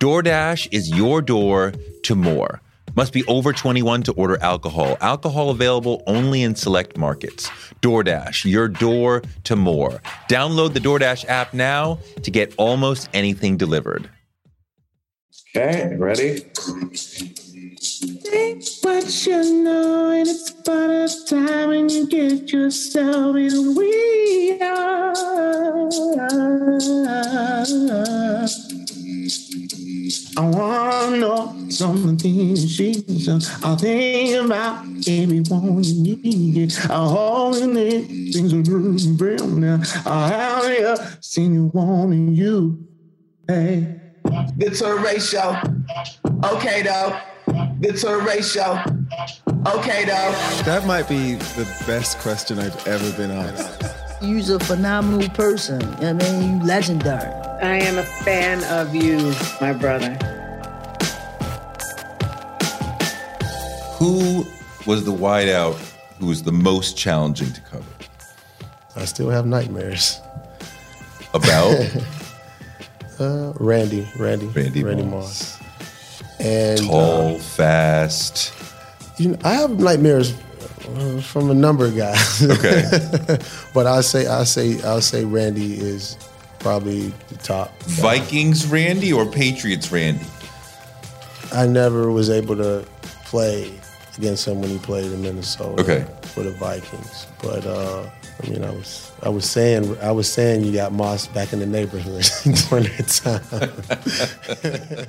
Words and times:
DoorDash 0.00 0.68
is 0.70 0.90
your 0.90 1.20
door 1.20 1.72
to 2.04 2.14
more. 2.14 2.60
Must 2.94 3.12
be 3.12 3.24
over 3.24 3.52
21 3.52 4.04
to 4.04 4.12
order 4.12 4.40
alcohol. 4.40 4.96
Alcohol 5.00 5.50
available 5.50 6.04
only 6.06 6.44
in 6.44 6.54
select 6.54 6.96
markets. 6.96 7.48
DoorDash, 7.82 8.48
your 8.48 8.68
door 8.68 9.22
to 9.42 9.56
more. 9.56 10.00
Download 10.28 10.72
the 10.72 10.78
DoorDash 10.78 11.24
app 11.28 11.52
now 11.52 11.98
to 12.22 12.30
get 12.30 12.54
almost 12.58 13.08
anything 13.12 13.56
delivered. 13.56 14.08
Okay, 15.56 15.96
ready? 15.96 16.44
Think 18.22 18.64
what 18.82 19.26
you 19.26 19.64
know, 19.64 20.10
and 20.12 20.28
it's 20.28 20.50
about 20.50 20.90
a 20.90 21.08
time 21.26 21.70
when 21.70 21.88
you 21.88 22.06
get 22.06 22.52
yourself 22.52 23.34
in 23.34 23.74
we 23.74 24.60
are. 24.62 24.98
I 30.36 30.40
wanna 30.40 31.16
know 31.16 31.70
some 31.70 31.96
of 31.96 32.18
the 32.18 32.22
things 32.22 32.74
she 32.74 32.94
says. 32.94 33.50
I 33.62 33.76
think 33.76 34.44
about 34.44 34.84
everyone 35.06 35.84
you 35.84 36.16
need. 36.16 36.74
I 36.90 37.06
hold 37.06 37.56
in 37.56 37.76
it, 37.76 38.06
things 38.32 38.52
are 38.52 38.56
moving 38.56 39.16
real 39.16 39.46
now. 39.46 39.82
I 40.06 40.76
have 40.80 41.18
seen 41.20 41.54
you 41.54 41.70
wanting 41.74 42.34
you. 42.34 42.86
Hey. 43.46 44.00
The 44.58 44.70
tour 44.70 45.00
ratio. 45.00 45.60
Okay, 46.44 46.82
though. 46.82 47.18
The 47.80 47.92
tour 47.92 48.20
ratio. 48.22 48.82
Okay, 49.66 50.04
though. 50.04 50.32
That 50.64 50.84
might 50.86 51.08
be 51.08 51.34
the 51.34 51.66
best 51.86 52.18
question 52.18 52.58
I've 52.58 52.86
ever 52.86 53.10
been 53.16 53.30
asked. 53.30 53.84
You're 54.20 54.56
a 54.56 54.60
phenomenal 54.60 55.28
person. 55.30 55.82
I 56.04 56.12
mean, 56.12 56.60
you 56.60 56.66
legendary. 56.66 57.47
I 57.60 57.74
am 57.78 57.98
a 57.98 58.04
fan 58.04 58.62
of 58.64 58.94
you, 58.94 59.34
my 59.60 59.72
brother. 59.72 60.14
Who 63.98 64.46
was 64.86 65.04
the 65.04 65.12
wideout 65.12 65.76
who 66.20 66.26
was 66.26 66.44
the 66.44 66.52
most 66.52 66.96
challenging 66.96 67.52
to 67.52 67.60
cover? 67.62 67.84
I 68.94 69.04
still 69.06 69.28
have 69.30 69.44
nightmares. 69.44 70.20
About? 71.34 71.74
uh, 73.20 73.52
Randy, 73.58 74.08
Randy, 74.16 74.46
Randy, 74.46 74.84
Randy 74.84 75.02
Moss. 75.02 75.60
Moss. 75.60 76.40
And 76.40 76.80
Tall, 76.80 77.34
uh, 77.34 77.38
fast. 77.38 78.52
You 79.18 79.30
know, 79.30 79.38
I 79.42 79.54
have 79.54 79.80
nightmares 79.80 80.32
uh, 80.94 81.20
from 81.22 81.50
a 81.50 81.54
number 81.54 81.86
of 81.86 81.96
guys. 81.96 82.40
Okay. 82.40 82.84
but 83.74 83.88
I 83.88 84.00
say, 84.02 84.28
I 84.28 84.44
say, 84.44 84.80
I'll 84.82 85.00
say 85.00 85.24
Randy 85.24 85.74
is 85.74 86.16
probably 86.58 87.08
the 87.28 87.36
top. 87.36 87.78
guy. 87.80 88.18
Vikings 88.18 88.66
Randy 88.66 89.12
or 89.12 89.26
Patriots 89.26 89.90
Randy? 89.92 90.26
I 91.52 91.66
never 91.66 92.10
was 92.10 92.30
able 92.30 92.56
to 92.56 92.86
play 93.24 93.78
against 94.16 94.46
him 94.46 94.60
when 94.60 94.70
he 94.70 94.78
played 94.78 95.10
in 95.12 95.22
Minnesota. 95.22 95.80
Okay. 95.82 96.06
For 96.28 96.42
the 96.42 96.52
Vikings, 96.52 97.26
but 97.42 97.66
uh, 97.66 98.08
I 98.42 98.50
mean, 98.50 98.62
I 98.64 98.70
was 98.70 99.10
I 99.22 99.28
was 99.28 99.48
saying 99.48 99.98
I 100.00 100.12
was 100.12 100.30
saying 100.30 100.62
you 100.62 100.72
got 100.72 100.92
Moss 100.92 101.26
back 101.28 101.52
in 101.52 101.58
the 101.58 101.66
neighborhood 101.66 102.24
during 102.68 102.84
that 102.84 103.08
time. 103.08 105.06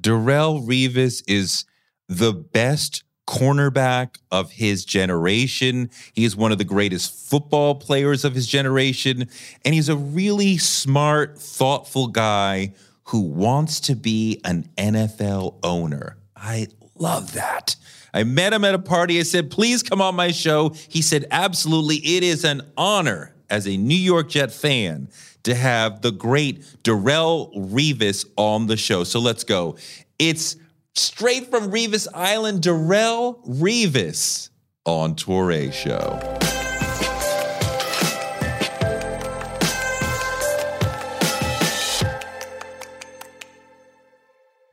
Darrelle 0.00 0.66
Revis 0.66 1.22
is 1.28 1.64
the 2.08 2.32
best 2.32 3.04
cornerback 3.26 4.16
of 4.30 4.52
his 4.52 4.84
generation. 4.84 5.90
He 6.12 6.24
is 6.24 6.36
one 6.36 6.52
of 6.52 6.58
the 6.58 6.64
greatest 6.64 7.28
football 7.28 7.74
players 7.74 8.24
of 8.24 8.34
his 8.34 8.46
generation. 8.46 9.28
And 9.64 9.74
he's 9.74 9.88
a 9.88 9.96
really 9.96 10.58
smart, 10.58 11.38
thoughtful 11.38 12.08
guy 12.08 12.72
who 13.04 13.20
wants 13.20 13.80
to 13.80 13.96
be 13.96 14.40
an 14.44 14.68
NFL 14.76 15.58
owner. 15.62 16.16
I 16.36 16.68
love 16.94 17.34
that. 17.34 17.76
I 18.14 18.24
met 18.24 18.52
him 18.52 18.64
at 18.64 18.74
a 18.74 18.78
party. 18.78 19.20
I 19.20 19.24
said, 19.24 19.50
please 19.50 19.82
come 19.82 20.00
on 20.00 20.16
my 20.16 20.30
show. 20.30 20.70
He 20.88 21.02
said, 21.02 21.26
absolutely. 21.30 21.96
It 21.96 22.22
is 22.22 22.44
an 22.44 22.62
honor 22.76 23.34
as 23.50 23.66
a 23.68 23.76
New 23.76 23.94
York 23.94 24.30
Jet 24.30 24.52
fan 24.52 25.08
to 25.42 25.54
have 25.54 26.02
the 26.02 26.10
great 26.10 26.62
Darrelle 26.82 27.54
Revis 27.54 28.24
on 28.36 28.66
the 28.66 28.76
show. 28.76 29.04
So 29.04 29.20
let's 29.20 29.44
go. 29.44 29.76
It's 30.18 30.56
straight 30.98 31.50
from 31.50 31.70
Revis 31.70 32.06
Island, 32.14 32.62
Darrelle 32.62 33.44
Revis 33.46 34.50
on 34.84 35.14
Toure 35.14 35.72
Show. 35.72 36.20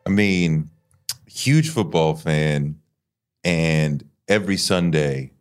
I 0.06 0.10
mean, 0.10 0.70
huge 1.26 1.70
football 1.70 2.16
fan, 2.16 2.80
and 3.44 4.08
every 4.28 4.58
Sunday 4.58 5.32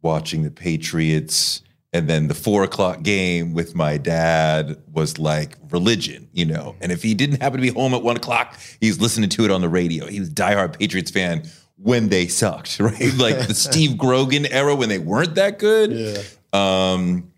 watching 0.00 0.42
the 0.42 0.50
Patriots 0.50 1.62
and 1.92 2.08
then 2.08 2.28
the 2.28 2.34
four 2.34 2.64
o'clock 2.64 3.02
game 3.02 3.52
with 3.52 3.74
my 3.74 3.98
dad 3.98 4.80
was 4.92 5.18
like 5.18 5.56
religion, 5.70 6.28
you 6.32 6.46
know. 6.46 6.74
And 6.80 6.90
if 6.90 7.02
he 7.02 7.14
didn't 7.14 7.42
happen 7.42 7.58
to 7.58 7.62
be 7.62 7.68
home 7.78 7.92
at 7.94 8.02
one 8.02 8.16
o'clock, 8.16 8.58
he 8.80 8.88
was 8.88 9.00
listening 9.00 9.28
to 9.30 9.44
it 9.44 9.50
on 9.50 9.60
the 9.60 9.68
radio. 9.68 10.06
He 10.06 10.18
was 10.18 10.30
a 10.30 10.32
diehard 10.32 10.78
Patriots 10.78 11.10
fan 11.10 11.42
when 11.76 12.08
they 12.08 12.28
sucked, 12.28 12.80
right? 12.80 13.14
Like 13.14 13.46
the 13.46 13.54
Steve 13.54 13.98
Grogan 13.98 14.46
era 14.46 14.74
when 14.74 14.88
they 14.88 14.98
weren't 14.98 15.34
that 15.34 15.58
good. 15.58 15.92
Yeah. 15.92 16.22
Um, 16.52 17.30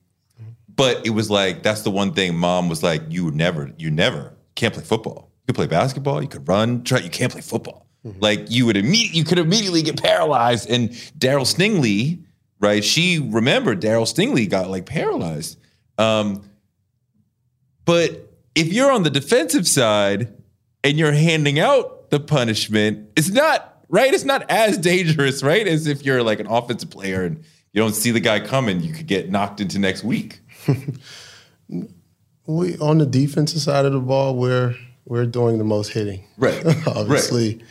but 0.76 1.06
it 1.06 1.10
was 1.10 1.30
like 1.30 1.62
that's 1.62 1.82
the 1.82 1.90
one 1.90 2.14
thing 2.14 2.36
mom 2.36 2.68
was 2.68 2.82
like, 2.82 3.02
you 3.08 3.30
never, 3.32 3.72
you 3.76 3.90
never 3.90 4.34
can't 4.54 4.74
play 4.74 4.82
football. 4.82 5.30
You 5.42 5.52
could 5.52 5.56
play 5.56 5.66
basketball, 5.66 6.22
you 6.22 6.28
could 6.28 6.48
run, 6.48 6.84
try, 6.84 6.98
you 6.98 7.10
can't 7.10 7.30
play 7.30 7.42
football. 7.42 7.84
Like 8.20 8.50
you 8.50 8.66
would 8.66 8.76
immediately, 8.76 9.18
you 9.18 9.24
could 9.24 9.38
immediately 9.38 9.80
get 9.82 10.00
paralyzed. 10.02 10.68
And 10.68 10.90
Darryl 11.18 11.46
Stingley, 11.46 12.22
right? 12.64 12.82
She 12.82 13.18
remembered 13.18 13.80
Darryl 13.82 14.06
Stingley 14.06 14.48
got 14.48 14.70
like 14.70 14.86
paralyzed. 14.86 15.58
Um, 15.98 16.48
but 17.84 18.32
if 18.54 18.72
you're 18.72 18.90
on 18.90 19.02
the 19.02 19.10
defensive 19.10 19.68
side 19.68 20.32
and 20.82 20.98
you're 20.98 21.12
handing 21.12 21.58
out 21.58 22.08
the 22.10 22.18
punishment, 22.18 23.10
it's 23.16 23.30
not 23.30 23.84
right. 23.90 24.12
It's 24.12 24.24
not 24.24 24.50
as 24.50 24.78
dangerous, 24.78 25.42
right? 25.42 25.68
As 25.68 25.86
if 25.86 26.04
you're 26.04 26.22
like 26.22 26.40
an 26.40 26.46
offensive 26.46 26.88
player 26.90 27.24
and 27.24 27.44
you 27.72 27.82
don't 27.82 27.94
see 27.94 28.10
the 28.10 28.20
guy 28.20 28.40
coming, 28.40 28.80
you 28.80 28.94
could 28.94 29.06
get 29.06 29.30
knocked 29.30 29.60
into 29.60 29.78
next 29.78 30.02
week. 30.02 30.40
we 32.46 32.78
on 32.78 32.98
the 32.98 33.06
defensive 33.06 33.60
side 33.60 33.84
of 33.84 33.92
the 33.92 34.00
ball, 34.00 34.36
we're 34.36 34.74
we're 35.04 35.26
doing 35.26 35.58
the 35.58 35.64
most 35.64 35.92
hitting, 35.92 36.24
Right. 36.38 36.64
obviously. 36.86 37.62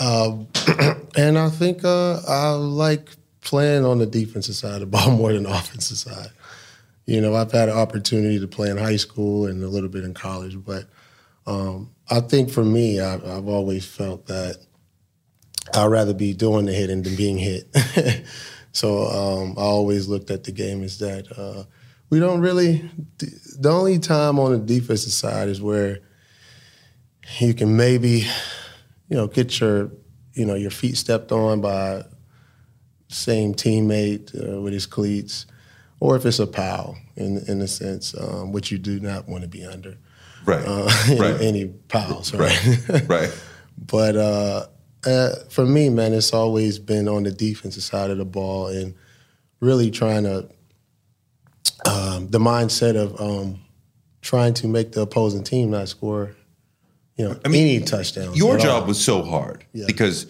Um, 0.00 0.48
and 1.16 1.38
I 1.38 1.50
think 1.50 1.84
uh, 1.84 2.20
I 2.26 2.50
like 2.52 3.10
playing 3.44 3.84
on 3.84 3.98
the 3.98 4.06
defensive 4.06 4.56
side 4.56 4.74
of 4.74 4.80
the 4.80 4.86
ball 4.98 5.10
more 5.10 5.32
than 5.32 5.44
the 5.44 5.50
offensive 5.50 5.98
side. 5.98 6.30
You 7.06 7.20
know, 7.20 7.34
I've 7.34 7.52
had 7.52 7.68
an 7.68 7.76
opportunity 7.76 8.40
to 8.40 8.48
play 8.48 8.70
in 8.70 8.78
high 8.78 8.96
school 8.96 9.46
and 9.46 9.62
a 9.62 9.68
little 9.68 9.90
bit 9.90 10.04
in 10.04 10.14
college, 10.14 10.62
but 10.64 10.86
um, 11.46 11.90
I 12.10 12.20
think 12.20 12.50
for 12.50 12.64
me, 12.64 12.98
I, 13.00 13.14
I've 13.14 13.46
always 13.46 13.84
felt 13.84 14.26
that 14.26 14.56
I'd 15.74 15.86
rather 15.86 16.14
be 16.14 16.32
doing 16.32 16.64
the 16.64 16.72
hitting 16.72 17.02
than 17.02 17.14
being 17.14 17.36
hit. 17.36 17.68
so 18.72 19.04
um, 19.06 19.54
I 19.58 19.62
always 19.62 20.08
looked 20.08 20.30
at 20.30 20.44
the 20.44 20.52
game 20.52 20.82
as 20.82 20.98
that 20.98 21.26
uh, 21.36 21.64
we 22.08 22.20
don't 22.20 22.40
really. 22.40 22.88
The 23.18 23.70
only 23.70 23.98
time 23.98 24.38
on 24.38 24.52
the 24.52 24.58
defensive 24.58 25.12
side 25.12 25.48
is 25.48 25.60
where 25.60 26.00
you 27.38 27.54
can 27.54 27.76
maybe, 27.76 28.26
you 29.08 29.16
know, 29.16 29.26
get 29.26 29.60
your, 29.60 29.90
you 30.32 30.46
know, 30.46 30.54
your 30.54 30.70
feet 30.70 30.96
stepped 30.96 31.32
on 31.32 31.60
by 31.60 32.04
same 33.14 33.54
teammate 33.54 34.34
uh, 34.34 34.60
with 34.60 34.72
his 34.72 34.86
cleats, 34.86 35.46
or 36.00 36.16
if 36.16 36.26
it's 36.26 36.38
a 36.38 36.46
pal 36.46 36.96
in 37.16 37.38
in 37.48 37.60
a 37.60 37.68
sense, 37.68 38.14
um, 38.18 38.52
which 38.52 38.70
you 38.70 38.78
do 38.78 39.00
not 39.00 39.28
want 39.28 39.42
to 39.42 39.48
be 39.48 39.64
under. 39.64 39.96
Right. 40.44 40.64
Uh, 40.66 40.90
any, 41.08 41.20
Right. 41.20 41.40
any 41.40 41.64
pals, 41.88 42.34
right? 42.34 42.88
Right. 42.88 43.08
right. 43.08 43.42
But 43.78 44.16
uh, 44.16 44.66
uh, 45.06 45.30
for 45.48 45.64
me, 45.64 45.88
man, 45.88 46.12
it's 46.12 46.32
always 46.34 46.78
been 46.78 47.08
on 47.08 47.22
the 47.22 47.30
defensive 47.30 47.82
side 47.82 48.10
of 48.10 48.18
the 48.18 48.24
ball 48.24 48.66
and 48.68 48.94
really 49.60 49.90
trying 49.90 50.24
to 50.24 50.48
um, 51.86 52.28
the 52.28 52.38
mindset 52.38 52.96
of 52.96 53.20
um, 53.20 53.60
trying 54.22 54.54
to 54.54 54.68
make 54.68 54.92
the 54.92 55.02
opposing 55.02 55.42
team 55.44 55.70
not 55.70 55.88
score, 55.88 56.34
you 57.16 57.24
know, 57.28 57.38
I 57.44 57.48
any 57.48 57.80
touchdowns. 57.80 58.36
Your 58.36 58.56
job 58.58 58.82
all. 58.82 58.88
was 58.88 59.02
so 59.02 59.22
hard 59.22 59.64
Yeah. 59.72 59.84
because 59.86 60.26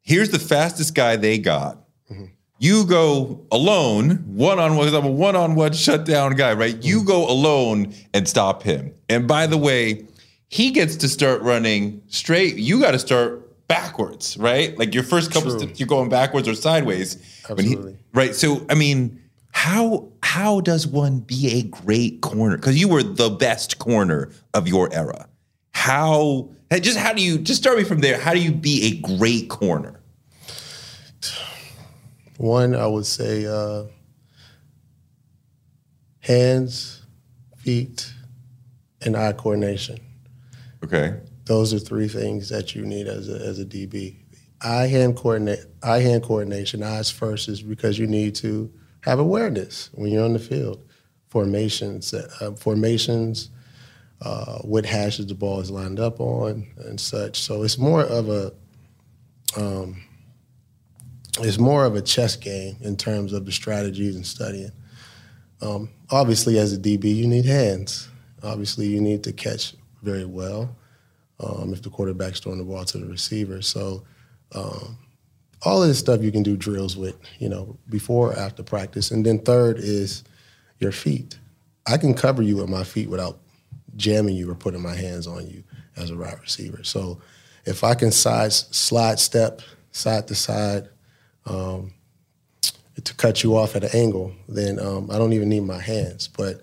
here's 0.00 0.30
the 0.30 0.38
fastest 0.38 0.94
guy 0.94 1.16
they 1.16 1.38
got. 1.38 1.78
Mm-hmm. 2.10 2.24
You 2.58 2.84
go 2.86 3.44
alone, 3.52 4.22
one 4.26 4.58
on 4.58 4.76
one. 4.76 4.86
Because 4.86 4.98
I'm 4.98 5.04
a 5.06 5.10
one 5.10 5.36
on 5.36 5.54
one 5.54 5.72
shutdown 5.74 6.34
guy, 6.36 6.54
right? 6.54 6.82
You 6.82 6.98
Mm-hmm. 6.98 7.06
go 7.06 7.28
alone 7.28 7.92
and 8.14 8.26
stop 8.28 8.62
him. 8.62 8.94
And 9.08 9.28
by 9.28 9.46
the 9.46 9.58
way, 9.58 10.06
he 10.48 10.70
gets 10.70 10.96
to 10.96 11.08
start 11.08 11.42
running 11.42 12.00
straight. 12.08 12.56
You 12.56 12.80
got 12.80 12.92
to 12.92 12.98
start 12.98 13.42
backwards, 13.68 14.36
right? 14.38 14.78
Like 14.78 14.94
your 14.94 15.02
first 15.02 15.32
couple 15.32 15.50
True. 15.50 15.60
steps, 15.60 15.80
you're 15.80 15.86
going 15.88 16.08
backwards 16.08 16.48
or 16.48 16.54
sideways. 16.54 17.16
When 17.48 17.58
he- 17.64 17.72
Absolutely. 17.72 17.98
right. 18.14 18.34
So, 18.34 18.64
I 18.70 18.74
mean, 18.74 19.20
how 19.52 20.08
how 20.22 20.60
does 20.60 20.86
one 20.86 21.18
be 21.20 21.48
a 21.58 21.62
great 21.62 22.20
corner? 22.20 22.56
Because 22.56 22.78
you 22.80 22.88
were 22.88 23.02
the 23.02 23.28
best 23.30 23.78
corner 23.78 24.30
of 24.54 24.66
your 24.68 24.92
era. 24.94 25.28
How 25.72 26.50
just 26.72 26.96
how 26.98 27.12
do 27.12 27.22
you 27.22 27.38
just 27.38 27.60
start 27.60 27.76
me 27.76 27.84
from 27.84 27.98
there? 28.00 28.18
How 28.20 28.32
do 28.32 28.40
you 28.40 28.52
be 28.52 28.86
a 28.86 29.16
great 29.16 29.48
corner? 29.50 30.00
One, 32.38 32.74
I 32.74 32.86
would 32.86 33.06
say 33.06 33.46
uh, 33.46 33.84
hands, 36.20 37.02
feet, 37.56 38.12
and 39.02 39.16
eye 39.16 39.32
coordination. 39.32 39.98
Okay. 40.84 41.18
Those 41.44 41.72
are 41.72 41.78
three 41.78 42.08
things 42.08 42.48
that 42.48 42.74
you 42.74 42.84
need 42.84 43.06
as 43.06 43.28
a, 43.28 43.36
as 43.36 43.58
a 43.58 43.64
DB. 43.64 44.16
Eye 44.60 44.86
hand 44.86 45.16
coordinate, 45.16 45.60
eye 45.82 46.00
hand 46.00 46.22
coordination. 46.22 46.82
Eyes 46.82 47.10
first 47.10 47.48
is 47.48 47.62
because 47.62 47.98
you 47.98 48.06
need 48.06 48.34
to 48.36 48.72
have 49.02 49.18
awareness 49.18 49.90
when 49.94 50.10
you're 50.10 50.24
on 50.24 50.32
the 50.32 50.38
field. 50.38 50.82
Formations, 51.28 52.12
uh, 52.14 52.52
formations, 52.56 53.50
uh, 54.22 54.58
what 54.60 54.86
hashes 54.86 55.26
the 55.26 55.34
ball 55.34 55.60
is 55.60 55.70
lined 55.70 56.00
up 56.00 56.20
on, 56.20 56.66
and 56.78 57.00
such. 57.00 57.40
So 57.40 57.62
it's 57.62 57.78
more 57.78 58.02
of 58.02 58.28
a 58.28 58.52
um, 59.56 60.02
it's 61.40 61.58
more 61.58 61.84
of 61.84 61.94
a 61.94 62.02
chess 62.02 62.36
game 62.36 62.76
in 62.80 62.96
terms 62.96 63.32
of 63.32 63.44
the 63.44 63.52
strategies 63.52 64.16
and 64.16 64.26
studying. 64.26 64.72
Um, 65.60 65.90
obviously, 66.10 66.58
as 66.58 66.72
a 66.72 66.78
DB, 66.78 67.14
you 67.14 67.26
need 67.26 67.44
hands. 67.44 68.08
Obviously, 68.42 68.86
you 68.86 69.00
need 69.00 69.24
to 69.24 69.32
catch 69.32 69.74
very 70.02 70.24
well 70.24 70.76
um, 71.40 71.72
if 71.72 71.82
the 71.82 71.90
quarterback's 71.90 72.40
throwing 72.40 72.58
the 72.58 72.64
ball 72.64 72.84
to 72.84 72.98
the 72.98 73.06
receiver. 73.06 73.62
So, 73.62 74.04
um, 74.52 74.98
all 75.62 75.82
of 75.82 75.88
this 75.88 75.98
stuff 75.98 76.22
you 76.22 76.30
can 76.30 76.42
do 76.42 76.56
drills 76.56 76.96
with, 76.96 77.16
you 77.38 77.48
know, 77.48 77.76
before 77.88 78.32
or 78.32 78.38
after 78.38 78.62
practice. 78.62 79.10
And 79.10 79.24
then 79.24 79.38
third 79.38 79.78
is 79.78 80.22
your 80.78 80.92
feet. 80.92 81.38
I 81.86 81.96
can 81.96 82.14
cover 82.14 82.42
you 82.42 82.56
with 82.56 82.68
my 82.68 82.84
feet 82.84 83.08
without 83.08 83.38
jamming 83.96 84.36
you 84.36 84.50
or 84.50 84.54
putting 84.54 84.82
my 84.82 84.94
hands 84.94 85.26
on 85.26 85.46
you 85.46 85.64
as 85.96 86.10
a 86.10 86.16
wide 86.16 86.38
receiver. 86.40 86.84
So, 86.84 87.20
if 87.64 87.82
I 87.82 87.94
can 87.94 88.12
side 88.12 88.52
slide 88.52 89.18
step 89.18 89.60
side 89.90 90.28
to 90.28 90.34
side 90.34 90.88
um, 91.46 91.92
to 93.02 93.14
cut 93.14 93.42
you 93.42 93.56
off 93.56 93.76
at 93.76 93.84
an 93.84 93.90
angle, 93.92 94.32
then 94.48 94.78
um, 94.78 95.10
I 95.10 95.18
don't 95.18 95.32
even 95.32 95.48
need 95.48 95.60
my 95.60 95.80
hands. 95.80 96.28
But 96.28 96.62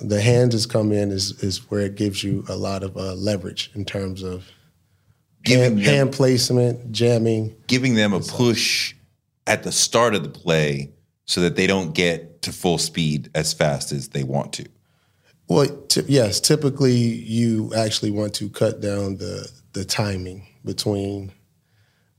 the 0.00 0.20
hands 0.20 0.54
has 0.54 0.66
come 0.66 0.92
in 0.92 1.10
is 1.10 1.42
is 1.42 1.70
where 1.70 1.80
it 1.80 1.94
gives 1.94 2.22
you 2.24 2.44
a 2.48 2.56
lot 2.56 2.82
of 2.82 2.96
uh, 2.96 3.14
leverage 3.14 3.70
in 3.74 3.84
terms 3.84 4.22
of 4.22 4.44
Giving 5.42 5.62
hand, 5.62 5.78
them- 5.78 5.84
hand 5.84 6.12
placement, 6.12 6.92
jamming. 6.92 7.56
Giving 7.66 7.94
them 7.94 8.12
a 8.12 8.20
push 8.20 8.94
at 9.46 9.62
the 9.62 9.72
start 9.72 10.14
of 10.14 10.22
the 10.22 10.28
play 10.28 10.90
so 11.24 11.40
that 11.40 11.56
they 11.56 11.66
don't 11.66 11.94
get 11.94 12.42
to 12.42 12.52
full 12.52 12.78
speed 12.78 13.30
as 13.34 13.52
fast 13.52 13.92
as 13.92 14.08
they 14.08 14.22
want 14.22 14.52
to. 14.54 14.66
Well, 15.48 15.66
t- 15.88 16.02
yes, 16.06 16.40
typically 16.40 16.92
you 16.94 17.72
actually 17.74 18.10
want 18.10 18.34
to 18.34 18.48
cut 18.48 18.80
down 18.80 19.16
the 19.16 19.50
the 19.72 19.84
timing 19.84 20.46
between 20.64 21.32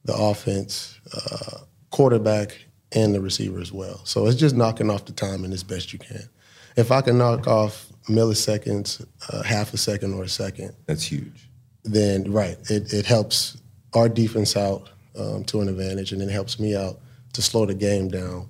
the 0.06 0.16
offense, 0.16 1.00
uh, 1.14 1.60
quarterback, 1.92 2.58
and 2.94 3.14
the 3.16 3.22
receiver 3.22 3.60
as 3.60 3.72
well. 3.72 4.02
So 4.06 4.26
it's 4.28 4.40
just 4.40 4.56
knocking 4.56 4.90
off 4.90 5.06
the 5.06 5.14
timing 5.14 5.54
as 5.54 5.64
best 5.64 5.94
you 5.94 6.00
can. 6.00 6.28
If 6.76 6.92
I 6.92 7.02
can 7.02 7.18
knock 7.18 7.48
off 7.48 7.88
milliseconds, 8.10 9.06
uh, 9.30 9.44
half 9.44 9.74
a 9.74 9.78
second 9.78 10.14
or 10.14 10.24
a 10.24 10.30
second, 10.30 10.74
That's 10.88 11.04
huge. 11.04 11.50
then 11.84 12.32
right, 12.32 12.58
it, 12.70 12.94
it 12.94 13.06
helps 13.06 13.58
our 13.94 14.10
defense 14.10 14.56
out 14.58 14.90
um, 15.18 15.44
to 15.46 15.62
an 15.62 15.70
advantage, 15.70 16.12
and 16.12 16.22
it 16.22 16.30
helps 16.30 16.60
me 16.60 16.76
out 16.76 17.00
to 17.34 17.42
slow 17.42 17.66
the 17.66 17.74
game 17.74 18.08
down 18.10 18.48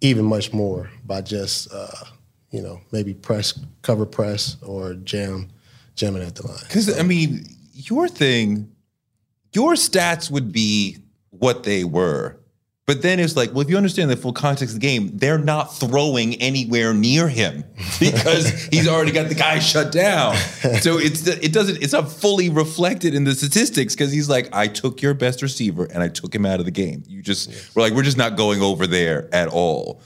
even 0.00 0.24
much 0.24 0.52
more 0.52 0.90
by 1.06 1.20
just 1.20 1.72
uh, 1.72 2.04
you 2.50 2.60
know 2.62 2.80
maybe 2.92 3.14
press, 3.14 3.58
cover 3.82 4.04
press, 4.06 4.56
or 4.62 4.94
jam, 4.94 5.48
jamming 5.96 6.22
at 6.22 6.34
the 6.34 6.46
line. 6.46 6.58
Because 6.62 6.98
I 6.98 7.02
mean, 7.02 7.46
your 7.72 8.08
thing, 8.08 8.70
your 9.54 9.74
stats 9.74 10.30
would 10.30 10.52
be 10.52 10.98
what 11.30 11.64
they 11.64 11.84
were. 11.84 12.38
But 12.86 13.00
then 13.00 13.18
it's 13.18 13.34
like, 13.34 13.52
well, 13.52 13.62
if 13.62 13.70
you 13.70 13.78
understand 13.78 14.10
the 14.10 14.16
full 14.16 14.34
context 14.34 14.74
of 14.74 14.80
the 14.80 14.86
game, 14.86 15.16
they're 15.16 15.38
not 15.38 15.74
throwing 15.74 16.34
anywhere 16.34 16.92
near 16.92 17.28
him 17.28 17.64
because 17.98 18.66
he's 18.66 18.86
already 18.86 19.10
got 19.10 19.30
the 19.30 19.34
guy 19.34 19.58
shut 19.58 19.90
down. 19.90 20.36
So 20.36 20.98
it's 20.98 21.26
it 21.26 21.52
doesn't 21.52 21.82
it's 21.82 21.94
not 21.94 22.12
fully 22.12 22.50
reflected 22.50 23.14
in 23.14 23.24
the 23.24 23.34
statistics 23.34 23.94
because 23.94 24.12
he's 24.12 24.28
like, 24.28 24.54
I 24.54 24.66
took 24.66 25.00
your 25.00 25.14
best 25.14 25.40
receiver 25.40 25.86
and 25.86 26.02
I 26.02 26.08
took 26.08 26.34
him 26.34 26.44
out 26.44 26.58
of 26.60 26.66
the 26.66 26.70
game. 26.70 27.04
You 27.06 27.22
just 27.22 27.74
we're 27.74 27.82
like, 27.82 27.94
we're 27.94 28.02
just 28.02 28.18
not 28.18 28.36
going 28.36 28.60
over 28.60 28.86
there 28.86 29.34
at 29.34 29.48
all. 29.48 30.02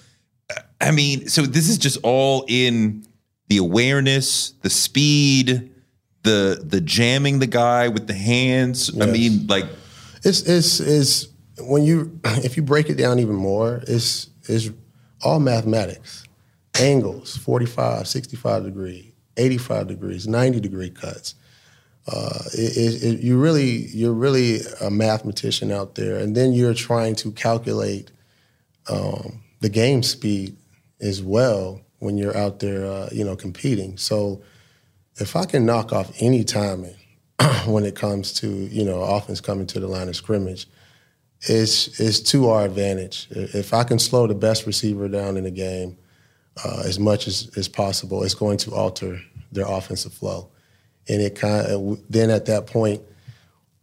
I 0.81 0.93
mean, 0.93 1.29
so 1.29 1.43
this 1.43 1.69
is 1.69 1.79
just 1.79 1.99
all 2.05 2.45
in 2.47 3.05
the 3.49 3.57
awareness, 3.57 4.53
the 4.63 4.71
speed, 4.71 5.73
the 6.29 6.63
the 6.63 6.81
jamming 6.81 7.39
the 7.39 7.47
guy 7.47 7.89
with 7.89 8.07
the 8.07 8.15
hands. 8.15 8.91
I 9.01 9.07
mean, 9.07 9.47
like 9.47 9.65
It's 10.25 10.43
it's 10.43 10.81
it's 10.81 11.29
when 11.61 11.85
you 11.85 12.21
if 12.25 12.57
you 12.57 12.63
break 12.63 12.91
it 12.91 12.97
down 12.97 13.19
even 13.19 13.37
more, 13.37 13.83
it's 13.87 14.29
it's 14.49 14.71
all 15.23 15.41
mathematics. 15.41 16.25
Angles, 16.81 17.37
45, 17.39 18.07
65 18.07 18.63
degree, 18.63 19.13
85 19.37 19.89
degrees, 19.89 20.29
90 20.29 20.61
degree 20.61 20.91
cuts. 20.91 21.35
Uh, 22.07 22.39
it, 22.55 22.77
it, 22.77 23.03
it, 23.03 23.21
you 23.21 23.37
really 23.37 23.87
you're 23.89 24.13
really 24.13 24.61
a 24.81 24.91
mathematician 24.91 25.73
out 25.73 25.95
there, 25.95 26.17
and 26.17 26.37
then 26.37 26.53
you're 26.53 26.75
trying 26.75 27.15
to 27.17 27.33
calculate 27.33 28.11
um, 28.89 29.43
the 29.61 29.69
game 29.69 30.03
speed 30.03 30.57
as 31.01 31.23
well 31.23 31.81
when 31.99 32.17
you're 32.17 32.37
out 32.37 32.61
there, 32.61 32.87
uh, 32.87 33.09
you 33.13 33.25
know, 33.25 33.35
competing. 33.35 33.97
So 33.97 34.41
if 35.21 35.37
I 35.37 35.45
can 35.45 35.67
knock 35.67 35.93
off 35.93 36.13
any 36.21 36.45
timing 36.45 36.97
when 37.67 37.85
it 37.85 37.95
comes 37.95 38.33
to 38.35 38.49
you 38.49 38.85
know 38.85 39.03
offense 39.03 39.41
coming 39.41 39.67
to 39.69 39.81
the 39.81 39.87
line 39.87 40.09
of 40.09 40.17
scrimmage, 40.17 40.67
it's 41.43 42.01
it's 42.01 42.21
to 42.31 42.49
our 42.49 42.65
advantage. 42.65 43.29
If 43.31 43.73
I 43.75 43.85
can 43.85 43.99
slow 43.99 44.27
the 44.27 44.35
best 44.35 44.67
receiver 44.67 45.09
down 45.09 45.37
in 45.37 45.45
the 45.45 45.51
game 45.51 45.97
uh, 46.65 46.83
as 46.85 46.99
much 46.99 47.27
as, 47.27 47.51
as 47.57 47.69
possible, 47.69 48.23
it's 48.25 48.35
going 48.35 48.59
to 48.59 48.75
alter 48.75 49.21
their 49.53 49.67
offensive 49.67 50.13
flow, 50.13 50.51
and 51.09 51.23
it 51.23 51.35
kind 51.37 51.67
of 51.67 52.01
then 52.11 52.31
at 52.31 52.47
that 52.47 52.67
point, 52.67 53.03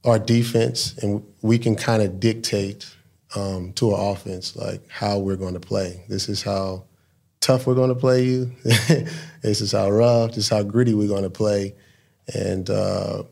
our 0.04 0.20
defense 0.20 0.98
and 1.00 1.26
we 1.42 1.58
can 1.58 1.76
kind 1.76 2.02
of 2.02 2.20
dictate 2.20 2.86
um, 3.36 3.74
to 3.74 3.92
our 3.92 4.14
offense 4.14 4.56
like 4.56 4.88
how 4.90 5.18
we're 5.18 5.36
going 5.36 5.54
to 5.54 5.60
play. 5.60 6.04
This 6.08 6.30
is 6.30 6.42
how 6.44 6.84
tough 7.46 7.68
we're 7.68 7.76
going 7.76 7.90
to 7.90 7.96
play 7.96 8.24
you. 8.24 8.52
this 8.64 9.62
is 9.62 9.72
how 9.72 9.90
rough. 9.90 10.30
This 10.30 10.46
is 10.46 10.50
how 10.50 10.64
gritty 10.64 10.96
we're 10.96 11.08
going 11.08 11.24
to 11.24 11.30
play, 11.30 11.76
and 12.34 12.68
uh, 12.70 13.24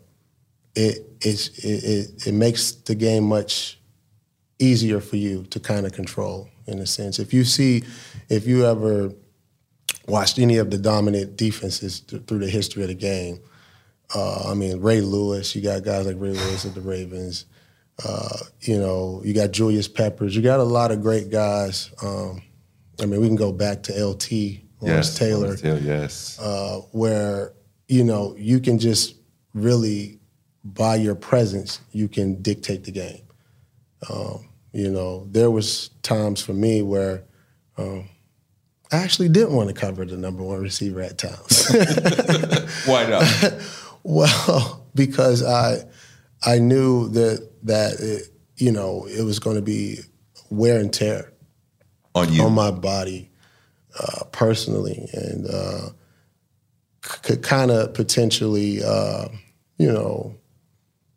it, 0.76 0.98
it 1.20 1.50
it 1.58 2.26
it 2.28 2.32
makes 2.32 2.72
the 2.72 2.94
game 2.94 3.24
much 3.24 3.80
easier 4.60 5.00
for 5.00 5.16
you 5.16 5.42
to 5.50 5.58
kind 5.58 5.84
of 5.84 5.92
control 5.92 6.48
in 6.66 6.78
a 6.78 6.86
sense. 6.86 7.18
If 7.18 7.34
you 7.34 7.42
see, 7.42 7.82
if 8.28 8.46
you 8.46 8.64
ever 8.64 9.12
watched 10.06 10.38
any 10.38 10.58
of 10.58 10.70
the 10.70 10.78
dominant 10.78 11.36
defenses 11.36 12.00
th- 12.00 12.22
through 12.26 12.38
the 12.38 12.48
history 12.48 12.82
of 12.82 12.88
the 12.88 12.94
game, 12.94 13.40
uh, 14.14 14.48
I 14.48 14.54
mean 14.54 14.80
Ray 14.80 15.00
Lewis, 15.00 15.56
you 15.56 15.60
got 15.60 15.82
guys 15.82 16.06
like 16.06 16.16
Ray 16.20 16.30
Lewis 16.30 16.64
at 16.64 16.74
the 16.74 16.80
Ravens. 16.80 17.46
Uh, 18.04 18.38
you 18.60 18.78
know, 18.78 19.22
you 19.24 19.34
got 19.34 19.50
Julius 19.50 19.88
Peppers. 19.88 20.36
You 20.36 20.42
got 20.42 20.60
a 20.60 20.64
lot 20.64 20.92
of 20.92 21.02
great 21.02 21.30
guys. 21.30 21.90
Um, 22.00 22.42
I 23.00 23.06
mean, 23.06 23.20
we 23.20 23.26
can 23.26 23.36
go 23.36 23.52
back 23.52 23.82
to 23.84 23.92
LT, 23.92 24.32
Lawrence 24.80 25.18
Taylor 25.18 25.40
Lawrence 25.40 25.60
Taylor, 25.60 25.78
yes. 25.78 26.38
uh, 26.40 26.80
where 26.92 27.54
you 27.88 28.04
know 28.04 28.34
you 28.38 28.60
can 28.60 28.78
just 28.78 29.16
really 29.52 30.18
by 30.64 30.96
your 30.96 31.14
presence 31.14 31.80
you 31.92 32.08
can 32.08 32.40
dictate 32.42 32.84
the 32.84 32.92
game. 32.92 33.22
Um, 34.10 34.48
you 34.72 34.90
know, 34.90 35.26
there 35.30 35.50
was 35.50 35.90
times 36.02 36.42
for 36.42 36.52
me 36.52 36.82
where 36.82 37.24
um, 37.76 38.08
I 38.92 38.96
actually 38.98 39.28
didn't 39.28 39.54
want 39.54 39.68
to 39.68 39.74
cover 39.74 40.04
the 40.04 40.16
number 40.16 40.42
one 40.42 40.60
receiver 40.60 41.00
at 41.00 41.18
times. 41.18 41.68
Why 42.86 43.06
not? 43.06 43.54
well, 44.02 44.86
because 44.94 45.42
I 45.42 45.84
I 46.44 46.58
knew 46.58 47.08
that 47.10 47.50
that 47.64 48.00
it, 48.00 48.28
you 48.56 48.72
know 48.72 49.06
it 49.06 49.22
was 49.22 49.38
going 49.38 49.56
to 49.56 49.62
be 49.62 49.98
wear 50.50 50.78
and 50.78 50.92
tear 50.92 51.32
On 52.14 52.32
you. 52.32 52.42
on 52.42 52.52
my 52.52 52.70
body 52.70 53.30
uh, 53.98 54.24
personally, 54.32 55.08
and 55.12 55.46
uh, 55.48 55.88
could 57.00 57.42
kind 57.42 57.70
of 57.70 57.92
potentially, 57.94 58.82
uh, 58.84 59.28
you 59.78 59.92
know, 59.92 60.36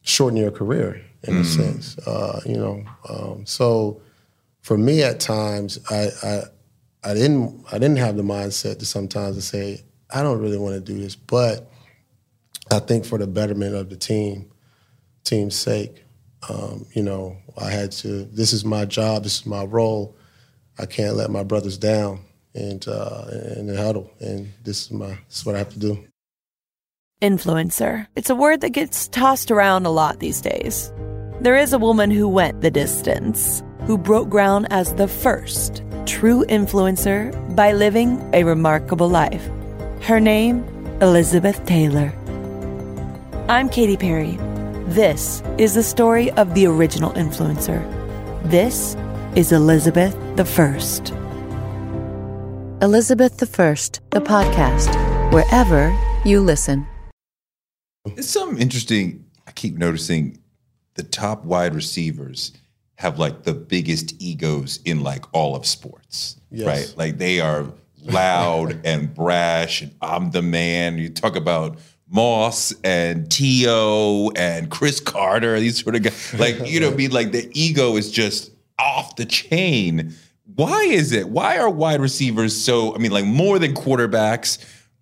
shorten 0.01 0.37
your 0.37 0.51
career 0.51 1.03
in 1.23 1.37
a 1.37 1.43
sense. 1.43 1.97
Uh, 1.99 2.41
you 2.45 2.57
know, 2.57 2.83
um, 3.09 3.45
so 3.45 4.01
for 4.61 4.77
me, 4.77 5.03
at 5.03 5.19
times, 5.19 5.79
I, 5.89 6.09
I 6.23 6.41
I 7.03 7.13
didn't 7.13 7.63
I 7.71 7.77
didn't 7.77 7.97
have 7.97 8.17
the 8.17 8.23
mindset 8.23 8.79
to 8.79 8.85
sometimes 8.85 9.35
to 9.35 9.41
say 9.41 9.83
I 10.09 10.23
don't 10.23 10.39
really 10.41 10.57
want 10.57 10.75
to 10.75 10.81
do 10.81 10.99
this, 10.99 11.15
but 11.15 11.69
I 12.71 12.79
think 12.79 13.05
for 13.05 13.17
the 13.17 13.27
betterment 13.27 13.75
of 13.75 13.89
the 13.89 13.95
team, 13.95 14.51
team's 15.23 15.55
sake, 15.55 16.03
um, 16.49 16.85
you 16.93 17.03
know, 17.03 17.37
I 17.57 17.69
had 17.69 17.91
to. 17.93 18.25
This 18.25 18.51
is 18.51 18.65
my 18.65 18.83
job. 18.83 19.23
This 19.23 19.39
is 19.39 19.45
my 19.45 19.63
role. 19.63 20.16
I 20.79 20.85
can't 20.85 21.15
let 21.15 21.31
my 21.31 21.43
brothers 21.43 21.77
down 21.77 22.19
and 22.53 22.87
uh, 22.87 23.25
the 23.25 23.75
huddle, 23.77 24.11
and 24.19 24.51
this 24.63 24.83
is 24.83 24.91
my 24.91 25.17
this 25.27 25.39
is 25.39 25.45
what 25.45 25.55
I 25.55 25.59
have 25.59 25.73
to 25.73 25.79
do. 25.79 26.03
Influencer. 27.21 28.07
It's 28.15 28.29
a 28.29 28.35
word 28.35 28.61
that 28.61 28.69
gets 28.69 29.07
tossed 29.07 29.49
around 29.49 29.85
a 29.85 29.91
lot 29.91 30.19
these 30.19 30.41
days. 30.41 30.93
There 31.41 31.57
is 31.57 31.73
a 31.73 31.79
woman 31.79 32.11
who 32.11 32.27
went 32.27 32.61
the 32.61 32.71
distance, 32.71 33.63
who 33.85 33.97
broke 33.97 34.29
ground 34.29 34.67
as 34.69 34.93
the 34.95 35.07
first 35.07 35.83
true 36.05 36.45
influencer 36.45 37.31
by 37.55 37.73
living 37.73 38.21
a 38.33 38.43
remarkable 38.43 39.09
life. 39.09 39.49
Her 40.01 40.19
name, 40.19 40.63
Elizabeth 41.01 41.63
Taylor. 41.65 42.13
I'm 43.49 43.69
Katy 43.69 43.97
Perry. 43.97 44.37
This 44.87 45.41
is 45.57 45.73
the 45.73 45.83
story 45.83 46.31
of 46.31 46.53
the 46.53 46.65
original 46.67 47.11
influencer. 47.13 47.81
This 48.43 48.95
is 49.35 49.51
Elizabeth 49.51 50.15
the 50.37 50.45
First. 50.45 51.09
Elizabeth 52.83 53.37
the 53.37 53.47
First, 53.47 54.01
the 54.11 54.19
podcast, 54.21 54.93
wherever 55.33 55.91
you 56.25 56.39
listen. 56.41 56.85
It's 58.05 58.29
something 58.29 58.61
interesting. 58.61 59.25
I 59.47 59.51
keep 59.51 59.77
noticing 59.77 60.39
the 60.93 61.01
top 61.01 61.43
wide 61.43 61.73
receivers 61.73 62.53
have 62.95 63.17
like 63.17 63.43
the 63.43 63.53
biggest 63.55 64.13
egos 64.21 64.79
in 64.85 65.01
like 65.01 65.25
all 65.33 65.55
of 65.55 65.65
sports, 65.65 66.37
Yes. 66.51 66.67
right? 66.67 66.93
Like 66.97 67.17
they 67.17 67.39
are 67.39 67.65
loud 68.03 68.79
and 68.85 69.11
brash, 69.13 69.81
and 69.81 69.91
I'm 70.03 70.29
the 70.29 70.43
man. 70.43 70.99
You 70.99 71.09
talk 71.09 71.35
about 71.35 71.79
Moss 72.07 72.73
and 72.83 73.29
T.O. 73.31 74.31
and 74.35 74.69
Cris 74.69 74.99
Carter, 74.99 75.59
these 75.59 75.83
sort 75.83 75.95
of 75.95 76.03
guys. 76.03 76.33
Like, 76.39 76.67
you 76.69 76.79
know, 76.79 76.87
what 76.89 76.93
I 76.93 76.97
mean, 76.97 77.11
like 77.11 77.31
the 77.31 77.49
ego 77.53 77.95
is 77.97 78.11
just 78.11 78.51
off 78.79 79.15
the 79.15 79.25
chain. 79.25 80.13
Why 80.57 80.85
is 80.85 81.11
it? 81.11 81.29
Why 81.29 81.59
are 81.59 81.69
wide 81.69 82.01
receivers 82.01 82.59
so, 82.59 82.95
I 82.95 82.97
mean, 82.97 83.11
like 83.11 83.25
more 83.25 83.59
than 83.59 83.75
quarterbacks? 83.75 84.57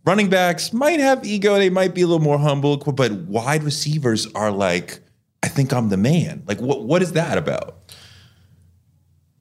Running 0.06 0.30
backs 0.30 0.74
might 0.74 1.00
have 1.00 1.26
ego, 1.26 1.56
they 1.56 1.70
might 1.70 1.96
be 1.96 2.02
a 2.02 2.08
little 2.08 2.22
more 2.22 2.38
humble, 2.38 2.76
but 2.76 3.14
wide 3.14 3.64
receivers 3.64 4.28
are 4.36 4.52
like, 4.52 5.00
I 5.42 5.48
think 5.48 5.72
I'm 5.72 5.88
the 5.88 5.96
man. 5.96 6.44
Like, 6.46 6.60
what 6.60 6.84
what 6.84 7.02
is 7.02 7.14
that 7.14 7.38
about? 7.38 7.94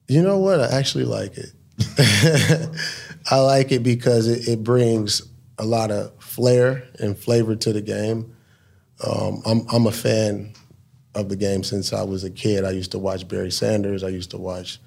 You 0.07 0.21
know 0.21 0.37
what? 0.37 0.61
I 0.61 0.77
actually 0.77 1.03
like 1.03 1.37
it. 1.37 1.49
I 3.29 3.39
like 3.39 3.73
it 3.73 3.83
because 3.83 4.27
it, 4.29 4.47
it 4.47 4.63
brings 4.63 5.21
a 5.57 5.65
lot 5.65 5.91
of 5.91 6.13
flair 6.23 6.87
and 6.97 7.17
flavor 7.17 7.57
to 7.57 7.73
the 7.73 7.81
game. 7.81 8.33
Um, 9.05 9.41
I'm 9.45 9.67
I'm 9.69 9.85
a 9.85 9.91
fan 9.91 10.53
of 11.13 11.27
the 11.27 11.35
game 11.35 11.61
since 11.63 11.91
I 11.91 12.03
was 12.03 12.23
a 12.23 12.31
kid. 12.31 12.63
I 12.63 12.71
used 12.71 12.91
to 12.91 12.99
watch 12.99 13.27
Barry 13.27 13.51
Sanders. 13.51 14.01
I 14.01 14.09
used 14.09 14.31
to 14.31 14.37
watch 14.37 14.79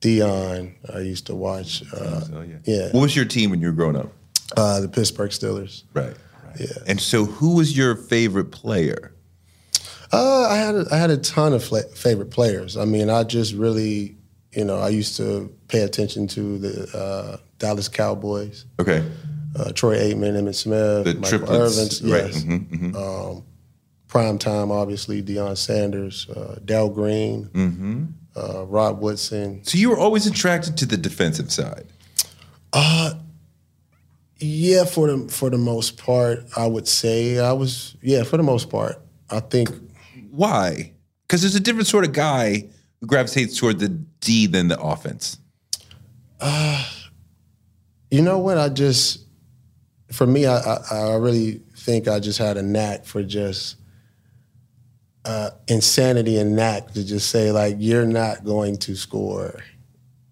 Deion. 0.00 0.72
I 0.94 1.00
used 1.00 1.26
to 1.26 1.34
watch. 1.34 1.82
Uh, 1.92 2.20
yeah, 2.64 2.88
What 2.92 3.02
was 3.02 3.16
your 3.16 3.24
team 3.24 3.50
when 3.50 3.60
you 3.60 3.66
were 3.68 3.72
growing 3.72 3.96
up? 3.96 4.10
uh, 4.56 4.80
the 4.80 4.88
Pittsburgh 4.88 5.30
Steelers. 5.30 5.84
Right. 5.94 6.14
right. 6.44 6.56
Yeah. 6.60 6.66
And 6.86 7.00
so, 7.00 7.24
who 7.24 7.54
was 7.56 7.76
your 7.76 7.94
favorite 7.94 8.50
player? 8.50 9.12
Uh, 10.12 10.48
I 10.50 10.56
had 10.56 10.74
a, 10.74 10.86
I 10.90 10.96
had 10.96 11.10
a 11.10 11.16
ton 11.18 11.52
of 11.52 11.62
fla- 11.62 11.84
favorite 11.94 12.30
players. 12.30 12.76
I 12.76 12.84
mean, 12.84 13.10
I 13.10 13.22
just 13.22 13.54
really, 13.54 14.16
you 14.52 14.64
know, 14.64 14.78
I 14.78 14.88
used 14.88 15.16
to 15.18 15.54
pay 15.68 15.82
attention 15.82 16.26
to 16.28 16.58
the 16.58 16.98
uh, 16.98 17.36
Dallas 17.58 17.88
Cowboys. 17.88 18.64
Okay. 18.80 19.04
Uh, 19.56 19.70
Troy 19.72 19.98
Aikman, 19.98 20.34
Emmitt 20.40 20.54
Smith, 20.56 21.04
The 21.04 21.14
Michael 21.14 21.38
triplets, 21.38 22.02
Irvin, 22.02 22.12
right. 22.12 22.24
yes. 22.34 22.42
Mhm, 22.44 22.92
mhm. 22.92 22.96
Um, 23.36 23.42
prime 24.08 24.38
time, 24.38 24.70
obviously, 24.72 25.22
Deion 25.22 25.56
Sanders, 25.56 26.28
uh, 26.30 26.58
Darrell 26.64 26.88
Green, 26.90 27.44
Mm-hmm. 27.52 28.04
Uh, 28.36 28.64
Rod 28.66 29.00
Woodson. 29.00 29.64
So 29.64 29.76
you 29.76 29.90
were 29.90 29.98
always 29.98 30.26
attracted 30.26 30.76
to 30.78 30.86
the 30.86 30.96
defensive 30.96 31.50
side. 31.50 31.86
Uh, 32.72 33.14
yeah, 34.38 34.84
for 34.84 35.10
the 35.10 35.28
for 35.28 35.50
the 35.50 35.58
most 35.58 35.98
part, 35.98 36.44
I 36.56 36.66
would 36.66 36.86
say 36.86 37.38
I 37.38 37.52
was. 37.52 37.96
Yeah, 38.00 38.22
for 38.22 38.36
the 38.36 38.42
most 38.44 38.70
part, 38.70 39.00
I 39.28 39.40
think. 39.40 39.70
Why? 40.30 40.92
Because 41.26 41.42
there's 41.42 41.56
a 41.56 41.60
different 41.60 41.88
sort 41.88 42.04
of 42.04 42.12
guy 42.12 42.68
who 43.00 43.06
gravitates 43.06 43.58
toward 43.58 43.80
the 43.80 43.88
D 44.20 44.46
than 44.46 44.68
the 44.68 44.80
offense. 44.80 45.38
Uh, 46.40 46.84
you 48.10 48.22
know 48.22 48.38
what? 48.38 48.58
I 48.58 48.68
just, 48.68 49.26
for 50.12 50.26
me, 50.26 50.46
I, 50.46 50.56
I, 50.56 50.78
I 50.90 51.14
really 51.16 51.60
think 51.76 52.08
I 52.08 52.20
just 52.20 52.38
had 52.38 52.56
a 52.56 52.62
knack 52.62 53.04
for 53.04 53.22
just 53.22 53.76
uh, 55.24 55.50
insanity 55.68 56.38
and 56.38 56.56
knack 56.56 56.92
to 56.92 57.04
just 57.04 57.30
say 57.30 57.52
like, 57.52 57.76
you're 57.78 58.06
not 58.06 58.44
going 58.44 58.76
to 58.78 58.96
score, 58.96 59.60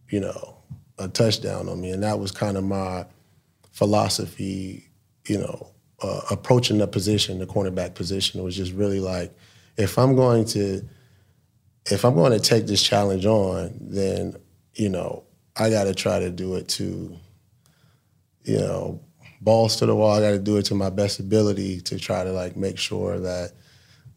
you 0.09 0.21
know, 0.21 0.57
a 0.99 1.09
touchdown 1.09 1.69
on 1.69 1.81
me, 1.81 1.91
and 1.91 2.03
that 2.03 2.19
was 2.19 2.33
kind 2.33 2.57
of 2.57 2.65
my 2.65 3.07
philosophy. 3.73 4.91
You 5.27 5.39
know, 5.39 5.73
uh, 6.03 6.23
approaching 6.31 6.79
the 6.79 6.87
position, 6.87 7.39
the 7.39 7.47
cornerback 7.47 7.95
position, 7.95 8.41
it 8.41 8.43
was 8.43 8.57
just 8.57 8.73
really 8.73 8.99
like, 8.99 9.37
if 9.77 9.99
I'm 9.99 10.17
going 10.17 10.47
to, 10.47 10.83
if 11.87 12.05
I'm 12.05 12.15
going 12.15 12.33
to 12.33 12.41
take 12.41 12.67
this 12.67 12.83
challenge 12.83 13.27
on, 13.27 13.77
then 13.81 14.37
you 14.75 14.89
know, 14.89 15.25
I 15.57 15.71
got 15.71 15.85
to 15.85 15.95
try 15.95 16.21
to 16.21 16.31
do 16.31 16.55
it 16.55 16.69
to, 16.69 17.17
you 18.45 18.59
know, 18.59 19.01
balls 19.41 19.77
to 19.77 19.87
the 19.87 19.95
wall. 19.95 20.13
I 20.15 20.21
got 20.21 20.31
to 20.31 20.39
do 20.39 20.57
it 20.57 20.65
to 20.67 20.75
my 20.75 20.89
best 20.89 21.19
ability 21.19 21.81
to 21.83 21.99
try 21.99 22.25
to 22.25 22.33
like 22.33 22.57
make 22.57 22.79
sure 22.79 23.19
that 23.19 23.53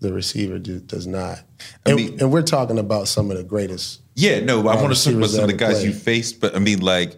the 0.02 0.12
receiver 0.12 0.60
do, 0.60 0.80
does 0.80 1.08
not. 1.08 1.40
And, 1.86 2.00
and 2.20 2.32
we're 2.32 2.42
talking 2.42 2.80
about 2.80 3.08
some 3.08 3.32
of 3.32 3.38
the 3.38 3.44
greatest. 3.44 4.02
Yeah, 4.16 4.40
no, 4.42 4.60
I 4.68 4.82
want 4.82 4.94
to 4.96 5.04
talk 5.04 5.14
about 5.14 5.30
some 5.30 5.44
of 5.44 5.50
the 5.50 5.56
guys 5.56 5.86
you 5.86 5.94
faced, 5.94 6.42
but 6.42 6.56
I 6.56 6.60
mean, 6.60 6.82
like 6.82 7.16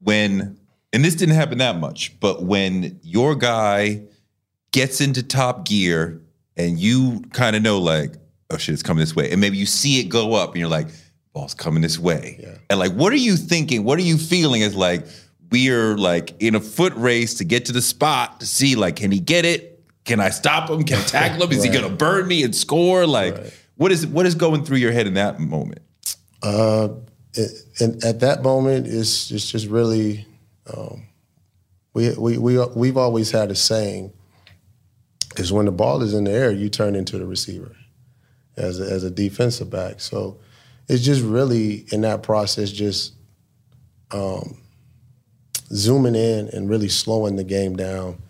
when, 0.00 0.58
and 0.92 1.04
this 1.04 1.14
didn't 1.14 1.34
happen 1.34 1.58
that 1.58 1.78
much, 1.78 2.18
but 2.20 2.42
when 2.42 2.98
your 3.02 3.34
guy 3.34 4.02
gets 4.72 5.00
into 5.00 5.22
top 5.22 5.66
gear 5.66 6.22
and 6.56 6.78
you 6.78 7.22
kind 7.32 7.54
of 7.54 7.62
know, 7.62 7.78
like, 7.78 8.14
oh 8.50 8.56
shit, 8.56 8.72
it's 8.72 8.82
coming 8.82 9.00
this 9.00 9.14
way, 9.14 9.30
and 9.30 9.40
maybe 9.40 9.58
you 9.58 9.66
see 9.66 10.00
it 10.00 10.04
go 10.04 10.34
up, 10.34 10.50
and 10.50 10.60
you're 10.60 10.68
like, 10.68 10.88
ball's 11.34 11.54
coming 11.54 11.82
this 11.82 11.98
way, 11.98 12.38
yeah. 12.40 12.54
and 12.70 12.78
like, 12.78 12.92
what 12.92 13.12
are 13.12 13.16
you 13.16 13.36
thinking? 13.36 13.84
What 13.84 13.98
are 13.98 14.02
you 14.02 14.16
feeling? 14.16 14.62
As 14.62 14.74
like 14.74 15.06
we're 15.50 15.96
like 15.96 16.40
in 16.40 16.54
a 16.54 16.60
foot 16.60 16.94
race 16.94 17.34
to 17.34 17.44
get 17.44 17.66
to 17.66 17.72
the 17.72 17.82
spot 17.82 18.40
to 18.40 18.46
see, 18.46 18.76
like, 18.76 18.96
can 18.96 19.10
he 19.10 19.20
get 19.20 19.44
it? 19.44 19.73
Can 20.04 20.20
I 20.20 20.30
stop 20.30 20.68
him? 20.68 20.84
Can 20.84 20.98
I 20.98 21.02
tackle 21.02 21.44
him? 21.44 21.52
Is 21.52 21.64
he 21.64 21.70
gonna 21.70 21.88
burn 21.88 22.28
me 22.28 22.42
and 22.42 22.54
score? 22.54 23.06
Like, 23.06 23.36
what 23.76 23.90
is 23.90 24.06
what 24.06 24.26
is 24.26 24.34
going 24.34 24.64
through 24.64 24.76
your 24.78 24.92
head 24.92 25.06
in 25.06 25.14
that 25.14 25.40
moment? 25.40 25.80
Uh, 26.42 26.88
it, 27.32 27.50
and 27.80 28.04
at 28.04 28.20
that 28.20 28.42
moment, 28.42 28.86
it's 28.86 29.30
it's 29.30 29.50
just 29.50 29.66
really, 29.66 30.26
um, 30.74 31.06
we 31.94 32.14
we 32.16 32.38
we 32.38 32.64
we've 32.74 32.96
always 32.96 33.30
had 33.30 33.50
a 33.50 33.54
saying. 33.54 34.12
Is 35.36 35.52
when 35.52 35.64
the 35.66 35.72
ball 35.72 36.02
is 36.02 36.14
in 36.14 36.24
the 36.24 36.30
air, 36.30 36.52
you 36.52 36.68
turn 36.68 36.94
into 36.94 37.18
the 37.18 37.26
receiver, 37.26 37.74
as 38.56 38.78
a, 38.78 38.84
as 38.84 39.02
a 39.02 39.10
defensive 39.10 39.68
back. 39.68 40.00
So, 40.00 40.38
it's 40.86 41.02
just 41.02 41.22
really 41.22 41.86
in 41.90 42.02
that 42.02 42.22
process, 42.22 42.70
just 42.70 43.14
um, 44.12 44.58
zooming 45.72 46.14
in 46.14 46.48
and 46.50 46.68
really 46.68 46.88
slowing 46.88 47.34
the 47.34 47.42
game 47.42 47.74
down. 47.74 48.22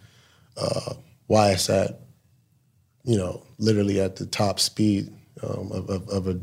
Uh, 0.56 0.94
why 1.26 1.52
it's 1.52 1.68
at, 1.70 2.00
you 3.04 3.16
know, 3.16 3.42
literally 3.58 4.00
at 4.00 4.16
the 4.16 4.26
top 4.26 4.60
speed 4.60 5.12
um, 5.42 5.72
of, 5.72 5.90
of, 5.90 6.08
of 6.08 6.28
a 6.28 6.40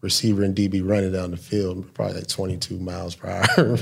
receiver 0.00 0.42
and 0.42 0.56
DB 0.56 0.86
running 0.86 1.12
down 1.12 1.30
the 1.30 1.36
field, 1.36 1.92
probably 1.94 2.16
like 2.16 2.26
22 2.26 2.78
miles 2.78 3.14
per 3.14 3.28
hour, 3.58 3.78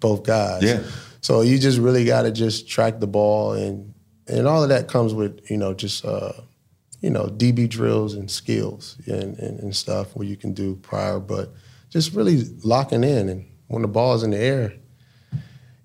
both 0.00 0.22
guys. 0.24 0.62
Yeah. 0.62 0.82
So 1.20 1.40
you 1.40 1.58
just 1.58 1.78
really 1.78 2.04
got 2.04 2.22
to 2.22 2.30
just 2.30 2.68
track 2.68 3.00
the 3.00 3.06
ball, 3.06 3.52
and 3.52 3.94
and 4.26 4.46
all 4.46 4.62
of 4.62 4.68
that 4.70 4.88
comes 4.88 5.14
with 5.14 5.48
you 5.50 5.56
know 5.56 5.72
just 5.72 6.04
uh, 6.04 6.32
you 7.00 7.10
know 7.10 7.26
DB 7.26 7.68
drills 7.68 8.14
and 8.14 8.30
skills 8.30 8.98
and, 9.06 9.38
and 9.38 9.60
and 9.60 9.74
stuff 9.74 10.16
where 10.16 10.26
you 10.26 10.36
can 10.36 10.52
do 10.52 10.76
prior, 10.76 11.20
but 11.20 11.52
just 11.90 12.12
really 12.12 12.42
locking 12.64 13.04
in, 13.04 13.28
and 13.28 13.46
when 13.68 13.82
the 13.82 13.88
ball's 13.88 14.24
in 14.24 14.30
the 14.30 14.38
air, 14.38 14.74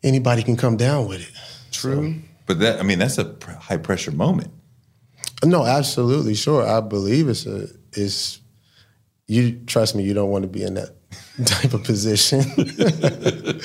anybody 0.04 0.42
can 0.42 0.58
come 0.58 0.76
down 0.76 1.08
with 1.08 1.22
it. 1.22 1.32
True. 1.72 2.16
But 2.48 2.60
that, 2.60 2.80
I 2.80 2.84
mean, 2.84 2.98
that's 2.98 3.20
a 3.20 3.26
pr- 3.26 3.52
high 3.52 3.78
pressure 3.78 4.12
moment. 4.12 4.52
No, 5.46 5.66
absolutely, 5.66 6.34
sure. 6.34 6.66
I 6.66 6.80
believe 6.82 7.30
it's 7.30 7.46
a 7.46 7.68
it's 7.94 8.40
you 9.28 9.60
trust 9.68 9.94
me, 9.94 10.04
you 10.04 10.14
don't 10.14 10.32
want 10.32 10.44
to 10.44 10.48
be 10.48 10.64
in 10.64 10.74
that 10.76 10.96
type 11.46 11.74
of 11.74 11.84
position. 11.84 12.44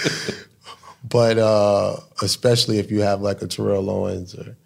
but 1.09 1.39
uh, 1.39 1.97
especially 2.21 2.79
if 2.79 2.91
you 2.91 3.01
have 3.01 3.23
like 3.23 3.41
a 3.41 3.47
Terrell 3.47 3.89
Owens 3.89 4.35
or 4.35 4.57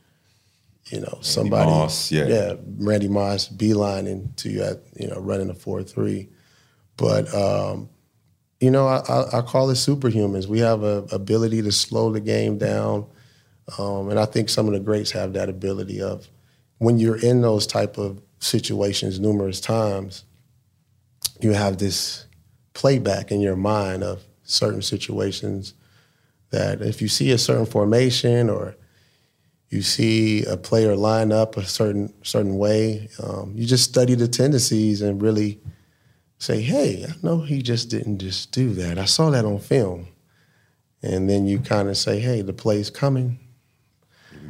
you 0.87 1.01
know 1.01 1.19
somebody, 1.21 1.71
Moss, 1.71 2.11
yeah. 2.11 2.27
yeah, 2.27 2.55
Randy 2.79 3.09
Moss 3.09 3.49
beelining 3.49 4.35
to 4.37 4.49
you 4.49 4.63
at 4.63 4.83
you 4.99 5.09
know 5.09 5.21
running 5.21 5.51
a 5.51 5.55
four 5.55 5.83
three, 5.83 6.29
but 6.97 7.33
um, 7.35 7.89
you 8.61 8.71
know 8.71 8.87
I, 8.87 8.99
I, 9.09 9.39
I 9.39 9.43
call 9.43 9.71
it 9.71 9.75
superhumans. 9.75 10.47
We 10.47 10.61
have 10.61 10.83
a 10.83 11.05
ability 11.13 11.63
to 11.63 11.73
slow 11.73 12.13
the 12.13 12.21
game 12.21 12.57
down, 12.59 13.07
um, 13.79 14.11
and 14.11 14.19
I 14.19 14.27
think 14.27 14.49
some 14.49 14.67
of 14.67 14.73
the 14.73 14.81
greats 14.81 15.11
have 15.11 15.33
that 15.33 15.49
ability 15.49 16.01
of 16.01 16.29
when 16.79 16.99
you're 16.99 17.19
in 17.19 17.41
those 17.41 17.67
type 17.67 17.99
of 17.99 18.21
situations 18.39 19.19
numerous 19.19 19.61
times, 19.61 20.25
you 21.41 21.53
have 21.53 21.79
this 21.79 22.27
playback 22.75 23.33
in 23.33 23.41
your 23.41 23.57
mind 23.57 24.05
of 24.05 24.23
certain 24.45 24.83
situations 24.83 25.75
that 26.51 26.81
if 26.81 27.03
you 27.03 27.09
see 27.09 27.33
a 27.33 27.39
certain 27.39 27.67
formation 27.67 28.49
or 28.49 28.77
you 29.69 29.83
see 29.83 30.45
a 30.45 30.57
player 30.57 30.95
line 30.95 31.33
up 31.33 31.57
a 31.57 31.65
certain 31.65 32.13
certain 32.23 32.57
way, 32.57 33.09
um, 33.23 33.53
you 33.57 33.67
just 33.67 33.91
study 33.91 34.15
the 34.15 34.29
tendencies 34.29 35.03
and 35.03 35.21
really 35.21 35.61
say, 36.39 36.61
"Hey, 36.61 37.05
I 37.05 37.15
know 37.23 37.41
he 37.41 37.63
just 37.63 37.91
didn't 37.91 38.19
just 38.19 38.53
do 38.53 38.73
that. 38.75 38.97
I 38.97 39.07
saw 39.07 39.31
that 39.31 39.45
on 39.45 39.59
film." 39.59 40.07
And 41.03 41.29
then 41.29 41.47
you 41.47 41.59
kind 41.59 41.89
of 41.89 41.97
say, 41.97 42.21
"Hey, 42.21 42.43
the 42.43 42.53
play's 42.53 42.91
coming." 42.91 43.41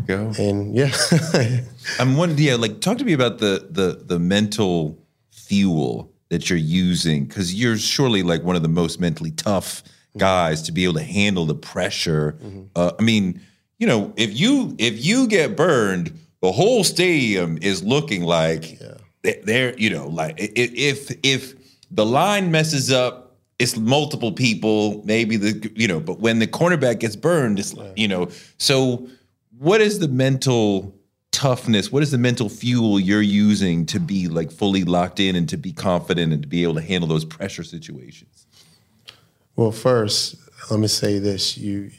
Go. 0.06 0.32
And 0.38 0.74
yeah, 0.74 0.90
I'm 1.98 2.16
wondering, 2.16 2.42
yeah, 2.46 2.54
like 2.56 2.80
talk 2.80 2.98
to 2.98 3.04
me 3.04 3.12
about 3.12 3.38
the 3.38 3.66
the 3.70 4.02
the 4.04 4.18
mental 4.18 4.98
fuel 5.30 6.12
that 6.28 6.50
you're 6.50 6.58
using 6.58 7.24
because 7.24 7.54
you're 7.54 7.76
surely 7.78 8.22
like 8.22 8.42
one 8.42 8.56
of 8.56 8.62
the 8.62 8.68
most 8.68 9.00
mentally 9.00 9.30
tough 9.30 9.82
guys 10.18 10.62
to 10.62 10.72
be 10.72 10.84
able 10.84 10.94
to 10.94 11.02
handle 11.02 11.46
the 11.46 11.54
pressure. 11.54 12.36
Uh, 12.74 12.92
I 12.98 13.02
mean, 13.02 13.40
you 13.78 13.86
know, 13.86 14.12
if 14.16 14.38
you 14.38 14.74
if 14.78 15.04
you 15.04 15.26
get 15.28 15.56
burned, 15.56 16.18
the 16.40 16.52
whole 16.52 16.84
stadium 16.84 17.58
is 17.62 17.82
looking 17.84 18.22
like 18.22 18.78
they- 19.22 19.40
they're 19.44 19.76
you 19.78 19.90
know 19.90 20.08
like 20.08 20.34
if 20.38 21.10
if 21.22 21.54
the 21.90 22.04
line 22.06 22.50
messes 22.50 22.90
up. 22.92 23.22
It's 23.58 23.74
multiple 23.74 24.32
people, 24.32 25.00
maybe 25.06 25.38
the 25.38 25.70
you 25.74 25.88
know, 25.88 25.98
but 25.98 26.20
when 26.20 26.40
the 26.40 26.46
cornerback 26.46 27.00
gets 27.00 27.16
burned, 27.16 27.58
it's 27.58 27.72
like, 27.72 27.96
you 27.96 28.06
know. 28.06 28.28
So, 28.58 29.08
what 29.58 29.80
is 29.80 29.98
the 29.98 30.08
mental 30.08 30.94
toughness? 31.32 31.92
What 31.92 32.02
is 32.02 32.10
the 32.10 32.18
mental 32.18 32.48
fuel 32.48 32.98
you're 32.98 33.22
using 33.22 33.86
to 33.86 34.00
be 34.00 34.28
like 34.28 34.50
fully 34.50 34.84
locked 34.84 35.20
in 35.20 35.36
and 35.36 35.48
to 35.50 35.56
be 35.56 35.72
confident 35.72 36.32
and 36.32 36.42
to 36.42 36.48
be 36.48 36.62
able 36.62 36.74
to 36.74 36.82
handle 36.82 37.08
those 37.08 37.24
pressure 37.24 37.62
situations? 37.62 38.46
Well, 39.54 39.72
first, 39.72 40.36
let 40.70 40.80
me 40.80 40.88
say 40.88 41.18
this: 41.18 41.56
you, 41.56 41.90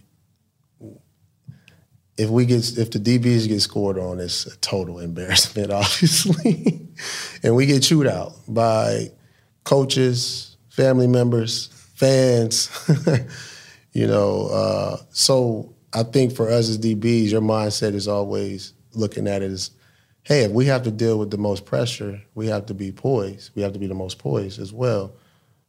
if 2.18 2.30
we 2.30 2.46
get 2.46 2.78
if 2.78 2.92
the 2.92 3.00
DBs 3.00 3.48
get 3.48 3.62
scored 3.62 3.98
on, 3.98 4.20
it's 4.20 4.46
a 4.46 4.58
total 4.58 5.00
embarrassment, 5.10 5.72
obviously, 5.72 6.88
and 7.44 7.56
we 7.56 7.66
get 7.66 7.84
chewed 7.84 8.08
out 8.08 8.34
by 8.48 9.12
coaches, 9.64 10.58
family 10.70 11.08
members, 11.08 11.68
fans. 11.96 12.70
you 13.94 14.06
know, 14.06 14.48
uh, 14.48 14.98
so 15.10 15.76
I 15.94 16.04
think 16.04 16.36
for 16.36 16.50
us 16.50 16.70
as 16.70 16.78
DBs, 16.78 17.32
your 17.32 17.42
mindset 17.42 17.94
is 17.94 18.08
always 18.08 18.74
looking 18.94 19.28
at 19.28 19.42
it 19.42 19.52
as, 19.52 19.72
hey, 20.24 20.44
if 20.44 20.52
we 20.52 20.66
have 20.66 20.84
to 20.84 20.92
deal 20.92 21.18
with 21.18 21.32
the 21.32 21.38
most 21.38 21.66
pressure, 21.66 22.22
we 22.36 22.48
have 22.48 22.66
to 22.68 22.74
be 22.74 22.92
poised. 22.92 23.52
We 23.56 23.62
have 23.62 23.74
to 23.74 23.80
be 23.80 23.88
the 23.88 23.94
most 23.94 24.20
poised 24.20 24.60
as 24.60 24.74
well. 24.74 25.14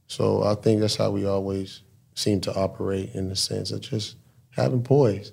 So 0.06 0.42
I 0.42 0.54
think 0.54 0.80
that's 0.80 0.96
how 0.96 1.10
we 1.10 1.26
always 1.26 1.82
seem 2.14 2.40
to 2.42 2.54
operate 2.54 3.14
in 3.14 3.28
the 3.28 3.37
sense 3.37 3.70
of 3.70 3.80
just 3.80 4.16
having 4.50 4.82
poise. 4.82 5.32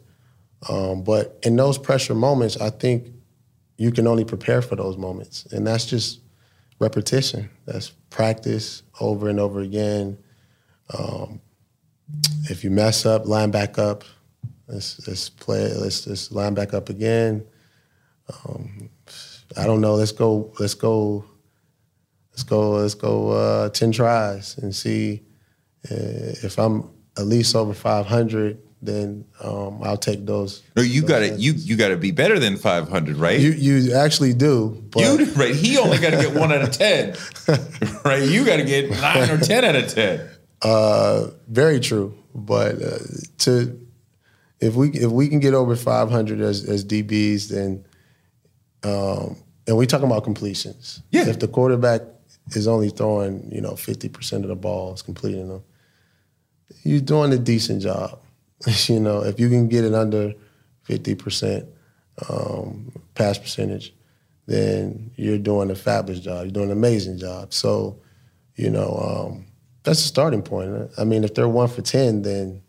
Um, 0.70 1.04
but 1.04 1.40
in 1.44 1.56
those 1.56 1.78
pressure 1.78 2.16
moments, 2.16 2.58
I 2.58 2.70
think 2.70 3.08
you 3.78 3.92
can 3.92 4.08
only 4.08 4.24
prepare 4.24 4.62
for 4.62 4.76
those 4.76 4.98
moments, 4.98 5.46
and 5.48 5.66
that's 5.68 5.86
just 5.86 6.22
repetition. 6.80 7.50
That's 7.66 7.90
practice 8.10 8.84
over 9.00 9.30
and 9.30 9.40
over 9.40 9.60
again. 9.62 10.18
Um, 10.98 11.42
if 12.50 12.64
you 12.64 12.70
mess 12.70 13.06
up, 13.06 13.26
line 13.26 13.52
back 13.52 13.78
up. 13.78 14.04
Let's, 14.68 15.08
let's 15.08 15.30
play. 15.30 15.74
Let's 15.74 16.08
let's 16.08 16.32
line 16.32 16.54
back 16.54 16.74
up 16.74 16.90
again. 16.90 17.46
Um, 18.48 18.90
I 19.58 19.66
don't 19.66 19.82
know. 19.82 19.96
Let's 19.96 20.12
go. 20.12 20.54
Let's 20.60 20.74
go. 20.74 21.26
Let's 22.32 22.44
go. 22.44 22.72
Let's 22.72 22.96
go. 22.96 23.30
Uh, 23.32 23.70
Ten 23.70 23.92
tries 23.92 24.58
and 24.58 24.76
see 24.76 25.22
uh, 25.90 26.34
if 26.44 26.58
I'm 26.58 26.90
at 27.18 27.26
least 27.26 27.56
over 27.56 27.74
500. 27.74 28.62
Then 28.82 29.26
um, 29.42 29.82
I'll 29.84 29.98
take 29.98 30.26
those. 30.28 30.62
No, 30.76 30.84
you 30.84 31.02
got 31.02 31.20
to 31.20 31.30
you 31.30 31.54
you 31.54 31.76
got 31.76 31.88
to 31.88 31.98
be 31.98 32.12
better 32.12 32.38
than 32.38 32.56
500, 32.56 33.16
right? 33.18 33.40
You 33.40 33.52
you 33.52 33.96
actually 33.96 34.34
do. 34.34 34.84
But 34.92 35.02
You 35.02 35.26
right? 35.34 35.56
He 35.56 35.78
only 35.78 35.98
got 35.98 36.12
to 36.12 36.18
get 36.18 36.36
one 36.36 36.52
out 36.52 36.62
of 36.62 36.72
ten, 36.72 37.16
right? 38.06 38.22
You 38.22 38.46
got 38.46 38.58
to 38.58 38.64
get 38.64 38.92
nine 38.92 39.30
or 39.32 39.40
ten 39.40 39.66
out 39.66 39.76
of 39.76 39.88
ten. 39.92 40.30
Uh, 40.62 41.30
very 41.48 41.80
true. 41.80 42.16
But 42.36 42.82
uh, 42.82 42.98
to 43.40 43.85
if 44.60 44.76
we 44.76 44.90
if 44.92 45.12
we 45.12 45.28
can 45.28 45.40
get 45.40 45.54
over 45.54 45.76
500 45.76 46.42
as 46.42 46.68
as 46.68 46.86
DBs, 46.86 47.50
then 47.50 47.86
um, 48.84 49.38
and 49.68 49.78
we 49.78 49.86
talking 49.86 50.08
about 50.08 50.24
completions. 50.24 51.02
Yeah. 51.12 51.28
If 51.28 51.40
the 51.40 51.48
quarterback 51.48 52.02
is 52.52 52.68
only 52.68 52.90
throwing 52.90 53.50
you 53.52 53.62
know 53.62 53.76
50 53.76 54.10
percent 54.10 54.44
of 54.44 54.50
the 54.50 54.56
balls, 54.56 55.02
completing 55.02 55.50
them, 55.50 55.64
you're 56.84 57.02
doing 57.02 57.34
a 57.34 57.38
decent 57.38 57.82
job. 57.82 58.20
you 58.88 59.00
know, 59.00 59.24
if 59.24 59.40
you 59.40 59.50
can 59.50 59.68
get 59.68 59.84
it 59.84 59.94
under 59.94 60.34
50 60.84 61.16
percent 61.16 61.70
um, 62.30 62.92
pass 63.14 63.38
percentage, 63.38 63.94
then 64.48 65.12
you're 65.16 65.38
doing 65.38 65.72
a 65.72 65.76
fabulous 65.76 66.22
job. 66.22 66.44
You're 66.44 66.52
doing 66.52 66.72
an 66.72 66.78
amazing 66.78 67.18
job. 67.18 67.54
So, 67.54 68.00
you 68.56 68.70
know, 68.70 69.28
um, 69.28 69.46
that's 69.84 70.00
a 70.00 70.08
starting 70.08 70.42
point. 70.42 70.92
I 70.98 71.04
mean, 71.04 71.24
if 71.24 71.34
they're 71.34 71.48
one 71.48 71.68
for 71.68 71.82
10, 71.82 72.22
then, 72.22 72.62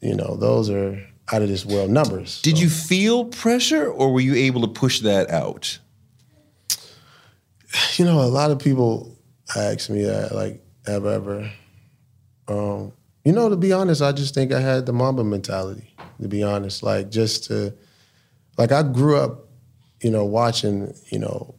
you 0.00 0.14
know, 0.14 0.36
those 0.36 0.70
are 0.70 1.02
out 1.32 1.42
of 1.42 1.48
this 1.48 1.64
world 1.66 1.90
numbers. 1.90 2.40
Did 2.42 2.58
you 2.58 2.68
feel 2.68 3.26
pressure, 3.26 3.90
or 3.90 4.12
were 4.12 4.20
you 4.20 4.34
able 4.34 4.62
to 4.62 4.68
push 4.68 5.00
that 5.00 5.30
out? 5.30 5.78
You 7.96 8.04
know, 8.04 8.22
a 8.22 8.26
lot 8.26 8.50
of 8.50 8.58
people 8.58 9.16
ask 9.56 9.90
me 9.90 10.04
that, 10.04 10.34
like, 10.34 10.64
have 10.86 11.04
I 11.04 11.14
ever. 11.14 11.50
Um, 12.48 12.92
you 13.24 13.32
know, 13.32 13.50
to 13.50 13.56
be 13.56 13.72
honest, 13.72 14.00
I 14.00 14.12
just 14.12 14.34
think 14.34 14.52
I 14.52 14.60
had 14.60 14.86
the 14.86 14.92
Mamba 14.92 15.22
mentality, 15.22 15.94
to 16.20 16.28
be 16.28 16.42
honest. 16.42 16.82
Like, 16.82 17.10
just 17.10 17.44
to, 17.44 17.74
like, 18.56 18.72
I 18.72 18.82
grew 18.82 19.18
up, 19.18 19.48
you 20.00 20.10
know, 20.10 20.24
watching, 20.24 20.94
you 21.10 21.18
know, 21.18 21.56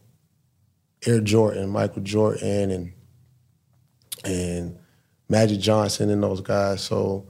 Air 1.06 1.20
Jordan, 1.20 1.68
Michael 1.68 2.02
Jordan, 2.02 2.70
and 2.70 2.92
and 4.24 4.78
Magic 5.28 5.60
Johnson 5.60 6.10
and 6.10 6.22
those 6.22 6.40
guys. 6.40 6.82
So 6.82 7.29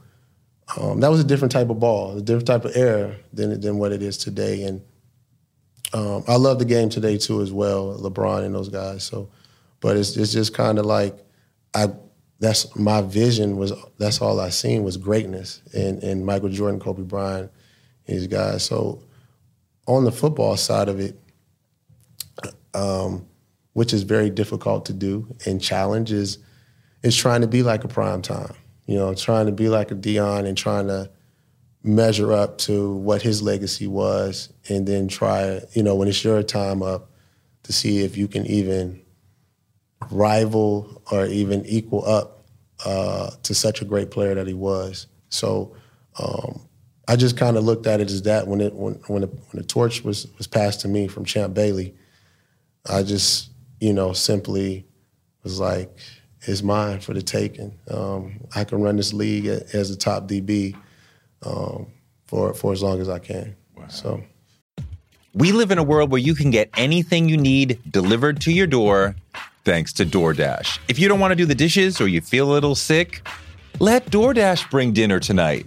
um, 0.78 1.00
that 1.00 1.10
was 1.10 1.20
a 1.20 1.24
different 1.24 1.52
type 1.52 1.70
of 1.70 1.80
ball, 1.80 2.16
a 2.16 2.22
different 2.22 2.46
type 2.46 2.64
of 2.64 2.76
air 2.76 3.16
than 3.32 3.60
than 3.60 3.78
what 3.78 3.92
it 3.92 4.02
is 4.02 4.16
today. 4.16 4.62
And 4.62 4.82
um, 5.92 6.24
I 6.28 6.36
love 6.36 6.58
the 6.58 6.64
game 6.64 6.88
today 6.88 7.16
too, 7.16 7.42
as 7.42 7.52
well, 7.52 7.98
LeBron 7.98 8.44
and 8.44 8.54
those 8.54 8.68
guys. 8.68 9.02
So, 9.02 9.28
but 9.80 9.96
it's 9.96 10.16
it's 10.16 10.32
just 10.32 10.54
kind 10.54 10.78
of 10.78 10.86
like 10.86 11.18
I. 11.74 11.88
That's 12.38 12.74
my 12.74 13.02
vision 13.02 13.58
was. 13.58 13.72
That's 13.98 14.22
all 14.22 14.40
I 14.40 14.48
seen 14.48 14.82
was 14.82 14.96
greatness, 14.96 15.60
and 15.74 16.02
and 16.02 16.24
Michael 16.24 16.48
Jordan, 16.48 16.80
Kobe 16.80 17.02
Bryant, 17.02 17.50
these 18.06 18.26
guys. 18.26 18.64
So, 18.64 19.02
on 19.86 20.04
the 20.04 20.12
football 20.12 20.56
side 20.56 20.88
of 20.88 21.00
it, 21.00 21.20
um, 22.72 23.26
which 23.72 23.92
is 23.92 24.02
very 24.02 24.30
difficult 24.30 24.86
to 24.86 24.92
do 24.92 25.26
and 25.46 25.60
challenge 25.60 26.12
is 26.12 26.38
is 27.02 27.16
trying 27.16 27.40
to 27.40 27.46
be 27.46 27.62
like 27.62 27.84
a 27.84 27.88
prime 27.88 28.22
time. 28.22 28.54
You 28.90 28.96
know, 28.96 29.14
trying 29.14 29.46
to 29.46 29.52
be 29.52 29.68
like 29.68 29.92
a 29.92 29.94
Deion 29.94 30.46
and 30.46 30.58
trying 30.58 30.88
to 30.88 31.08
measure 31.84 32.32
up 32.32 32.58
to 32.58 32.92
what 32.96 33.22
his 33.22 33.40
legacy 33.40 33.86
was, 33.86 34.52
and 34.68 34.84
then 34.84 35.06
try, 35.06 35.60
you 35.74 35.84
know, 35.84 35.94
when 35.94 36.08
it's 36.08 36.24
your 36.24 36.42
time 36.42 36.82
up, 36.82 37.08
to 37.62 37.72
see 37.72 38.00
if 38.00 38.16
you 38.16 38.26
can 38.26 38.44
even 38.46 39.00
rival 40.10 41.02
or 41.12 41.26
even 41.26 41.64
equal 41.66 42.04
up 42.04 42.44
uh, 42.84 43.30
to 43.44 43.54
such 43.54 43.80
a 43.80 43.84
great 43.84 44.10
player 44.10 44.34
that 44.34 44.48
he 44.48 44.54
was. 44.54 45.06
So 45.28 45.76
um, 46.18 46.60
I 47.06 47.14
just 47.14 47.36
kind 47.36 47.56
of 47.56 47.62
looked 47.62 47.86
at 47.86 48.00
it 48.00 48.10
as 48.10 48.22
that 48.22 48.48
when 48.48 48.60
it 48.60 48.74
when 48.74 48.94
when 49.06 49.20
the, 49.20 49.28
when 49.28 49.62
the 49.62 49.62
torch 49.62 50.02
was 50.02 50.26
was 50.36 50.48
passed 50.48 50.80
to 50.80 50.88
me 50.88 51.06
from 51.06 51.24
Champ 51.24 51.54
Bailey, 51.54 51.94
I 52.88 53.04
just 53.04 53.50
you 53.78 53.92
know 53.92 54.12
simply 54.14 54.84
was 55.44 55.60
like, 55.60 55.96
it's 56.42 56.62
mine 56.62 57.00
for 57.00 57.14
the 57.14 57.22
taking. 57.22 57.78
Um, 57.90 58.40
I 58.54 58.64
can 58.64 58.80
run 58.80 58.96
this 58.96 59.12
league 59.12 59.46
as 59.46 59.90
a 59.90 59.96
top 59.96 60.28
DB 60.28 60.76
um, 61.44 61.86
for 62.26 62.54
for 62.54 62.72
as 62.72 62.82
long 62.82 63.00
as 63.00 63.08
I 63.08 63.18
can. 63.18 63.56
So. 63.88 64.22
We 65.32 65.52
live 65.52 65.70
in 65.70 65.78
a 65.78 65.82
world 65.84 66.10
where 66.10 66.20
you 66.20 66.34
can 66.34 66.50
get 66.50 66.70
anything 66.76 67.28
you 67.28 67.36
need 67.36 67.78
delivered 67.88 68.40
to 68.42 68.52
your 68.52 68.66
door 68.66 69.14
thanks 69.64 69.92
to 69.92 70.04
DoorDash. 70.04 70.80
If 70.88 70.98
you 70.98 71.06
don't 71.06 71.20
want 71.20 71.30
to 71.30 71.36
do 71.36 71.46
the 71.46 71.54
dishes 71.54 72.00
or 72.00 72.08
you 72.08 72.20
feel 72.20 72.50
a 72.50 72.52
little 72.52 72.74
sick, 72.74 73.22
Let 73.78 74.04
DoorDash 74.10 74.70
bring 74.70 74.92
dinner 74.92 75.18
tonight. 75.20 75.66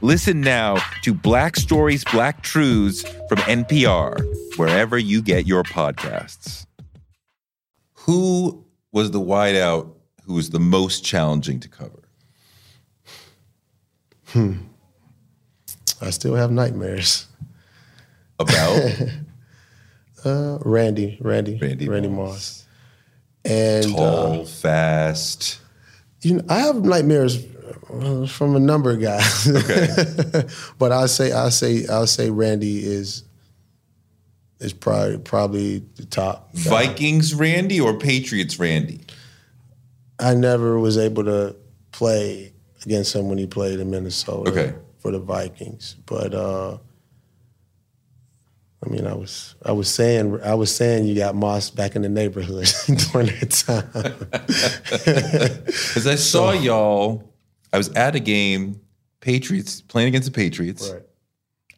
Listen 0.00 0.40
now 0.40 0.76
to 1.02 1.12
Black 1.12 1.56
Stories, 1.56 2.04
Black 2.04 2.42
Truths 2.42 3.02
from 3.28 3.38
NPR, 3.38 4.20
wherever 4.56 4.96
you 4.96 5.20
get 5.20 5.46
your 5.46 5.64
podcasts. 5.64 6.66
Who 7.94 8.64
was 8.92 9.10
the 9.10 9.20
wideout 9.20 9.92
who 10.24 10.34
was 10.34 10.50
the 10.50 10.60
most 10.60 11.04
challenging 11.04 11.58
to 11.60 11.68
cover? 11.68 12.02
Hmm. 14.26 14.58
I 16.00 16.10
still 16.10 16.34
have 16.34 16.52
nightmares. 16.52 17.26
About? 18.38 18.92
uh, 20.24 20.58
Randy, 20.60 21.18
Randy, 21.20 21.58
Randy, 21.60 21.88
Randy 21.88 22.08
Moss. 22.08 22.66
And 23.44 23.86
Tall, 23.86 24.42
uh, 24.42 24.44
fast. 24.44 25.60
You 26.20 26.34
know, 26.34 26.44
I 26.48 26.58
have 26.58 26.84
nightmares 26.84 27.42
from 28.28 28.56
a 28.56 28.60
number 28.60 28.90
of 28.92 29.00
guys. 29.00 29.48
Okay. 29.48 30.44
but 30.78 30.92
I 30.92 31.06
say, 31.06 31.32
I 31.32 31.48
say, 31.50 31.86
I'll 31.86 32.06
say 32.06 32.30
Randy 32.30 32.84
is 32.84 33.24
is 34.60 34.72
probably 34.72 35.18
probably 35.18 35.78
the 35.96 36.04
top. 36.06 36.52
guy. 36.54 36.60
Vikings 36.86 37.34
Randy 37.34 37.80
or 37.80 37.94
Patriots 37.98 38.58
Randy? 38.58 39.00
I 40.18 40.34
never 40.34 40.78
was 40.80 40.98
able 40.98 41.24
to 41.24 41.54
play 41.92 42.52
against 42.84 43.14
him 43.14 43.28
when 43.28 43.38
he 43.38 43.46
played 43.46 43.78
in 43.80 43.90
Minnesota 43.90 44.50
Okay. 44.50 44.74
for 44.98 45.12
the 45.12 45.20
Vikings. 45.20 45.94
But 46.06 46.34
uh, 46.34 46.78
I 48.84 48.88
mean, 48.88 49.06
I 49.06 49.14
was 49.14 49.54
I 49.64 49.72
was 49.72 49.88
saying 49.88 50.40
I 50.42 50.54
was 50.54 50.74
saying 50.74 51.06
you 51.06 51.14
got 51.14 51.34
Moss 51.36 51.70
back 51.70 51.94
in 51.96 52.02
the 52.02 52.08
neighborhood 52.08 52.66
during 53.12 53.26
that 53.28 53.50
time. 53.50 53.88
Because 55.68 56.06
I 56.06 56.14
saw 56.16 56.52
y'all, 56.52 57.27
I 57.72 57.78
was 57.78 57.88
at 57.90 58.14
a 58.14 58.20
game, 58.20 58.80
Patriots, 59.20 59.80
playing 59.80 60.08
against 60.08 60.26
the 60.26 60.34
Patriots. 60.34 60.90
Right. 60.90 61.02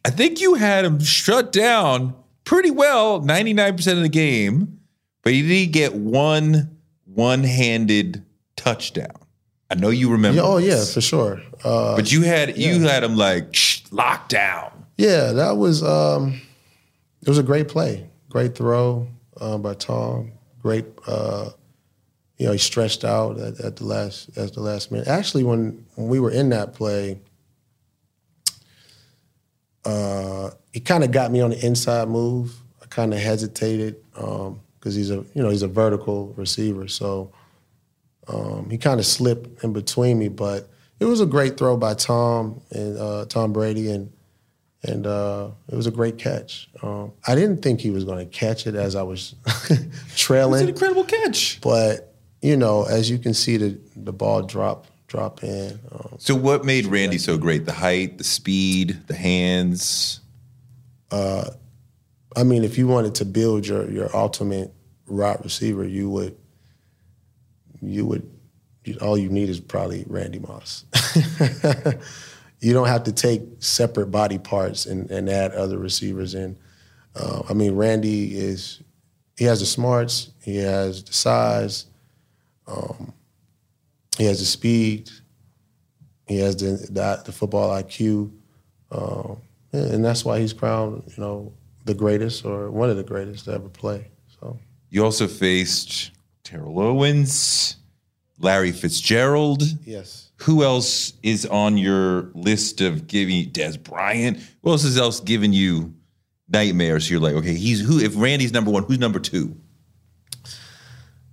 I 0.05 0.09
think 0.09 0.41
you 0.41 0.55
had 0.55 0.85
him 0.85 0.99
shut 0.99 1.51
down 1.51 2.15
pretty 2.43 2.71
well 2.71 3.21
99% 3.21 3.91
of 3.93 4.01
the 4.01 4.09
game, 4.09 4.79
but 5.23 5.33
he 5.33 5.47
did 5.47 5.67
get 5.71 5.93
one 5.93 6.77
one 7.05 7.43
handed 7.43 8.23
touchdown. 8.55 9.11
I 9.69 9.75
know 9.75 9.89
you 9.89 10.11
remember. 10.11 10.41
Yeah, 10.41 10.47
oh 10.47 10.57
yeah, 10.57 10.83
for 10.83 11.01
sure. 11.01 11.41
Uh, 11.63 11.95
But 11.95 12.11
you 12.11 12.23
had 12.23 12.57
you 12.57 12.81
had 12.81 13.03
him 13.03 13.15
like 13.15 13.53
shh, 13.53 13.83
locked 13.91 14.29
down. 14.29 14.85
Yeah, 14.97 15.31
that 15.33 15.57
was 15.57 15.83
um, 15.83 16.41
it 17.21 17.27
was 17.29 17.37
a 17.37 17.43
great 17.43 17.67
play, 17.67 18.09
great 18.29 18.55
throw 18.55 19.07
um, 19.39 19.61
by 19.61 19.73
Tom. 19.75 20.31
Great, 20.61 20.85
uh, 21.07 21.49
you 22.41 22.47
know, 22.47 22.53
he 22.53 22.57
stretched 22.57 23.03
out 23.05 23.39
at, 23.39 23.59
at 23.59 23.75
the 23.75 23.83
last 23.85 24.35
at 24.35 24.51
the 24.53 24.61
last 24.61 24.91
minute. 24.91 25.07
Actually, 25.07 25.43
when 25.43 25.85
when 25.93 26.07
we 26.07 26.19
were 26.19 26.31
in 26.31 26.49
that 26.49 26.73
play, 26.73 27.19
uh, 29.85 30.49
he 30.73 30.79
kind 30.79 31.03
of 31.03 31.11
got 31.11 31.31
me 31.31 31.39
on 31.39 31.51
the 31.51 31.63
inside 31.63 32.07
move. 32.07 32.55
I 32.81 32.87
kind 32.87 33.13
of 33.13 33.19
hesitated 33.19 33.97
because 34.15 34.95
he's 34.95 35.11
a 35.11 35.23
you 35.35 35.43
know 35.43 35.49
he's 35.51 35.61
a 35.61 35.67
vertical 35.67 36.33
receiver, 36.35 36.87
so 36.87 37.31
um, 38.27 38.71
he 38.71 38.79
kind 38.79 38.99
of 38.99 39.05
slipped 39.05 39.63
in 39.63 39.71
between 39.71 40.17
me. 40.17 40.27
But 40.27 40.67
it 40.99 41.05
was 41.05 41.21
a 41.21 41.27
great 41.27 41.59
throw 41.59 41.77
by 41.77 41.93
Tom 41.93 42.59
and 42.71 42.97
uh, 42.97 43.25
Tom 43.25 43.53
Brady, 43.53 43.91
and 43.91 44.11
and 44.81 45.05
uh, 45.05 45.51
it 45.71 45.75
was 45.75 45.85
a 45.85 45.91
great 45.91 46.17
catch. 46.17 46.71
Um, 46.81 47.11
I 47.27 47.35
didn't 47.35 47.61
think 47.61 47.81
he 47.81 47.91
was 47.91 48.03
going 48.03 48.17
to 48.17 48.25
catch 48.25 48.65
it 48.65 48.73
as 48.73 48.95
I 48.95 49.03
was 49.03 49.35
trailing 50.15 50.53
It 50.53 50.53
was 50.53 50.61
an 50.63 50.69
incredible 50.69 51.03
catch. 51.03 51.61
but 51.61 52.07
you 52.41 52.57
know, 52.57 52.83
as 52.83 53.09
you 53.09 53.17
can 53.17 53.33
see, 53.33 53.57
the 53.57 53.79
the 53.95 54.13
ball 54.13 54.41
drop 54.41 54.87
drop 55.07 55.43
in. 55.43 55.79
Um, 55.91 56.15
So 56.17 56.35
what 56.35 56.63
made 56.65 56.85
Randy 56.85 57.17
so 57.17 57.37
great? 57.37 57.65
The 57.65 57.73
height, 57.73 58.17
the 58.17 58.23
speed, 58.23 59.01
the 59.07 59.15
hands. 59.15 60.21
uh, 61.11 61.49
I 62.35 62.43
mean, 62.43 62.63
if 62.63 62.77
you 62.77 62.87
wanted 62.87 63.15
to 63.15 63.25
build 63.25 63.67
your 63.67 63.89
your 63.91 64.15
ultimate 64.15 64.73
wide 65.07 65.43
receiver, 65.43 65.85
you 65.85 66.09
would 66.09 66.37
you 67.81 68.05
would 68.05 68.29
you, 68.85 68.97
all 69.01 69.17
you 69.17 69.29
need 69.29 69.49
is 69.49 69.59
probably 69.59 70.05
Randy 70.07 70.39
Moss. 70.39 70.85
you 72.59 72.73
don't 72.73 72.87
have 72.87 73.03
to 73.03 73.11
take 73.11 73.41
separate 73.59 74.07
body 74.07 74.37
parts 74.37 74.85
and, 74.85 75.11
and 75.11 75.29
add 75.29 75.51
other 75.51 75.77
receivers 75.77 76.33
in. 76.33 76.57
Uh, 77.15 77.43
I 77.49 77.53
mean, 77.53 77.75
Randy 77.75 78.37
is 78.37 78.81
he 79.37 79.45
has 79.45 79.59
the 79.59 79.65
smarts, 79.65 80.31
he 80.41 80.57
has 80.57 81.03
the 81.03 81.13
size, 81.13 81.85
um, 82.71 83.13
he 84.17 84.25
has 84.25 84.39
the 84.39 84.45
speed, 84.45 85.09
he 86.27 86.37
has 86.39 86.55
the 86.57 86.77
the, 86.91 87.21
the 87.25 87.31
football 87.31 87.69
IQ, 87.81 88.31
um, 88.91 89.37
and 89.73 90.03
that's 90.03 90.23
why 90.25 90.39
he's 90.39 90.53
crowned, 90.53 91.03
you 91.15 91.21
know, 91.23 91.51
the 91.85 91.93
greatest 91.93 92.45
or 92.45 92.69
one 92.71 92.89
of 92.89 92.97
the 92.97 93.03
greatest 93.03 93.45
to 93.45 93.53
ever 93.53 93.69
play. 93.69 94.07
So 94.39 94.57
You 94.89 95.03
also 95.03 95.27
faced 95.27 96.11
Terrell 96.43 96.79
Owens, 96.79 97.77
Larry 98.39 98.71
Fitzgerald. 98.71 99.63
yes, 99.85 100.31
who 100.37 100.63
else 100.63 101.13
is 101.23 101.45
on 101.45 101.77
your 101.77 102.31
list 102.33 102.81
of 102.81 103.07
giving 103.07 103.49
Dez 103.51 103.81
Bryant? 103.81 104.39
Who 104.63 104.71
else 104.71 104.83
is 104.83 104.97
else 104.97 105.19
giving 105.19 105.53
you 105.53 105.93
nightmares? 106.49 107.09
You're 107.09 107.19
like, 107.21 107.35
okay, 107.35 107.53
he's 107.53 107.79
who? 107.79 107.99
If 107.99 108.13
Randy's 108.15 108.51
number 108.51 108.71
one, 108.71 108.83
who's 108.83 108.99
number 108.99 109.19
two? 109.19 109.55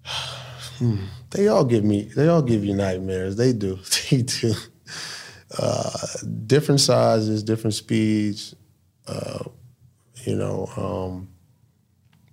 They 1.30 1.48
all 1.48 1.64
give 1.64 1.84
me. 1.84 2.10
They 2.14 2.28
all 2.28 2.42
give 2.42 2.64
you 2.64 2.74
nightmares. 2.74 3.36
They 3.36 3.52
do. 3.52 3.78
They 4.10 4.22
do. 4.22 4.54
Uh, 5.58 5.90
different 6.46 6.80
sizes, 6.80 7.42
different 7.42 7.74
speeds. 7.74 8.54
Uh, 9.06 9.44
you 10.24 10.34
know, 10.34 10.66
um, 10.76 11.28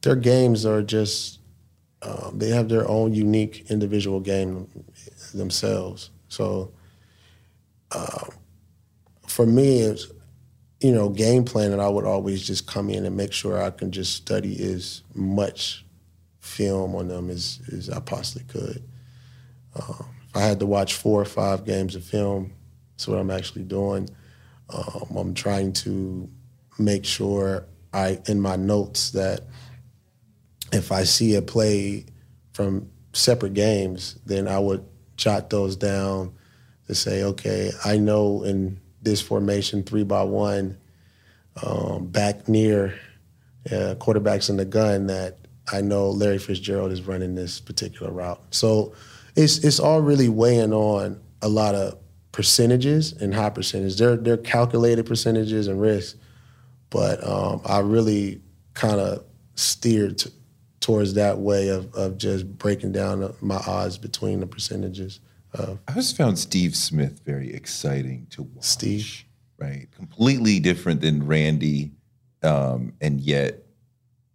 their 0.02 0.16
games 0.16 0.66
are 0.66 0.82
just. 0.82 1.40
Um, 2.02 2.38
they 2.38 2.50
have 2.50 2.70
their 2.70 2.88
own 2.88 3.14
unique 3.14 3.66
individual 3.72 4.20
game 4.20 4.68
themselves. 5.34 6.12
So, 6.28 6.72
um, 7.92 8.30
for 9.28 9.46
me, 9.46 9.80
it's 9.80 10.08
you 10.82 10.92
know 10.94 11.10
game 11.10 11.46
planning. 11.46 11.80
I 11.80 11.90
would 11.90 12.06
always 12.06 12.46
just 12.46 12.68
come 12.68 12.90
in 12.90 13.06
and 13.06 13.16
make 13.18 13.34
sure 13.34 13.62
I 13.62 13.72
can 13.72 13.92
just 13.92 14.14
study 14.14 14.62
as 14.74 15.02
much 15.14 15.85
film 16.46 16.96
on 16.96 17.08
them 17.08 17.30
as, 17.30 17.60
as 17.72 17.90
I 17.90 18.00
possibly 18.00 18.46
could. 18.48 18.84
Um, 19.76 20.06
if 20.30 20.36
I 20.36 20.42
had 20.42 20.60
to 20.60 20.66
watch 20.66 20.94
four 20.94 21.22
or 21.22 21.26
five 21.26 21.66
games 21.66 21.96
of 21.96 22.04
film, 22.04 22.54
that's 22.92 23.08
what 23.08 23.20
I'm 23.20 23.32
actually 23.32 23.64
doing. 23.64 24.10
Um, 24.70 25.18
I'm 25.18 25.34
trying 25.34 25.74
to 25.74 26.30
make 26.78 27.06
sure 27.06 27.66
I, 27.94 28.20
in 28.28 28.40
my 28.40 28.56
notes, 28.56 29.12
that 29.12 29.42
if 30.72 30.92
I 30.92 31.04
see 31.04 31.36
a 31.36 31.42
play 31.42 32.06
from 32.54 32.90
separate 33.14 33.54
games, 33.54 34.20
then 34.26 34.48
I 34.48 34.60
would 34.60 34.86
jot 35.18 35.50
those 35.50 35.76
down 35.76 36.34
to 36.88 36.96
say, 36.96 37.24
okay, 37.24 37.72
I 37.84 37.98
know 37.98 38.44
in 38.44 38.80
this 39.02 39.22
formation, 39.22 39.84
three 39.84 40.04
by 40.04 40.24
one, 40.24 40.78
um, 41.64 42.08
back 42.08 42.48
near 42.48 43.00
uh, 43.68 43.96
quarterbacks 43.98 44.50
in 44.50 44.58
the 44.58 44.66
gun, 44.66 45.08
that 45.08 45.45
I 45.72 45.82
know 45.82 46.10
Larry 46.10 46.38
Fitzgerald 46.38 46.92
is 46.92 47.02
running 47.02 47.36
this 47.36 47.60
particular 47.60 48.12
route. 48.12 48.42
So 48.52 48.94
it's 49.36 49.58
it's 49.64 49.80
all 49.80 50.02
really 50.02 50.30
weighing 50.30 50.74
on 50.74 51.20
a 51.42 51.50
lot 51.50 51.76
of 51.76 51.98
percentages 52.32 53.14
and 53.14 53.34
high 53.34 53.50
percentages. 53.50 53.98
They're 53.98 54.18
they're 54.18 54.38
calculated 54.38 55.06
percentages 55.06 55.68
and 55.68 55.82
risks, 55.82 56.20
but 56.90 57.26
um, 57.28 57.62
I 57.66 57.80
really 57.80 58.42
kind 58.74 59.00
of 59.00 59.24
steered 59.56 60.20
t- 60.20 60.30
towards 60.80 61.14
that 61.16 61.40
way 61.40 61.70
of 61.70 61.94
of 61.96 62.18
just 62.18 62.58
breaking 62.58 62.92
down 62.92 63.34
my 63.42 63.58
odds 63.68 63.98
between 63.98 64.40
the 64.40 64.48
percentages. 64.48 65.20
Of 65.54 65.80
I 65.88 65.94
just 65.94 66.18
found 66.18 66.38
Steve 66.38 66.76
Smith 66.76 67.22
very 67.26 67.54
exciting 67.54 68.28
to 68.32 68.44
watch. 68.44 68.66
Steve, 68.66 69.24
right? 69.58 69.88
Completely 69.92 70.60
different 70.60 71.02
than 71.02 71.26
Randy, 71.26 71.92
um, 72.44 72.94
and 73.02 73.22
yet, 73.22 73.64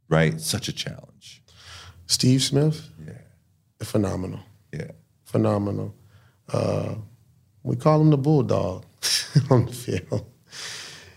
right? 0.09 0.41
Such 0.41 0.69
a 0.69 0.73
challenge. 0.73 1.10
Steve 2.11 2.43
Smith, 2.43 2.89
Yeah, 3.07 3.13
phenomenal, 3.85 4.41
yeah. 4.73 4.91
phenomenal. 5.25 5.95
Uh, 6.53 6.97
we 7.63 7.77
call 7.77 8.01
him 8.01 8.11
the 8.11 8.19
bulldog 8.19 8.85
on 9.51 9.67
the 9.67 9.73
field. 9.73 10.27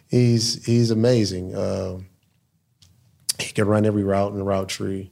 He's 0.08 0.64
he's 0.66 0.92
amazing. 0.92 1.56
Uh, 1.56 1.98
he 3.40 3.52
can 3.54 3.66
run 3.66 3.86
every 3.86 4.04
route 4.04 4.32
in 4.34 4.38
the 4.38 4.44
route 4.44 4.70
tree. 4.70 5.12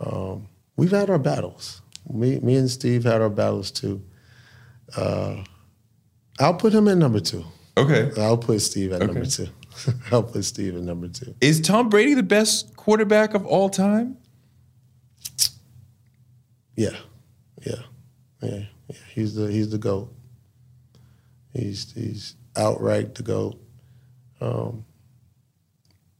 Um, 0.00 0.48
we've 0.76 0.90
had 0.90 1.08
our 1.08 1.18
battles. 1.20 1.82
Me, 2.12 2.40
me 2.40 2.56
and 2.56 2.68
Steve 2.68 3.04
had 3.04 3.20
our 3.22 3.30
battles 3.30 3.70
too. 3.70 4.02
Uh, 4.96 5.44
I'll 6.40 6.54
put 6.54 6.72
him 6.74 6.88
in 6.88 6.98
number 6.98 7.20
two. 7.20 7.44
Okay. 7.76 8.10
I'll 8.20 8.38
put 8.38 8.60
Steve 8.60 8.92
at 8.92 9.02
number 9.02 9.24
two. 9.26 9.48
I'll 10.10 10.22
put 10.24 10.44
Steve 10.44 10.74
at 10.74 10.82
number 10.82 11.06
two. 11.08 11.34
Is 11.40 11.60
Tom 11.60 11.88
Brady 11.90 12.14
the 12.14 12.22
best 12.24 12.74
quarterback 12.76 13.34
of 13.34 13.46
all 13.46 13.68
time? 13.68 14.16
Yeah, 16.76 16.96
yeah, 17.66 17.82
yeah. 18.42 18.62
yeah. 18.88 18.96
He's 19.14 19.34
the 19.34 19.50
he's 19.50 19.70
the 19.70 19.78
goat. 19.78 20.14
He's 21.52 21.92
he's 21.92 22.36
outright 22.56 23.14
the 23.14 23.22
goat. 23.22 23.58
Um, 24.40 24.84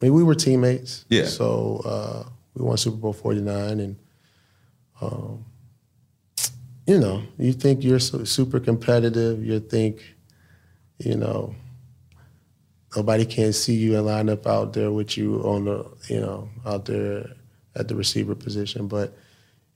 I 0.00 0.06
mean, 0.06 0.14
we 0.14 0.24
were 0.24 0.34
teammates. 0.34 1.04
Yeah. 1.08 1.26
So 1.26 1.82
uh, 1.84 2.28
we 2.54 2.64
won 2.64 2.76
Super 2.76 2.96
Bowl 2.96 3.12
forty 3.12 3.40
nine, 3.40 3.80
and 3.80 3.96
um, 5.00 5.44
you 6.86 6.98
know, 6.98 7.22
you 7.38 7.52
think 7.52 7.82
you're 7.82 7.98
so, 7.98 8.24
super 8.24 8.60
competitive. 8.60 9.44
You 9.44 9.60
think, 9.60 10.02
you 10.98 11.16
know, 11.16 11.54
nobody 12.94 13.26
can 13.26 13.52
see 13.52 13.74
you 13.74 13.96
and 13.96 14.06
line 14.06 14.28
up 14.28 14.46
out 14.46 14.72
there 14.72 14.90
with 14.90 15.18
you 15.18 15.40
on 15.42 15.64
the, 15.64 15.84
you 16.08 16.20
know, 16.20 16.48
out 16.64 16.84
there 16.86 17.30
at 17.74 17.88
the 17.88 17.94
receiver 17.94 18.34
position, 18.34 18.86
but 18.86 19.16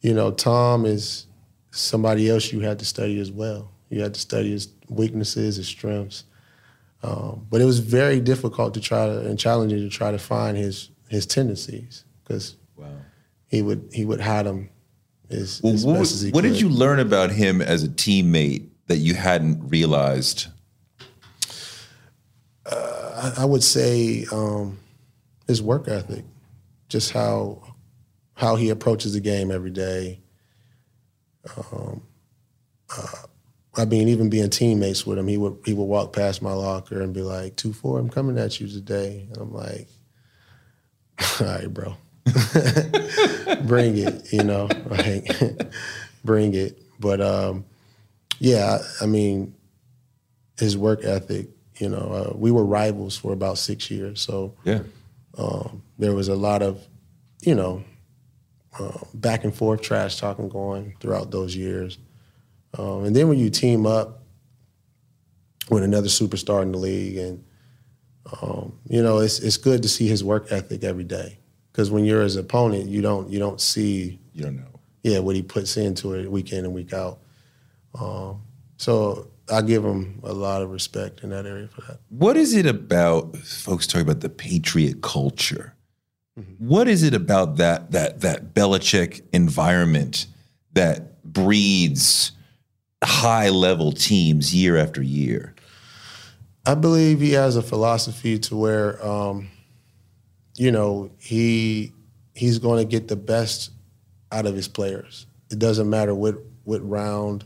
you 0.01 0.15
know, 0.15 0.31
Tom 0.31 0.87
is 0.87 1.27
somebody 1.71 2.29
else 2.29 2.53
you 2.53 2.61
had 2.61 2.79
to 2.79 2.85
study 2.85 3.21
as 3.21 3.31
well. 3.31 3.71
You 3.91 4.01
had 4.01 4.15
to 4.15 4.21
study 4.21 4.51
his 4.51 4.69
weaknesses, 4.89 5.57
his 5.57 5.67
strengths. 5.69 6.25
Um, 7.03 7.47
but 7.51 7.61
it 7.61 7.65
was 7.65 7.79
very 7.79 8.21
difficult 8.21 8.75
to 8.75 8.81
try 8.81 9.07
to 9.07 9.21
and 9.27 9.39
challenging 9.39 9.79
to 9.79 9.89
try 9.89 10.11
to 10.11 10.19
find 10.19 10.57
his 10.57 10.91
his 11.09 11.27
tendencies 11.27 12.05
because 12.23 12.57
Wow. 12.77 12.87
he 13.49 13.63
would 13.63 13.89
he 13.93 14.05
would 14.05 14.21
hide 14.21 14.47
them 14.47 14.69
as, 15.31 15.61
Well, 15.63 15.73
as 15.75 15.85
what, 15.87 15.95
best 15.99 16.13
as 16.15 16.21
he 16.23 16.31
what 16.31 16.43
could. 16.45 16.53
did 16.53 16.61
you 16.61 16.69
learn 16.69 16.99
about 16.99 17.31
him 17.31 17.61
as 17.63 17.83
a 17.85 17.89
teammate 17.89 18.69
that 18.87 18.99
you 18.99 19.15
hadn't 19.15 19.69
realized? 19.69 20.47
I, 22.67 23.33
I 23.39 23.45
would 23.45 23.63
say 23.63 24.25
um, 24.33 24.79
his 25.47 25.63
work 25.63 25.89
ethic, 25.89 26.25
just 26.89 27.13
how 27.13 27.70
how 28.41 28.57
he 28.57 28.71
approaches 28.71 29.13
the 29.13 29.21
game 29.21 29.51
every 29.51 29.71
day. 29.71 30.19
Um, 31.57 32.03
uh, 32.97 33.07
I 33.77 33.85
mean, 33.85 34.09
even 34.09 34.31
being 34.31 34.49
teammates 34.51 35.07
with 35.07 35.19
him, 35.19 35.29
he 35.29 35.37
would 35.37 35.59
he 35.65 35.75
would 35.75 35.85
walk 35.85 36.13
past 36.15 36.41
my 36.43 36.53
locker 36.53 37.01
and 37.03 37.13
be 37.13 37.23
like, 37.23 37.57
"Two 37.57 37.73
four, 37.73 37.99
I'm 37.99 38.09
coming 38.09 38.39
at 38.39 38.59
you 38.61 38.67
today." 38.67 39.27
And 39.29 39.37
I'm 39.37 39.53
like, 39.53 39.89
"All 41.41 41.47
right, 41.47 41.73
bro, 41.73 41.97
bring 43.67 43.97
it," 43.99 44.33
you 44.33 44.43
know, 44.43 44.69
like, 44.87 45.31
bring 46.25 46.55
it. 46.55 46.79
But 46.99 47.21
um, 47.21 47.65
yeah, 48.39 48.79
I 49.01 49.05
I 49.05 49.07
mean, 49.07 49.55
his 50.59 50.77
work 50.77 51.05
ethic. 51.05 51.49
You 51.79 51.89
know, 51.89 52.33
uh, 52.33 52.37
we 52.37 52.51
were 52.51 52.65
rivals 52.65 53.17
for 53.17 53.33
about 53.33 53.57
six 53.57 53.91
years, 53.91 54.21
so 54.21 54.55
Yeah. 54.65 54.83
um, 55.39 55.83
there 55.99 56.13
was 56.15 56.29
a 56.29 56.35
lot 56.35 56.61
of, 56.61 56.87
you 57.41 57.55
know, 57.55 57.83
uh, 58.79 58.99
back 59.15 59.45
and 59.45 59.55
forth 59.55 59.83
trash 59.83 60.17
talking 60.17 60.49
going 60.49 60.95
throughout 61.01 61.31
those 61.31 61.57
years. 61.57 61.99
Um, 62.79 63.05
and 63.05 63.17
then 63.17 63.29
when 63.29 63.39
you 63.39 63.51
team 63.51 63.85
up 63.87 64.23
with 65.71 65.83
another 65.83 66.09
superstar 66.09 66.63
in 66.63 66.73
the 66.73 66.79
league, 66.79 67.17
and 67.17 67.45
um, 68.43 68.79
you 68.89 69.03
know, 69.03 69.19
it's 69.19 69.41
it's 69.41 69.57
good 69.57 69.83
to 69.83 69.89
see 69.89 70.07
his 70.07 70.23
work 70.23 70.51
ethic 70.53 70.85
every 70.85 71.05
day. 71.05 71.39
Because 71.73 71.91
when 71.91 72.05
you're 72.05 72.23
his 72.23 72.37
opponent, 72.37 72.89
you 72.89 73.03
don't 73.03 73.29
you 73.31 73.39
don't 73.39 73.61
see 73.61 74.19
You 74.35 74.45
don't 74.45 74.57
know. 74.57 74.81
yeah 75.03 75.19
what 75.21 75.35
he 75.37 75.43
puts 75.43 75.77
into 75.77 76.15
it 76.15 76.31
week 76.31 76.53
in 76.53 76.65
and 76.65 76.75
week 76.75 76.93
out. 76.93 77.19
Um, 77.99 78.43
so 78.77 79.29
I 79.53 79.63
give 79.63 79.85
him 79.85 80.21
a 80.23 80.33
lot 80.33 80.63
of 80.63 80.71
respect 80.71 81.23
in 81.25 81.31
that 81.31 81.45
area 81.47 81.67
for 81.69 81.81
that. 81.83 81.99
What 82.09 82.37
is 82.37 82.55
it 82.55 82.67
about 82.67 83.37
folks 83.37 83.87
talk 83.87 84.03
about 84.03 84.21
the 84.21 84.29
patriot 84.29 85.03
culture? 85.03 85.75
What 86.59 86.89
is 86.89 87.03
it 87.03 87.15
about 87.15 87.57
that 87.57 87.93
that 87.93 88.21
that 88.21 88.55
Belichick 88.55 89.23
environment 89.33 90.27
that 90.73 91.23
breeds 91.25 92.33
high 93.03 93.49
level 93.49 93.93
teams 93.93 94.55
year 94.55 94.77
after 94.77 95.03
year? 95.03 95.55
I 96.67 96.75
believe 96.75 97.21
he 97.21 97.33
has 97.33 97.57
a 97.57 97.63
philosophy 97.63 98.39
to 98.41 98.57
where, 98.57 99.05
um, 99.05 99.49
you 100.57 100.71
know, 100.71 101.11
he 101.19 101.93
he's 102.35 102.59
going 102.59 102.79
to 102.79 102.89
get 102.89 103.09
the 103.09 103.17
best 103.17 103.71
out 104.31 104.47
of 104.47 104.55
his 104.55 104.69
players. 104.69 105.27
It 105.51 105.59
doesn't 105.59 105.89
matter 105.89 106.15
what 106.15 106.37
what 106.65 106.87
round 106.89 107.45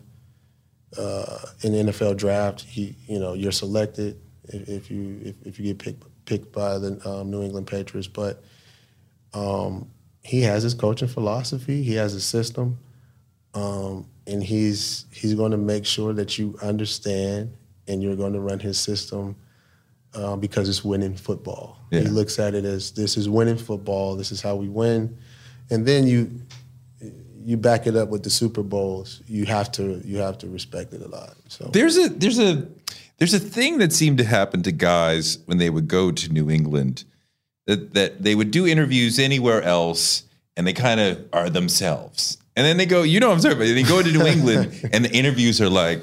uh, 0.98 1.38
in 1.62 1.72
the 1.72 1.92
NFL 1.92 2.16
draft 2.16 2.60
he 2.62 2.96
you 3.06 3.18
know 3.18 3.34
you're 3.34 3.52
selected 3.52 4.20
if, 4.44 4.68
if 4.68 4.90
you 4.90 5.20
if, 5.24 5.34
if 5.46 5.58
you 5.58 5.66
get 5.66 5.78
picked 5.78 6.04
picked 6.24 6.52
by 6.52 6.78
the 6.78 7.00
um, 7.08 7.30
New 7.30 7.42
England 7.42 7.66
Patriots, 7.66 8.08
but 8.08 8.42
um, 9.34 9.90
he 10.22 10.40
has 10.42 10.62
his 10.62 10.74
coaching 10.74 11.08
philosophy. 11.08 11.82
He 11.82 11.94
has 11.94 12.14
a 12.14 12.20
system, 12.20 12.78
um, 13.52 14.06
and 14.26 14.42
he's 14.42 15.06
he's 15.12 15.34
going 15.34 15.50
to 15.50 15.58
make 15.58 15.84
sure 15.84 16.12
that 16.14 16.38
you 16.38 16.56
understand, 16.62 17.52
and 17.86 18.02
you're 18.02 18.16
going 18.16 18.32
to 18.32 18.40
run 18.40 18.60
his 18.60 18.78
system 18.78 19.36
uh, 20.14 20.36
because 20.36 20.68
it's 20.68 20.84
winning 20.84 21.16
football. 21.16 21.78
He 21.90 22.00
looks 22.00 22.38
at 22.38 22.54
it 22.54 22.64
as 22.64 22.90
this 22.92 23.16
is 23.16 23.28
winning 23.28 23.58
football. 23.58 24.16
This 24.16 24.32
is 24.32 24.40
how 24.40 24.56
we 24.56 24.68
win, 24.68 25.16
and 25.70 25.86
then 25.86 26.06
you 26.06 26.40
you 27.44 27.58
back 27.58 27.86
it 27.86 27.94
up 27.94 28.08
with 28.08 28.22
the 28.22 28.30
Super 28.30 28.62
Bowls, 28.62 29.22
you 29.26 29.44
have 29.44 29.70
to 29.72 30.00
you 30.04 30.16
have 30.18 30.38
to 30.38 30.48
respect 30.48 30.92
it 30.94 31.02
a 31.02 31.08
lot. 31.08 31.34
So 31.48 31.68
There's 31.72 31.98
a 31.98 32.08
there's 32.08 32.38
a 32.38 32.66
there's 33.18 33.34
a 33.34 33.38
thing 33.38 33.78
that 33.78 33.92
seemed 33.92 34.18
to 34.18 34.24
happen 34.24 34.62
to 34.62 34.72
guys 34.72 35.38
when 35.44 35.58
they 35.58 35.70
would 35.70 35.86
go 35.86 36.10
to 36.10 36.32
New 36.32 36.50
England 36.50 37.04
that 37.66 37.94
that 37.94 38.22
they 38.22 38.34
would 38.34 38.50
do 38.50 38.66
interviews 38.66 39.18
anywhere 39.18 39.62
else 39.62 40.24
and 40.56 40.66
they 40.66 40.72
kind 40.72 41.00
of 41.00 41.24
are 41.32 41.50
themselves. 41.50 42.38
And 42.56 42.64
then 42.64 42.76
they 42.76 42.86
go, 42.86 43.02
you 43.02 43.18
know 43.18 43.28
what 43.28 43.36
I'm 43.36 43.40
talking 43.40 43.58
but 43.58 43.66
They 43.66 43.82
go 43.82 44.00
to 44.00 44.12
New 44.12 44.26
England 44.26 44.88
and 44.92 45.04
the 45.04 45.12
interviews 45.12 45.60
are 45.60 45.68
like, 45.68 46.02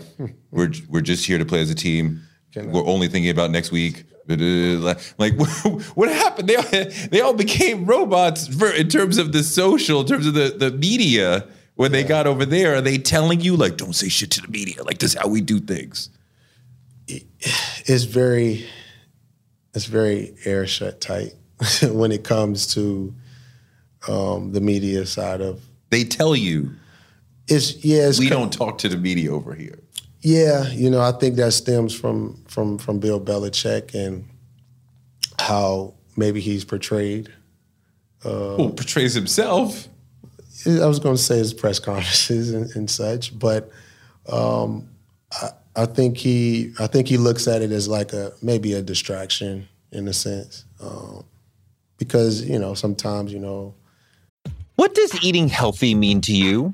we're 0.51 0.71
we're 0.89 1.01
just 1.01 1.25
here 1.25 1.37
to 1.37 1.45
play 1.45 1.61
as 1.61 1.69
a 1.69 1.75
team. 1.75 2.21
We're 2.55 2.85
only 2.85 3.07
thinking 3.07 3.31
about 3.31 3.51
next 3.51 3.71
week. 3.71 4.03
Like 4.27 5.37
what 5.95 6.09
happened? 6.09 6.49
They 6.49 6.55
all, 6.55 6.85
they 7.09 7.21
all 7.21 7.33
became 7.33 7.85
robots 7.85 8.47
for, 8.47 8.69
in 8.69 8.87
terms 8.87 9.17
of 9.17 9.31
the 9.31 9.43
social, 9.43 10.01
in 10.01 10.07
terms 10.07 10.25
of 10.25 10.33
the, 10.33 10.55
the 10.57 10.71
media. 10.71 11.47
When 11.75 11.93
they 11.93 12.03
got 12.03 12.27
over 12.27 12.45
there, 12.45 12.75
are 12.75 12.81
they 12.81 12.97
telling 12.99 13.41
you 13.41 13.55
like, 13.55 13.77
don't 13.77 13.93
say 13.93 14.07
shit 14.07 14.29
to 14.31 14.41
the 14.41 14.49
media? 14.49 14.83
Like 14.83 14.99
this 14.99 15.15
is 15.15 15.19
how 15.19 15.27
we 15.27 15.41
do 15.41 15.59
things. 15.59 16.09
it's 17.07 18.03
very 18.03 18.67
it's 19.73 19.85
very 19.85 20.35
air 20.45 20.67
shut 20.67 21.01
tight 21.01 21.33
when 21.83 22.11
it 22.11 22.23
comes 22.23 22.67
to 22.73 23.13
um, 24.07 24.51
the 24.51 24.61
media 24.61 25.05
side 25.05 25.41
of 25.41 25.61
They 25.89 26.03
tell 26.03 26.35
you 26.35 26.71
it's 27.47 27.83
yeah 27.83 28.07
it's 28.07 28.19
we 28.19 28.29
co- 28.29 28.35
don't 28.35 28.53
talk 28.53 28.77
to 28.79 28.89
the 28.89 28.97
media 28.97 29.31
over 29.33 29.53
here. 29.53 29.79
Yeah, 30.21 30.69
you 30.69 30.89
know, 30.89 31.01
I 31.01 31.11
think 31.13 31.35
that 31.37 31.51
stems 31.53 31.93
from 31.93 32.43
from 32.47 32.77
from 32.77 32.99
Bill 32.99 33.19
Belichick 33.19 33.93
and 33.95 34.25
how 35.39 35.93
maybe 36.15 36.39
he's 36.39 36.63
portrayed. 36.63 37.29
Uh, 38.23 38.55
Well, 38.57 38.69
portrays 38.69 39.13
himself. 39.15 39.87
I 40.67 40.85
was 40.85 40.99
going 40.99 41.15
to 41.15 41.21
say 41.21 41.37
his 41.39 41.55
press 41.55 41.79
conferences 41.89 42.51
and, 42.51 42.69
and 42.75 42.89
such, 42.89 43.37
but 43.37 43.71
um, 44.31 44.87
I, 45.31 45.49
I 45.75 45.85
think 45.87 46.17
he 46.17 46.73
I 46.79 46.85
think 46.87 47.07
he 47.07 47.17
looks 47.17 47.47
at 47.47 47.61
it 47.63 47.71
as 47.71 47.87
like 47.87 48.13
a 48.13 48.31
maybe 48.41 48.73
a 48.73 48.81
distraction 48.83 49.67
in 49.91 50.07
a 50.07 50.13
sense, 50.13 50.65
um, 50.79 51.23
because 52.01 52.41
you 52.49 52.57
know 52.57 52.73
sometimes 52.73 53.31
you 53.31 53.37
know 53.37 53.75
What 54.75 54.95
does 54.95 55.23
eating 55.23 55.49
healthy 55.49 55.93
mean 55.93 56.19
to 56.21 56.33
you? 56.33 56.73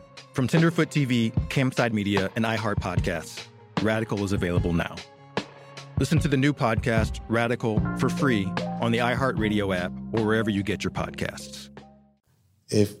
From 0.33 0.47
Tenderfoot 0.47 0.89
TV, 0.89 1.33
Campside 1.49 1.91
Media, 1.91 2.29
and 2.37 2.45
iHeart 2.45 2.75
Podcasts, 2.75 3.45
Radical 3.81 4.23
is 4.23 4.31
available 4.31 4.71
now. 4.71 4.95
Listen 5.99 6.19
to 6.19 6.29
the 6.29 6.37
new 6.37 6.53
podcast, 6.53 7.19
Radical, 7.27 7.81
for 7.97 8.07
free 8.07 8.45
on 8.79 8.93
the 8.93 8.99
iHeartRadio 8.99 9.75
app 9.75 9.91
or 10.13 10.25
wherever 10.25 10.49
you 10.49 10.63
get 10.63 10.83
your 10.83 10.91
podcasts. 10.91 11.69
if 12.69 12.95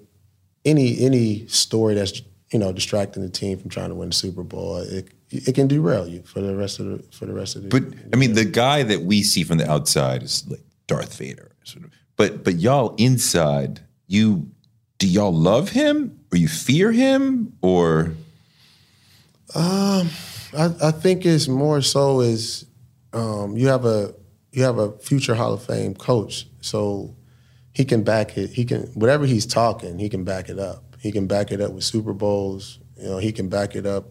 any 0.65 0.99
any 0.99 1.47
story 1.47 1.95
that's 1.95 2.21
you 2.51 2.59
know 2.59 2.71
distracting 2.71 3.23
the 3.23 3.29
team 3.29 3.57
from 3.57 3.69
trying 3.69 3.89
to 3.89 3.95
win 3.95 4.09
the 4.09 4.15
Super 4.15 4.43
Bowl, 4.43 4.77
it 4.77 5.07
it 5.29 5.55
can 5.55 5.67
derail 5.67 6.07
you 6.07 6.21
for 6.23 6.41
the 6.41 6.55
rest 6.55 6.79
of 6.79 6.85
the 6.85 7.03
for 7.11 7.25
the 7.25 7.33
rest 7.33 7.55
of 7.55 7.63
the. 7.63 7.69
But 7.69 7.97
I 8.13 8.17
mean, 8.17 8.33
the 8.33 8.45
guy 8.45 8.83
that 8.83 9.03
we 9.03 9.23
see 9.23 9.43
from 9.43 9.57
the 9.57 9.71
outside 9.71 10.21
is 10.21 10.45
like 10.49 10.61
Darth 10.85 11.17
Vader, 11.17 11.53
sort 11.63 11.85
of. 11.85 11.91
But 12.17 12.43
but 12.43 12.57
y'all 12.57 12.93
inside, 12.97 13.79
you 14.07 14.51
do 14.99 15.07
y'all 15.07 15.33
love 15.33 15.69
him 15.69 16.20
or 16.31 16.37
you 16.37 16.47
fear 16.47 16.91
him 16.91 17.53
or 17.61 18.15
Um, 19.53 20.09
I, 20.57 20.73
I 20.81 20.91
think 20.91 21.25
it's 21.25 21.47
more 21.47 21.81
so 21.81 22.21
is 22.21 22.65
um, 23.11 23.57
you 23.57 23.67
have 23.67 23.83
a 23.85 24.13
you 24.53 24.63
have 24.63 24.77
a 24.77 24.91
future 24.99 25.35
Hall 25.35 25.53
of 25.53 25.63
Fame 25.63 25.93
coach, 25.93 26.47
so 26.61 27.15
he 27.73 27.83
can 27.83 28.03
back 28.03 28.37
it. 28.37 28.51
He 28.51 28.63
can 28.63 28.83
whatever 28.93 29.25
he's 29.25 29.45
talking, 29.45 29.99
he 29.99 30.07
can 30.07 30.23
back 30.23 30.49
it 30.49 30.57
up. 30.57 30.95
He 30.99 31.11
can 31.11 31.27
back 31.27 31.51
it 31.51 31.59
up 31.59 31.71
with 31.71 31.83
Super 31.83 32.13
Bowls. 32.13 32.79
You 32.97 33.09
know, 33.09 33.17
he 33.17 33.31
can 33.31 33.49
back 33.49 33.75
it 33.75 33.85
up. 33.85 34.05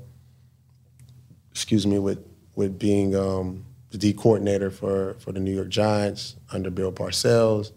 Excuse 1.52 1.86
me, 1.86 1.98
with 1.98 2.18
with 2.54 2.78
being 2.78 3.16
um, 3.16 3.64
the 3.90 3.98
D 3.98 4.12
coordinator 4.12 4.70
for 4.70 5.14
for 5.20 5.32
the 5.32 5.40
New 5.40 5.54
York 5.54 5.68
Giants 5.70 6.36
under 6.52 6.70
Bill 6.70 6.92
Parcells, 6.92 7.72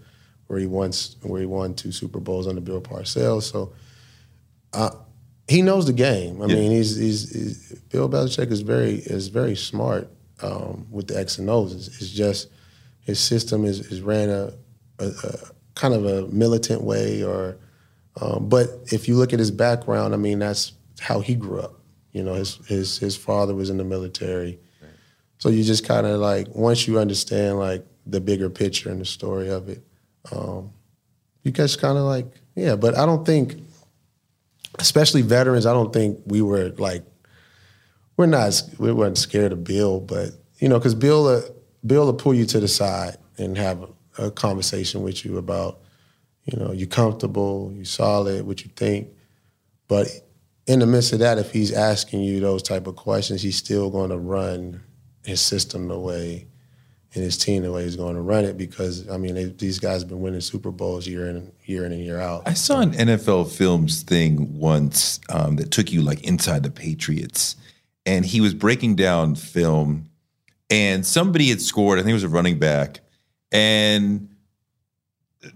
where 0.48 0.60
he 0.60 0.66
once 0.66 1.16
where 1.22 1.40
he 1.40 1.46
won 1.46 1.76
two 1.76 1.94
Super 1.94 2.20
Bowls 2.20 2.46
under 2.46 2.62
Bill 2.62 2.82
Parcells. 2.82 3.44
So. 3.44 3.72
Uh, 4.74 4.90
he 5.48 5.62
knows 5.62 5.86
the 5.86 5.94
game. 5.94 6.42
I 6.42 6.46
Yeah. 6.46 6.56
mean, 6.56 6.72
he's, 6.72 6.96
he's, 6.96 7.32
he's 7.34 7.80
Bill 7.90 8.10
Belichick 8.10 8.52
is 8.52 8.62
very 8.62 8.96
is 8.96 9.28
very 9.28 9.56
smart 9.56 10.10
um, 10.42 10.88
with 10.90 11.08
the 11.08 11.20
X 11.20 11.38
and 11.38 11.50
O's. 11.50 11.74
It's, 11.76 11.88
it's 12.02 12.10
just 12.12 12.50
his 13.02 13.20
system 13.20 13.66
is, 13.66 13.80
is 13.92 14.02
ran 14.02 14.30
a, 14.30 14.54
a, 15.00 15.06
a 15.08 15.36
kind 15.76 15.94
of 15.94 16.06
a 16.06 16.28
militant 16.28 16.82
way, 16.82 17.24
or 17.24 17.58
um, 18.22 18.48
but 18.48 18.68
if 18.92 19.08
you 19.08 19.16
look 19.16 19.34
at 19.34 19.40
his 19.40 19.52
background, 19.52 20.14
I 20.14 20.18
mean, 20.18 20.40
that's 20.40 20.72
how 21.00 21.20
he 21.20 21.36
grew 21.36 21.60
up. 21.60 21.80
You 22.14 22.24
know, 22.24 22.34
his 22.36 22.56
his 22.68 22.98
his 22.98 23.16
father 23.16 23.54
was 23.54 23.70
in 23.70 23.78
the 23.78 23.84
military, 23.84 24.60
so 25.40 25.50
you 25.50 25.64
just 25.64 25.86
kind 25.86 26.08
of 26.08 26.20
like 26.20 26.48
once 26.56 26.88
you 26.88 27.00
understand 27.00 27.60
like 27.60 27.86
the 28.06 28.22
bigger 28.22 28.50
picture 28.50 28.90
and 28.90 29.02
the 29.02 29.06
story 29.06 29.50
of 29.50 29.68
it, 29.68 29.84
um, 30.32 30.72
you 31.44 31.52
just 31.52 31.82
kind 31.82 31.98
of 31.98 32.06
like 32.06 32.28
yeah. 32.56 32.76
But 32.76 32.98
I 32.98 33.06
don't 33.06 33.26
think 33.26 33.56
especially 34.80 35.22
veterans, 35.22 35.66
I 35.66 35.74
don't 35.74 35.94
think 35.94 36.20
we 36.26 36.42
were 36.42 36.70
like 36.78 37.04
we're 38.18 38.26
not 38.26 38.62
we 38.78 38.92
weren't 38.92 39.18
scared 39.18 39.52
of 39.52 39.64
Bill, 39.64 40.00
but 40.00 40.30
you 40.60 40.70
know, 40.70 40.78
because 40.78 40.96
Bill 40.96 41.28
uh, 41.28 41.42
Bill 41.86 42.06
will 42.06 42.14
pull 42.14 42.34
you 42.34 42.46
to 42.46 42.60
the 42.60 42.68
side 42.68 43.18
and 43.38 43.58
have 43.58 43.84
a, 44.18 44.28
a 44.28 44.32
conversation 44.32 45.02
with 45.02 45.26
you 45.26 45.38
about 45.38 45.80
you 46.46 46.58
know 46.60 46.72
you're 46.72 46.88
comfortable, 46.88 47.72
you 47.74 47.86
solid, 47.86 48.46
what 48.46 48.64
you 48.64 48.72
think, 48.76 49.10
but 49.88 50.08
in 50.66 50.80
the 50.80 50.88
midst 50.88 51.12
of 51.12 51.20
that, 51.20 51.38
if 51.38 51.52
he's 51.52 51.74
asking 51.74 52.22
you 52.22 52.40
those 52.40 52.64
type 52.64 52.88
of 52.88 52.96
questions, 52.96 53.42
he's 53.42 53.58
still 53.58 53.90
going 53.90 54.10
to 54.10 54.18
run 54.18 54.82
his 55.26 55.42
system 55.42 55.88
the 55.88 56.00
way 56.00 56.48
and 57.16 57.24
his 57.24 57.38
team 57.38 57.64
the 57.64 57.72
way 57.72 57.84
he's 57.84 57.96
going 57.96 58.16
to 58.16 58.22
run 58.22 58.46
it 58.46 58.58
because 58.58 59.10
I 59.10 59.18
mean 59.18 59.36
they, 59.36 59.46
these 59.46 59.80
guys 59.80 60.02
have 60.02 60.10
been 60.10 60.22
winning 60.22 60.42
Super 60.42 60.72
Bowls 60.72 61.08
year 61.08 61.28
in 61.28 61.52
year 61.66 61.86
in 61.86 61.92
and 61.92 62.02
year 62.04 62.20
out. 62.20 62.44
I 62.46 62.54
saw 62.54 62.82
an 62.82 62.94
NFL 62.94 63.52
Films 63.52 64.04
thing 64.04 64.58
once 64.58 65.20
um, 65.30 65.58
that 65.58 65.72
took 65.72 65.92
you 65.92 66.02
like 66.02 66.24
inside 66.24 66.64
the 66.64 66.72
Patriots, 66.72 67.56
and 68.06 68.26
he 68.26 68.42
was 68.42 68.54
breaking 68.54 68.96
down 68.96 69.36
film, 69.36 70.10
and 70.70 71.06
somebody 71.06 71.50
had 71.50 71.62
scored. 71.62 72.00
I 72.00 72.02
think 72.02 72.12
it 72.12 72.16
was 72.16 72.24
a 72.24 72.30
running 72.30 72.60
back, 72.60 73.02
and 73.52 74.30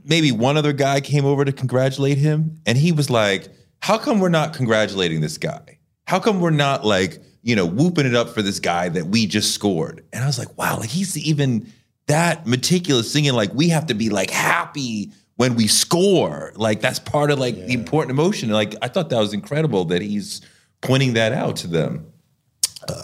maybe 0.03 0.31
one 0.31 0.57
other 0.57 0.73
guy 0.73 1.01
came 1.01 1.25
over 1.25 1.43
to 1.43 1.51
congratulate 1.51 2.17
him, 2.17 2.61
and 2.65 2.77
he 2.77 2.91
was 2.91 3.09
like, 3.09 3.49
"How 3.81 3.97
come 3.97 4.19
we're 4.19 4.29
not 4.29 4.53
congratulating 4.53 5.21
this 5.21 5.37
guy? 5.37 5.79
How 6.05 6.19
come 6.19 6.39
we're 6.39 6.51
not 6.51 6.85
like, 6.85 7.19
you 7.41 7.55
know, 7.55 7.65
whooping 7.65 8.05
it 8.05 8.15
up 8.15 8.29
for 8.29 8.41
this 8.41 8.59
guy 8.59 8.89
that 8.89 9.07
we 9.07 9.25
just 9.25 9.53
scored? 9.53 10.03
And 10.13 10.23
I 10.23 10.27
was 10.27 10.39
like, 10.39 10.57
wow, 10.57 10.77
like 10.79 10.89
he's 10.89 11.17
even 11.17 11.71
that 12.07 12.47
meticulous 12.47 13.11
singing, 13.11 13.33
like 13.33 13.53
we 13.53 13.69
have 13.69 13.87
to 13.87 13.93
be 13.93 14.09
like 14.09 14.29
happy 14.29 15.11
when 15.35 15.55
we 15.55 15.67
score. 15.67 16.51
Like 16.55 16.81
that's 16.81 16.99
part 16.99 17.31
of 17.31 17.39
like 17.39 17.55
the 17.55 17.73
important 17.73 18.11
emotion. 18.11 18.49
Like 18.49 18.75
I 18.81 18.87
thought 18.87 19.09
that 19.09 19.19
was 19.19 19.33
incredible 19.33 19.85
that 19.85 20.01
he's 20.01 20.41
pointing 20.81 21.13
that 21.13 21.31
out 21.31 21.55
to 21.57 21.67
them. 21.67 22.11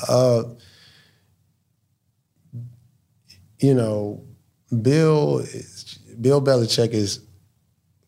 Uh, 0.07 0.43
you 3.59 3.73
know, 3.73 4.23
Bill 4.81 5.39
is, 5.39 5.99
Bill 6.19 6.41
Belichick 6.41 6.91
is 6.91 7.21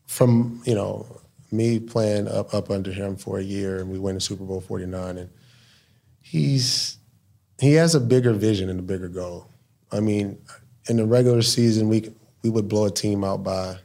from 0.06 0.62
you 0.64 0.74
know 0.74 1.20
me 1.52 1.78
playing 1.78 2.28
up 2.28 2.52
up 2.54 2.70
under 2.70 2.92
him 2.92 3.16
for 3.16 3.38
a 3.38 3.42
year, 3.42 3.78
and 3.78 3.90
we 3.90 3.98
win 3.98 4.16
the 4.16 4.20
Super 4.20 4.44
Bowl 4.44 4.60
forty 4.60 4.86
nine, 4.86 5.18
and 5.18 5.30
he's 6.26 6.98
he 7.58 7.74
has 7.74 7.94
a 7.94 8.00
bigger 8.00 8.32
vision 8.32 8.68
and 8.68 8.80
a 8.80 8.82
bigger 8.82 9.08
goal. 9.08 9.48
I 9.92 10.00
mean, 10.00 10.38
in 10.88 10.96
the 10.96 11.06
regular 11.06 11.42
season, 11.42 11.88
we 11.88 12.10
we 12.42 12.50
would 12.50 12.68
blow 12.68 12.86
a 12.86 12.90
team 12.90 13.24
out 13.24 13.42
by 13.42 13.78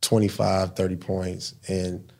25, 0.00 0.74
30 0.74 0.96
points, 0.96 1.54
and 1.68 2.12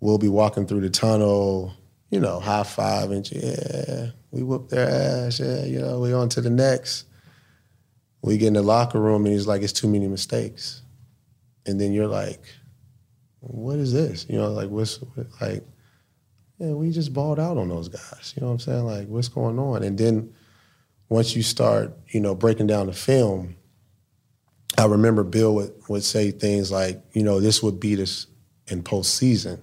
we'll 0.00 0.18
be 0.18 0.28
walking 0.28 0.66
through 0.66 0.80
the 0.80 0.90
tunnel, 0.90 1.74
you 2.10 2.20
know, 2.20 2.40
high 2.40 2.62
five 2.62 3.10
and 3.10 3.30
yeah, 3.30 4.10
we 4.30 4.42
whoop 4.42 4.68
their 4.68 4.88
ass, 4.88 5.40
yeah, 5.40 5.64
you 5.64 5.80
know, 5.80 6.00
we 6.00 6.12
on 6.12 6.28
to 6.30 6.40
the 6.40 6.50
next. 6.50 7.06
We 8.22 8.38
get 8.38 8.48
in 8.48 8.54
the 8.54 8.62
locker 8.62 8.98
room 9.00 9.26
and 9.26 9.34
he's 9.34 9.46
like, 9.46 9.62
it's 9.62 9.72
too 9.72 9.88
many 9.88 10.08
mistakes. 10.08 10.80
And 11.66 11.80
then 11.80 11.92
you're 11.92 12.08
like, 12.08 12.40
what 13.40 13.78
is 13.78 13.92
this? 13.92 14.26
You 14.28 14.38
know, 14.38 14.50
like 14.50 14.70
what's 14.70 14.98
like, 15.40 15.62
yeah, 16.58 16.72
we 16.72 16.90
just 16.90 17.12
balled 17.12 17.40
out 17.40 17.58
on 17.58 17.68
those 17.68 17.88
guys. 17.88 18.32
You 18.36 18.42
know 18.42 18.48
what 18.48 18.54
I'm 18.54 18.58
saying? 18.60 18.84
Like, 18.84 19.08
what's 19.08 19.28
going 19.28 19.58
on? 19.58 19.82
And 19.82 19.98
then 19.98 20.32
once 21.08 21.34
you 21.34 21.42
start, 21.42 21.96
you 22.08 22.20
know, 22.20 22.34
breaking 22.34 22.66
down 22.66 22.86
the 22.86 22.92
film, 22.92 23.56
I 24.78 24.86
remember 24.86 25.24
Bill 25.24 25.54
would, 25.56 25.72
would 25.88 26.04
say 26.04 26.30
things 26.30 26.70
like, 26.70 27.02
you 27.12 27.22
know, 27.22 27.40
this 27.40 27.62
would 27.62 27.80
beat 27.80 27.98
us 27.98 28.26
in 28.68 28.82
postseason. 28.82 29.60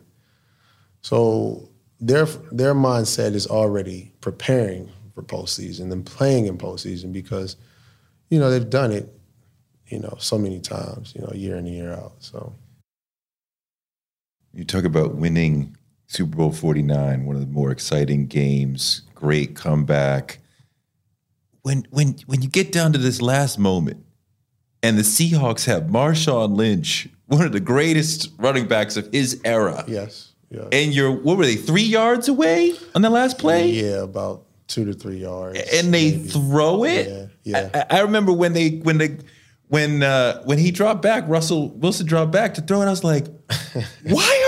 So 1.01 1.69
their 1.99 2.25
their 2.51 2.73
mindset 2.73 3.33
is 3.33 3.47
already 3.47 4.13
preparing 4.21 4.91
for 5.13 5.23
postseason 5.23 5.91
and 5.91 6.05
playing 6.05 6.47
in 6.47 6.57
postseason 6.57 7.11
because, 7.11 7.55
you 8.29 8.39
know, 8.39 8.49
they've 8.49 8.69
done 8.69 8.91
it, 8.91 9.09
you 9.87 9.99
know, 9.99 10.15
so 10.19 10.37
many 10.37 10.59
times, 10.59 11.13
you 11.15 11.21
know, 11.21 11.31
year 11.33 11.55
in 11.57 11.65
and 11.65 11.75
year 11.75 11.91
out. 11.93 12.13
So 12.19 12.53
You 14.53 14.65
talk 14.65 14.83
about 14.83 15.15
winning 15.15 15.75
Super 16.11 16.35
Bowl 16.35 16.51
49, 16.51 17.25
one 17.25 17.37
of 17.37 17.41
the 17.41 17.47
more 17.47 17.71
exciting 17.71 18.27
games, 18.27 19.03
great 19.15 19.55
comeback. 19.55 20.39
When 21.61 21.87
when 21.89 22.17
when 22.25 22.41
you 22.41 22.49
get 22.49 22.73
down 22.73 22.91
to 22.91 22.99
this 22.99 23.21
last 23.21 23.57
moment 23.57 24.03
and 24.83 24.97
the 24.97 25.03
Seahawks 25.03 25.67
have 25.67 25.83
Marshawn 25.83 26.57
Lynch, 26.57 27.07
one 27.27 27.45
of 27.45 27.53
the 27.53 27.61
greatest 27.61 28.29
running 28.37 28.67
backs 28.67 28.97
of 28.97 29.07
his 29.13 29.39
era. 29.45 29.85
Yes. 29.87 30.33
Yeah. 30.49 30.67
And 30.73 30.93
you're 30.93 31.13
what 31.13 31.37
were 31.37 31.45
they, 31.45 31.55
three 31.55 31.81
yards 31.81 32.27
away 32.27 32.73
on 32.93 33.03
the 33.03 33.09
last 33.09 33.39
play? 33.39 33.69
Yeah, 33.69 34.03
about 34.03 34.43
two 34.67 34.83
to 34.83 34.93
three 34.93 35.19
yards. 35.19 35.61
And 35.73 35.93
they 35.93 36.11
throw 36.11 36.83
it. 36.83 37.29
Yeah, 37.43 37.69
I, 37.73 37.99
I 37.99 38.01
remember 38.01 38.33
when 38.33 38.51
they 38.51 38.79
when 38.79 38.97
they 38.97 39.17
when 39.69 40.03
uh, 40.03 40.43
when 40.43 40.57
he 40.57 40.71
dropped 40.71 41.01
back, 41.01 41.23
Russell 41.29 41.69
Wilson 41.69 42.05
dropped 42.05 42.31
back 42.31 42.55
to 42.55 42.61
throw 42.61 42.81
it. 42.81 42.87
I 42.87 42.89
was 42.89 43.05
like, 43.05 43.27
why 44.03 44.40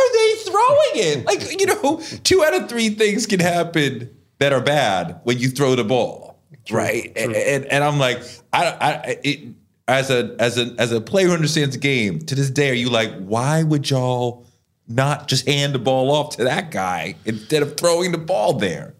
throwing 0.67 1.07
it? 1.07 1.25
Like 1.25 1.59
you 1.59 1.65
know, 1.65 2.01
two 2.23 2.43
out 2.43 2.53
of 2.53 2.69
three 2.69 2.89
things 2.89 3.25
can 3.25 3.39
happen 3.39 4.15
that 4.39 4.53
are 4.53 4.61
bad 4.61 5.19
when 5.23 5.39
you 5.39 5.49
throw 5.49 5.75
the 5.75 5.83
ball, 5.83 6.39
right? 6.69 7.11
And, 7.15 7.35
and 7.35 7.65
and 7.65 7.83
I'm 7.83 7.99
like, 7.99 8.21
I, 8.51 8.65
I 8.65 9.19
it, 9.23 9.55
as 9.87 10.09
a 10.09 10.35
as 10.39 10.57
a 10.57 10.75
as 10.77 10.91
a 10.91 11.01
player 11.01 11.27
who 11.27 11.33
understands 11.33 11.75
the 11.75 11.81
game 11.81 12.19
to 12.19 12.35
this 12.35 12.49
day, 12.49 12.69
are 12.69 12.73
you 12.73 12.89
like, 12.89 13.13
why 13.19 13.63
would 13.63 13.89
y'all 13.89 14.45
not 14.87 15.27
just 15.27 15.47
hand 15.47 15.73
the 15.73 15.79
ball 15.79 16.11
off 16.11 16.35
to 16.37 16.43
that 16.43 16.71
guy 16.71 17.15
instead 17.25 17.61
of 17.61 17.77
throwing 17.77 18.11
the 18.11 18.17
ball 18.17 18.53
there? 18.53 18.95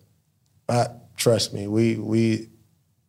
I, 0.70 0.88
trust 1.18 1.54
me, 1.54 1.68
we 1.68 1.96
we 1.96 2.50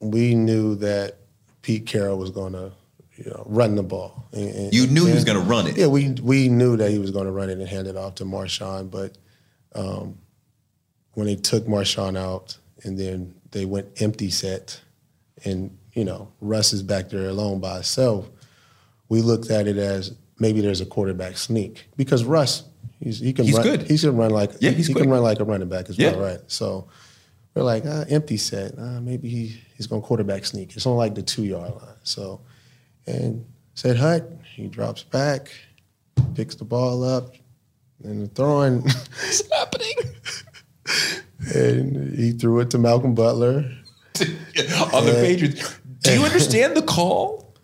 we 0.00 0.34
knew 0.34 0.74
that 0.76 1.18
Pete 1.62 1.86
Carroll 1.86 2.18
was 2.18 2.30
going 2.30 2.52
to 2.52 2.72
you 3.16 3.24
know, 3.30 3.42
run 3.46 3.74
the 3.76 3.82
ball. 3.82 4.28
And- 4.32 4.48
and- 4.54 4.74
You 4.74 4.86
knew 4.86 5.06
he 5.06 5.12
was 5.14 5.24
gonna 5.24 5.40
run 5.40 5.66
it. 5.66 5.76
Yeah, 5.76 5.86
we 5.86 6.10
we 6.22 6.48
knew 6.48 6.76
that 6.76 6.90
he 6.90 6.98
was 6.98 7.10
going 7.10 7.26
to 7.26 7.32
run 7.32 7.48
it 7.50 7.58
and 7.58 7.68
hand 7.68 7.86
it 7.86 7.96
off 7.96 8.16
to 8.16 8.24
Marshawn. 8.24 8.90
But 8.90 9.16
um, 9.74 10.18
when 11.14 11.26
they 11.26 11.36
took 11.36 11.66
Marshawn 11.66 12.16
out 12.18 12.56
and 12.82 12.98
then 12.98 13.34
they 13.52 13.64
went 13.66 14.00
empty 14.02 14.30
set, 14.30 14.80
and 15.44 15.76
you 15.94 16.04
know 16.04 16.28
Russ 16.40 16.72
is 16.72 16.82
back 16.82 17.08
there 17.10 17.28
alone 17.28 17.60
by 17.60 17.74
himself, 17.74 18.28
we 19.08 19.20
looked 19.22 19.50
at 19.50 19.66
it 19.68 19.76
as 19.76 20.12
maybe 20.40 20.60
there's 20.60 20.80
a 20.80 20.86
quarterback 20.86 21.36
sneak 21.36 21.86
because 21.96 22.24
Russ. 22.24 22.64
He's, 23.00 23.18
he 23.20 23.32
can 23.34 23.44
He's 23.44 23.54
run. 23.54 23.62
good. 23.64 23.82
He 23.82 23.98
can 23.98 24.16
run 24.16 24.30
like 24.30 24.52
Yeah, 24.60 24.70
he, 24.70 24.76
he's 24.76 24.86
he 24.86 24.92
quick. 24.94 25.02
can 25.04 25.10
run 25.10 25.22
like 25.22 25.38
a 25.38 25.44
running 25.44 25.68
back 25.68 25.90
as 25.90 25.98
Yeah. 25.98 26.12
well, 26.12 26.20
right? 26.20 26.38
So 26.46 26.88
we're 27.54 27.62
like, 27.62 27.84
ah, 27.86 28.04
empty 28.08 28.38
set. 28.38 28.78
Uh, 28.78 29.00
maybe 29.00 29.28
he, 29.28 29.60
he's 29.76 29.86
going 29.86 30.00
to 30.00 30.06
quarterback 30.06 30.44
sneak. 30.46 30.74
It's 30.74 30.86
on 30.86 30.96
like 30.96 31.14
the 31.14 31.22
two 31.22 31.44
yard 31.44 31.70
line. 31.74 31.96
So, 32.02 32.40
and 33.07 33.44
said 33.74 33.96
Hut, 33.96 34.30
he 34.55 34.66
drops 34.68 35.02
back, 35.02 35.50
picks 36.34 36.55
the 36.55 36.64
ball 36.64 37.05
up, 37.05 37.34
and 38.02 38.22
the 38.22 38.28
throwing. 38.28 38.82
What's 38.82 39.52
happening? 39.52 39.94
and 41.55 42.16
he 42.16 42.32
threw 42.32 42.61
it 42.61 42.70
to 42.70 42.78
Malcolm 42.78 43.14
Butler. 43.14 43.70
on 44.20 45.07
the 45.07 45.12
Patriots. 45.20 45.78
Do 46.02 46.14
you 46.14 46.24
understand 46.24 46.76
the 46.76 46.82
call? 46.82 47.55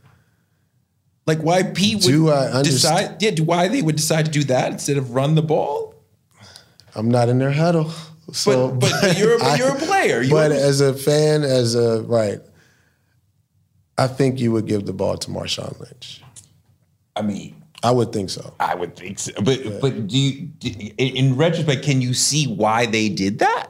Like 1.27 1.39
why 1.41 1.63
Pete 1.63 1.97
would 1.97 2.11
Do 2.11 2.31
I 2.31 2.63
decide? 2.63 3.23
Yeah, 3.23 3.31
do 3.31 3.45
why 3.45 3.69
they 3.69 3.83
would 3.83 3.97
decide 3.97 4.25
to 4.27 4.31
do 4.33 4.43
that 4.45 4.73
instead 4.73 4.97
of 4.97 5.15
run 5.15 5.37
the 5.37 5.43
ball? 5.43 5.95
I'm 6.97 7.09
not 7.09 7.29
in 7.29 7.39
their 7.39 7.53
huddle. 7.53 7.93
So, 8.33 8.69
but, 8.73 8.91
but 9.01 9.19
you're 9.19 9.39
but 9.39 9.59
you're 9.59 9.77
a 9.77 9.79
player. 9.79 10.23
You 10.23 10.31
but 10.31 10.51
as 10.51 10.81
a 10.81 10.95
fan, 10.95 11.43
as 11.45 11.75
a 11.75 12.03
right, 12.03 12.41
I 14.01 14.07
think 14.07 14.41
you 14.41 14.51
would 14.53 14.67
give 14.67 14.87
the 14.87 14.95
ball 14.95 15.19
to 15.19 15.31
Marshawn 15.31 15.79
Lynch. 15.79 16.23
I 17.15 17.21
mean, 17.21 17.63
I 17.83 17.91
would 17.91 18.15
think 18.15 18.31
so. 18.31 18.55
I 18.59 18.75
would 18.75 18.97
think 18.97 19.19
so. 19.19 19.33
But 19.43 19.79
but 19.83 20.07
do 20.09 20.19
you 20.19 20.47
do, 20.47 20.71
in, 20.97 21.17
in 21.17 21.37
retrospect 21.37 21.85
can 21.85 22.01
you 22.01 22.15
see 22.15 22.47
why 22.47 22.87
they 22.87 23.11
did 23.11 23.41
that? 23.41 23.69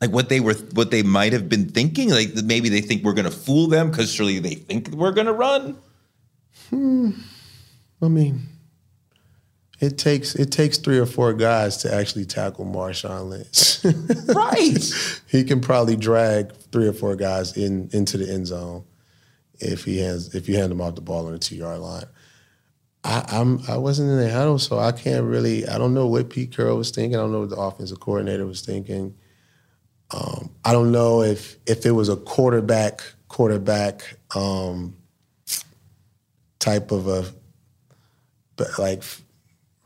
Like 0.00 0.12
what 0.12 0.30
they 0.30 0.40
were 0.40 0.54
what 0.72 0.90
they 0.90 1.02
might 1.02 1.34
have 1.34 1.46
been 1.46 1.68
thinking? 1.68 2.08
Like 2.08 2.34
maybe 2.42 2.70
they 2.70 2.80
think 2.80 3.04
we're 3.04 3.12
going 3.12 3.26
to 3.26 3.30
fool 3.30 3.66
them 3.66 3.90
because 3.90 4.10
surely 4.10 4.38
they 4.38 4.54
think 4.54 4.88
we're 4.88 5.12
going 5.12 5.26
to 5.26 5.34
run. 5.34 5.76
Hmm. 6.70 7.10
I 8.00 8.08
mean, 8.08 8.48
it 9.78 9.98
takes 9.98 10.34
it 10.34 10.50
takes 10.50 10.78
three 10.78 10.98
or 10.98 11.06
four 11.06 11.34
guys 11.34 11.76
to 11.78 11.94
actually 11.94 12.24
tackle 12.24 12.64
Marshawn 12.64 13.28
Lynch. 13.28 13.84
right. 14.34 15.22
he 15.26 15.44
can 15.44 15.60
probably 15.60 15.96
drag 15.96 16.54
three 16.72 16.88
or 16.88 16.94
four 16.94 17.14
guys 17.14 17.58
in 17.58 17.90
into 17.92 18.16
the 18.16 18.32
end 18.32 18.46
zone 18.46 18.84
if 19.62 19.84
he 19.84 19.98
has 19.98 20.34
if 20.34 20.48
you 20.48 20.56
hand 20.56 20.72
him 20.72 20.80
off 20.80 20.94
the 20.94 21.00
ball 21.00 21.26
on 21.26 21.32
the 21.32 21.38
two 21.38 21.56
yard 21.56 21.80
line. 21.80 22.04
I, 23.04 23.24
I'm 23.28 23.60
I 23.68 23.76
wasn't 23.76 24.10
in 24.10 24.18
the 24.18 24.30
huddle, 24.30 24.58
so 24.58 24.78
I 24.78 24.92
can't 24.92 25.24
really. 25.24 25.66
I 25.66 25.78
don't 25.78 25.94
know 25.94 26.06
what 26.06 26.30
Pete 26.30 26.54
Carroll 26.54 26.78
was 26.78 26.90
thinking. 26.90 27.16
I 27.16 27.20
don't 27.20 27.32
know 27.32 27.40
what 27.40 27.50
the 27.50 27.56
offensive 27.56 28.00
coordinator 28.00 28.46
was 28.46 28.62
thinking. 28.62 29.14
Um, 30.12 30.50
I 30.64 30.72
don't 30.72 30.92
know 30.92 31.22
if 31.22 31.56
if 31.66 31.84
it 31.86 31.92
was 31.92 32.08
a 32.08 32.16
quarterback 32.16 33.02
quarterback 33.28 34.16
um, 34.34 34.96
type 36.58 36.92
of 36.92 37.08
a 37.08 37.24
but 38.56 38.78
like 38.78 39.02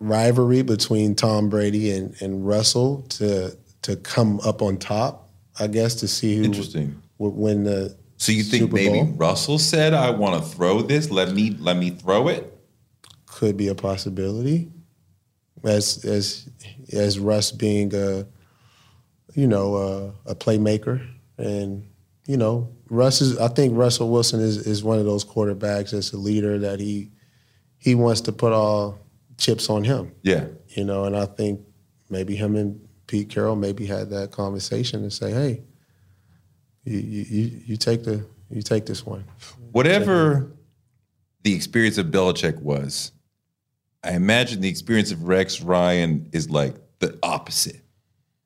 rivalry 0.01 0.63
between 0.63 1.15
Tom 1.15 1.49
Brady 1.49 1.91
and, 1.93 2.15
and 2.21 2.47
Russell 2.47 3.03
to 3.11 3.57
to 3.83 3.97
come 3.97 4.41
up 4.41 4.63
on 4.63 4.77
top. 4.77 5.31
I 5.59 5.69
guess 5.69 5.95
to 5.97 6.09
see 6.09 6.37
who 6.37 6.45
Interesting. 6.45 7.01
would 7.19 7.35
win 7.35 7.65
the. 7.65 7.97
So 8.19 8.33
you 8.33 8.43
think 8.43 8.63
Super 8.63 8.75
maybe 8.75 9.03
Bowl. 9.03 9.15
Russell 9.17 9.59
said, 9.59 9.95
"I 9.95 10.11
want 10.11 10.43
to 10.43 10.49
throw 10.49 10.83
this. 10.83 11.11
Let 11.11 11.33
me 11.35 11.51
let 11.59 11.77
me 11.77 11.91
throw 11.91 12.29
it." 12.29 12.57
could 13.37 13.57
be 13.57 13.69
a 13.69 13.75
possibility. 13.75 14.71
As 15.63 16.05
as 16.05 16.49
as 16.93 17.19
Russ 17.19 17.53
being 17.53 17.95
a 17.95 18.27
you 19.35 19.47
know 19.47 19.77
a, 19.77 20.31
a 20.31 20.35
playmaker, 20.35 21.07
and 21.37 21.87
you 22.27 22.37
know 22.37 22.73
Russ 22.89 23.21
is. 23.21 23.39
I 23.39 23.49
think 23.49 23.77
Russell 23.77 24.11
Wilson 24.11 24.41
is 24.41 24.67
is 24.67 24.83
one 24.83 24.99
of 24.99 25.05
those 25.05 25.25
quarterbacks 25.25 25.91
that's 25.91 26.13
a 26.13 26.17
leader 26.17 26.59
that 26.61 26.81
he 26.81 27.11
he 27.79 27.95
wants 27.95 28.23
to 28.23 28.33
put 28.33 28.53
all 28.53 28.99
chips 29.39 29.69
on 29.69 29.85
him. 29.85 30.13
Yeah. 30.23 30.47
You 30.69 30.85
know, 30.85 31.05
and 31.05 31.17
I 31.17 31.27
think 31.27 31.61
maybe 32.09 32.37
him 32.37 32.57
and 32.57 32.81
Pete 33.07 33.29
Carroll 33.29 33.57
maybe 33.57 33.87
had 33.87 34.11
that 34.11 34.31
conversation 34.31 35.03
and 35.03 35.13
say, 35.13 35.31
hey, 35.31 35.63
you 36.87 36.99
you 36.99 37.23
you, 37.23 37.61
you 37.67 37.77
take 37.77 38.05
the 38.05 38.25
you 38.51 38.63
take 38.63 38.87
this 38.87 39.05
one. 39.05 39.25
Whatever 39.73 40.51
the 41.43 41.55
experience 41.55 41.99
of 41.99 42.07
Belichick 42.07 42.61
was, 42.61 43.13
I 44.03 44.13
imagine 44.13 44.61
the 44.61 44.69
experience 44.69 45.11
of 45.11 45.25
Rex 45.25 45.61
Ryan 45.61 46.29
is 46.33 46.49
like 46.49 46.77
the 47.01 47.19
opposite. 47.23 47.83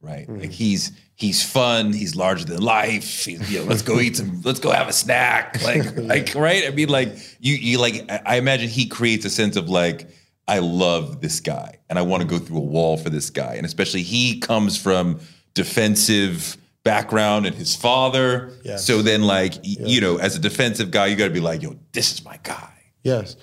right? 0.01 0.27
Mm. 0.27 0.41
Like 0.41 0.51
he's 0.51 0.93
he's 1.15 1.49
fun, 1.49 1.93
he's 1.93 2.17
larger 2.17 2.47
than 2.47 2.63
life. 2.63 3.25
He's, 3.25 3.53
you 3.53 3.61
know, 3.61 3.67
let's 3.67 3.83
go 3.83 4.01
eat 4.01 4.17
some, 4.17 4.41
let's 4.45 4.59
go 4.59 4.71
have 4.71 4.89
a 4.89 4.93
snack, 4.93 5.63
like 5.65 5.97
like 5.97 6.35
right. 6.35 6.67
I 6.67 6.71
mean, 6.71 6.89
like 6.89 7.15
you 7.41 7.55
you 7.55 7.79
like 7.79 8.11
I 8.27 8.37
imagine 8.37 8.69
he 8.69 8.87
creates 8.87 9.25
a 9.25 9.31
sense 9.31 9.57
of 9.57 9.69
like 9.69 10.09
I 10.49 10.59
love 10.59 11.21
this 11.21 11.41
guy 11.41 11.79
and 11.89 11.99
I 11.99 12.03
want 12.03 12.23
to 12.23 12.29
go 12.29 12.39
through 12.39 12.59
a 12.59 12.63
wall 12.63 12.97
for 12.97 13.11
this 13.11 13.31
guy, 13.31 13.55
and 13.55 13.67
especially 13.67 14.03
he 14.03 14.41
comes 14.41 14.81
from 14.81 15.21
defensive 15.55 16.57
background 16.85 17.47
and 17.47 17.55
his 17.55 17.75
father. 17.77 18.53
Yes. 18.65 18.85
So 18.87 19.03
then, 19.03 19.23
like 19.23 19.55
y- 19.57 19.77
you 19.81 20.01
know, 20.01 20.17
as 20.19 20.37
a 20.37 20.39
defensive 20.39 20.91
guy, 20.91 21.07
you 21.07 21.17
got 21.17 21.29
to 21.29 21.33
be 21.35 21.41
like, 21.41 21.63
yo, 21.63 21.77
this 21.93 22.13
is 22.13 22.25
my 22.25 22.39
guy. 22.43 22.73
Yes. 23.03 23.37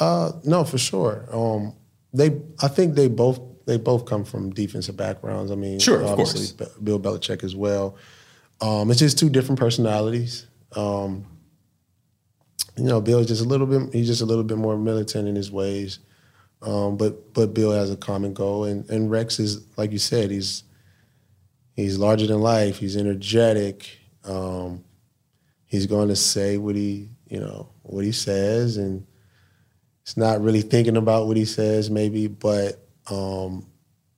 Uh, 0.00 0.32
no, 0.44 0.64
for 0.64 0.78
sure. 0.78 1.26
Um, 1.32 1.74
they, 2.12 2.40
I 2.62 2.68
think 2.68 2.94
they 2.94 3.08
both 3.08 3.40
they 3.66 3.76
both 3.78 4.04
come 4.06 4.24
from 4.24 4.50
defensive 4.50 4.96
backgrounds. 4.96 5.50
I 5.50 5.54
mean, 5.54 5.78
Sure, 5.78 6.00
of 6.02 6.10
obviously 6.10 6.54
Be- 6.66 6.70
Bill 6.82 7.00
Belichick 7.00 7.42
as 7.44 7.56
well. 7.56 7.96
Um, 8.60 8.90
it's 8.90 9.00
just 9.00 9.18
two 9.18 9.30
different 9.30 9.58
personalities. 9.58 10.46
Um, 10.76 11.24
you 12.76 12.84
know, 12.84 13.00
Bill's 13.00 13.26
just 13.28 13.40
a 13.42 13.46
little 13.48 13.66
bit. 13.66 13.92
He's 13.92 14.06
just 14.06 14.20
a 14.20 14.26
little 14.26 14.44
bit 14.44 14.58
more 14.58 14.76
militant 14.76 15.28
in 15.28 15.36
his 15.36 15.50
ways. 15.50 15.98
Um, 16.62 16.96
but 16.96 17.32
but 17.34 17.54
Bill 17.54 17.72
has 17.72 17.90
a 17.90 17.96
common 17.96 18.32
goal, 18.34 18.64
and 18.64 18.88
and 18.90 19.10
Rex 19.10 19.38
is 19.38 19.64
like 19.76 19.92
you 19.92 19.98
said, 19.98 20.30
he's 20.30 20.64
he's 21.74 21.98
larger 21.98 22.26
than 22.26 22.40
life. 22.40 22.78
He's 22.78 22.96
energetic. 22.96 23.98
Um, 24.24 24.84
he's 25.66 25.86
going 25.86 26.08
to 26.08 26.16
say 26.16 26.56
what 26.56 26.74
he 26.76 27.10
you 27.28 27.40
know 27.40 27.70
what 27.82 28.04
he 28.04 28.12
says, 28.12 28.76
and 28.76 29.06
he's 30.04 30.16
not 30.16 30.40
really 30.40 30.62
thinking 30.62 30.96
about 30.96 31.26
what 31.26 31.36
he 31.36 31.44
says, 31.44 31.90
maybe, 31.90 32.26
but 32.26 32.86
um, 33.10 33.66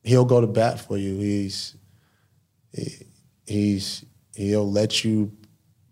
he'll 0.04 0.24
go 0.24 0.40
to 0.40 0.46
bat 0.46 0.80
for 0.80 0.96
you. 0.96 1.16
He's 1.18 1.74
he- 2.72 3.06
he's 3.46 4.04
he'll 4.34 4.70
let 4.70 5.04
you 5.04 5.32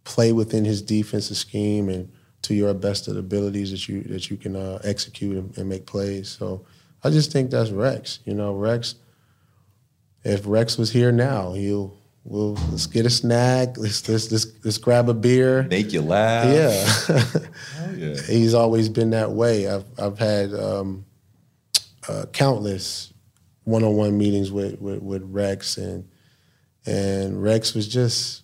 play 0.04 0.32
within 0.32 0.64
his 0.64 0.82
defensive 0.82 1.36
scheme 1.36 1.88
and 1.88 2.12
to 2.42 2.52
your 2.54 2.74
best 2.74 3.08
of 3.08 3.16
abilities 3.16 3.70
that 3.70 3.88
you 3.88 4.02
that 4.02 4.28
you 4.30 4.36
can 4.36 4.54
uh, 4.54 4.78
execute 4.84 5.36
and, 5.36 5.56
and 5.56 5.68
make 5.68 5.86
plays. 5.86 6.28
So 6.28 6.66
I 7.02 7.10
just 7.10 7.32
think 7.32 7.50
that's 7.50 7.70
Rex. 7.70 8.18
You 8.24 8.34
know, 8.34 8.54
Rex. 8.54 8.96
If 10.24 10.46
Rex 10.46 10.78
was 10.78 10.90
here 10.90 11.12
now, 11.12 11.52
he'll 11.52 11.96
we'll 12.24 12.54
let's 12.70 12.86
get 12.86 13.06
a 13.06 13.10
snack. 13.10 13.76
Let's 13.76 14.08
let's 14.08 14.32
let's, 14.32 14.46
let's 14.64 14.78
grab 14.78 15.08
a 15.08 15.14
beer. 15.14 15.64
Make 15.64 15.92
you 15.92 16.02
laugh. 16.02 16.46
Yeah. 16.46 17.30
yeah. 17.94 18.20
He's 18.26 18.54
always 18.54 18.88
been 18.88 19.10
that 19.10 19.32
way. 19.32 19.68
I've 19.68 19.84
I've 19.98 20.18
had 20.18 20.54
um, 20.54 21.04
uh, 22.08 22.26
countless 22.32 23.12
one-on-one 23.64 24.16
meetings 24.16 24.50
with, 24.50 24.80
with 24.80 25.02
with 25.02 25.22
Rex, 25.24 25.76
and 25.76 26.08
and 26.86 27.42
Rex 27.42 27.74
was 27.74 27.86
just 27.88 28.42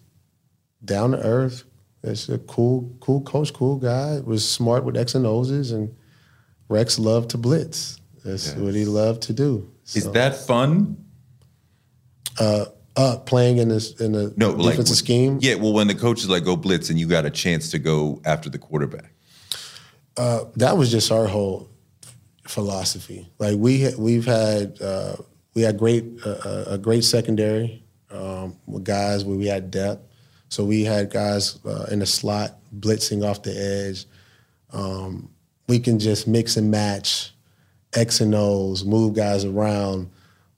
down 0.85 1.13
to 1.13 1.19
earth. 1.19 1.65
It's 2.03 2.29
a 2.29 2.39
cool 2.39 2.95
cool 3.01 3.23
coach, 3.23 3.53
cool 3.53 3.77
guy. 3.77 4.21
Was 4.21 4.49
smart 4.49 4.85
with 4.85 4.97
X 4.97 5.15
and 5.15 5.27
O's, 5.27 5.71
and 5.71 5.95
Rex 6.69 6.99
loved 6.99 7.31
to 7.31 7.39
blitz. 7.39 7.99
That's 8.25 8.55
what 8.55 8.75
he 8.75 8.85
loved 8.85 9.23
to 9.23 9.33
do. 9.33 9.71
Is 9.95 10.11
that 10.13 10.37
fun? 10.37 10.97
Uh, 12.39 12.67
uh, 12.97 13.17
playing 13.19 13.59
in 13.59 13.69
this 13.69 13.93
in 14.01 14.13
the 14.13 14.33
No, 14.37 14.51
like 14.51 14.73
defensive 14.73 14.89
when- 14.89 14.97
scheme? 14.97 15.39
Yeah, 15.41 15.55
well, 15.57 15.73
when 15.73 15.87
the 15.87 15.95
coach 15.95 16.21
is 16.21 16.29
like, 16.29 16.45
"Go 16.45 16.57
blitz," 16.57 16.91
and 16.91 16.99
you 16.99 17.07
got 17.07 17.25
a 17.25 17.31
chance 17.31 17.71
to 17.71 17.79
go 17.79 18.21
after 18.25 18.49
the 18.51 18.59
quarterback. 18.59 19.13
Uh, 20.17 20.45
that 20.57 20.77
was 20.77 20.91
just 20.91 21.11
our 21.13 21.27
whole 21.27 21.69
philosophy. 22.47 23.29
Like 23.39 23.57
we 23.59 23.85
ha- 23.85 23.97
we've 23.99 24.27
had 24.27 24.81
uh, 24.83 25.17
we 25.55 25.63
had 25.63 25.79
great 25.79 26.05
uh, 26.25 26.65
a 26.67 26.79
great 26.79 27.05
secondary 27.05 27.83
um, 28.11 28.57
with 28.67 28.85
guys 28.85 29.25
where 29.25 29.37
we 29.37 29.47
had 29.47 29.71
depth. 29.71 30.03
So 30.49 30.65
we 30.65 30.83
had 30.85 31.11
guys 31.11 31.59
uh, 31.65 31.87
in 31.93 32.01
the 32.01 32.07
slot 32.07 32.59
blitzing 32.77 33.25
off 33.25 33.43
the 33.43 33.57
edge. 33.57 34.05
Um, 34.73 35.31
we 35.69 35.79
can 35.79 35.99
just 36.01 36.27
mix 36.27 36.57
and 36.57 36.71
match 36.71 37.33
X 37.95 38.21
and 38.21 38.35
O's, 38.35 38.85
move 38.85 39.15
guys 39.15 39.45
around 39.45 40.11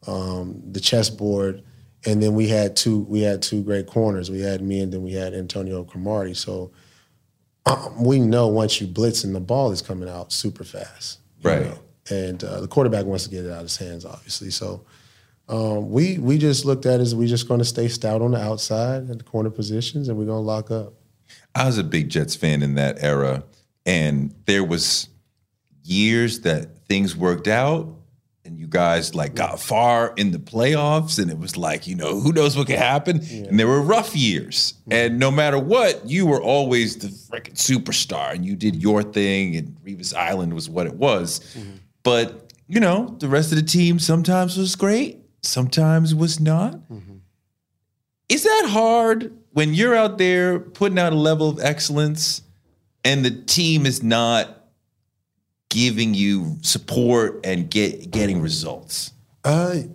um, 0.07 0.63
the 0.73 0.81
chessboard, 0.81 1.63
and 2.05 2.23
then 2.23 2.35
we 2.35 2.49
had 2.49 2.77
two 2.77 3.01
we 3.01 3.21
had 3.21 3.43
two 3.43 3.63
great 3.63 3.87
corners. 3.87 4.31
We 4.31 4.41
had 4.41 4.63
me 4.63 4.81
and 4.81 4.93
then 4.93 5.03
we 5.03 5.13
had 5.13 5.35
Antonio 5.35 5.85
Cromartie. 5.85 6.35
So 6.35 6.73
um, 7.67 8.03
we 8.03 8.19
know 8.19 8.49
once 8.49 8.81
you 8.81 8.87
blitz 8.87 9.25
and 9.25 9.35
the 9.35 9.41
ball 9.41 9.71
is 9.71 9.83
coming 9.83 10.09
out 10.09 10.33
super 10.33 10.65
fast. 10.65 11.21
Right. 11.43 11.63
know. 11.63 11.79
And 12.11 12.43
uh, 12.43 12.61
the 12.61 12.69
quarterback 12.69 13.05
wants 13.05 13.25
to 13.25 13.31
get 13.31 13.45
it 13.45 13.51
out 13.51 13.59
of 13.59 13.63
his 13.63 13.77
hands, 13.77 14.05
obviously. 14.05 14.51
So 14.51 14.85
um, 15.49 15.91
we 15.91 16.19
we 16.19 16.39
just 16.39 16.65
looked 16.65 16.87
at 16.87 17.01
it 17.01 17.03
as 17.03 17.15
we 17.15 17.27
just 17.27 17.47
going 17.47 17.59
to 17.59 17.65
stay 17.65 17.89
stout 17.89 18.23
on 18.23 18.33
the 18.33 18.41
outside 18.41 19.11
at 19.11 19.19
the 19.19 19.25
corner 19.25 19.51
positions, 19.51 20.09
and 20.09 20.19
we're 20.19 20.27
going 20.27 20.43
to 20.43 20.47
lock 20.47 20.71
up. 20.71 20.95
I 21.55 21.67
was 21.67 21.79
a 21.79 21.85
big 21.85 22.09
Jets 22.09 22.35
fan 22.35 22.63
in 22.63 22.75
that 22.75 23.03
era, 23.03 23.45
and 23.87 24.35
there 24.47 24.65
was 24.65 25.09
years 25.85 26.41
that 26.41 26.87
things 26.87 27.17
worked 27.17 27.49
out, 27.49 27.89
guys 28.73 29.15
like 29.15 29.35
got 29.35 29.61
far 29.61 30.13
in 30.17 30.33
the 30.33 30.39
playoffs, 30.39 31.21
and 31.21 31.31
it 31.31 31.39
was 31.39 31.57
like, 31.57 31.87
you 31.87 31.95
know, 31.95 32.19
who 32.19 32.33
knows 32.33 32.57
what 32.57 32.67
could 32.67 32.79
happen. 32.79 33.21
And 33.31 33.59
there 33.59 33.69
were 33.69 33.83
rough 33.83 34.17
years, 34.17 34.75
and 34.91 35.19
no 35.19 35.31
matter 35.31 35.59
what, 35.59 36.09
you 36.09 36.27
were 36.27 36.43
always 36.43 36.97
the 36.97 37.09
freaking 37.09 37.55
superstar, 37.55 38.35
and 38.35 38.45
you 38.45 38.57
did 38.57 38.75
your 38.77 39.03
thing, 39.03 39.55
and 39.57 39.77
Revis 39.85 40.15
Island 40.15 40.55
was 40.55 40.69
what 40.69 40.87
it 40.87 40.95
was. 40.95 41.41
Mm-hmm. 41.55 41.77
But 42.03 42.53
you 42.67 42.81
know, 42.81 43.17
the 43.19 43.29
rest 43.29 43.53
of 43.53 43.57
the 43.57 43.65
team 43.65 43.99
sometimes 43.99 44.57
was 44.57 44.75
great, 44.75 45.21
sometimes 45.43 46.15
was 46.15 46.41
not. 46.41 46.75
Mm-hmm. 46.75 47.17
Is 48.29 48.45
that 48.45 48.67
hard 48.69 49.37
when 49.53 49.75
you're 49.75 49.95
out 49.95 50.19
there 50.19 50.59
putting 50.59 50.99
out 50.99 51.13
a 51.13 51.17
level 51.17 51.49
of 51.51 51.61
excellence 51.61 52.43
and 53.05 53.25
the 53.25 53.31
team 53.31 53.85
is 53.85 54.03
not 54.03 54.62
giving 55.73 56.13
you 56.13 56.59
support 56.61 57.41
and 57.45 57.71
get 57.71 58.11
getting 58.11 58.43
results? 58.43 59.13
I 59.43 59.89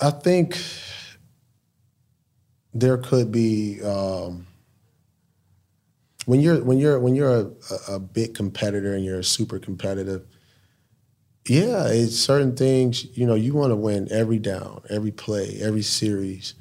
I 0.00 0.10
think 0.10 0.56
there 2.72 2.96
could 2.96 3.32
be 3.32 3.82
um, 3.82 4.46
when 6.26 6.40
you're 6.40 6.62
when 6.62 6.78
you're 6.78 7.00
when 7.00 7.16
you're 7.16 7.34
a, 7.34 7.50
a, 7.88 7.94
a 7.94 7.98
big 7.98 8.34
competitor 8.34 8.94
and 8.94 9.04
you're 9.04 9.22
super 9.24 9.58
competitive. 9.58 10.24
Yeah, 11.48 11.88
it's 11.88 12.16
certain 12.16 12.56
things. 12.56 13.06
You 13.16 13.26
know, 13.26 13.34
you 13.34 13.52
want 13.52 13.70
to 13.72 13.76
win 13.76 14.08
every 14.10 14.38
down, 14.38 14.82
every 14.90 15.12
play, 15.12 15.58
every 15.60 15.82
series. 15.82 16.54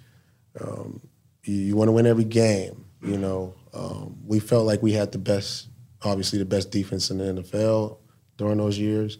Um, 0.60 1.02
you, 1.44 1.56
you 1.56 1.76
want 1.76 1.88
to 1.88 1.92
win 1.92 2.06
every 2.08 2.24
game. 2.24 2.86
You 3.02 3.18
know, 3.18 3.54
um, 3.74 4.18
we 4.26 4.40
felt 4.40 4.66
like 4.66 4.82
we 4.82 4.94
had 4.94 5.12
the 5.12 5.18
best, 5.18 5.70
obviously 6.04 6.40
the 6.40 6.46
best 6.46 6.72
defense 6.72 7.12
in 7.12 7.18
the 7.20 7.42
NFL 7.42 7.98
during 8.38 8.58
those 8.58 8.78
years, 8.78 9.18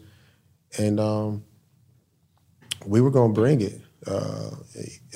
and 0.78 1.00
um, 1.00 1.44
we 2.84 3.00
were 3.00 3.10
going 3.10 3.34
to 3.34 3.40
bring 3.40 3.60
it 3.60 3.80
uh, 4.06 4.50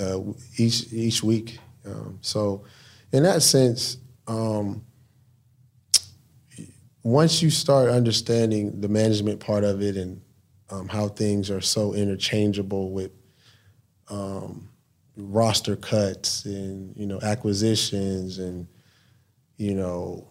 uh, 0.01 0.21
each 0.57 0.93
each 0.93 1.23
week. 1.23 1.59
Um, 1.85 2.19
so, 2.21 2.65
in 3.13 3.23
that 3.23 3.43
sense, 3.43 3.99
um, 4.27 4.85
once 7.03 7.43
you 7.43 7.51
start 7.51 7.89
understanding 7.89 8.81
the 8.81 8.89
management 8.89 9.41
part 9.41 9.65
of 9.65 9.83
it 9.83 9.97
and 9.97 10.21
um, 10.71 10.89
how 10.89 11.09
things 11.09 11.51
are 11.51 11.61
so 11.61 11.95
interchangeable 11.95 12.91
with 12.91 13.11
um, 14.09 14.69
roster 15.17 15.77
cuts 15.77 16.45
and 16.45 16.97
you 16.97 17.07
know 17.07 17.21
acquisitions 17.23 18.39
and 18.39 18.67
you 19.57 19.75
know 19.75 20.30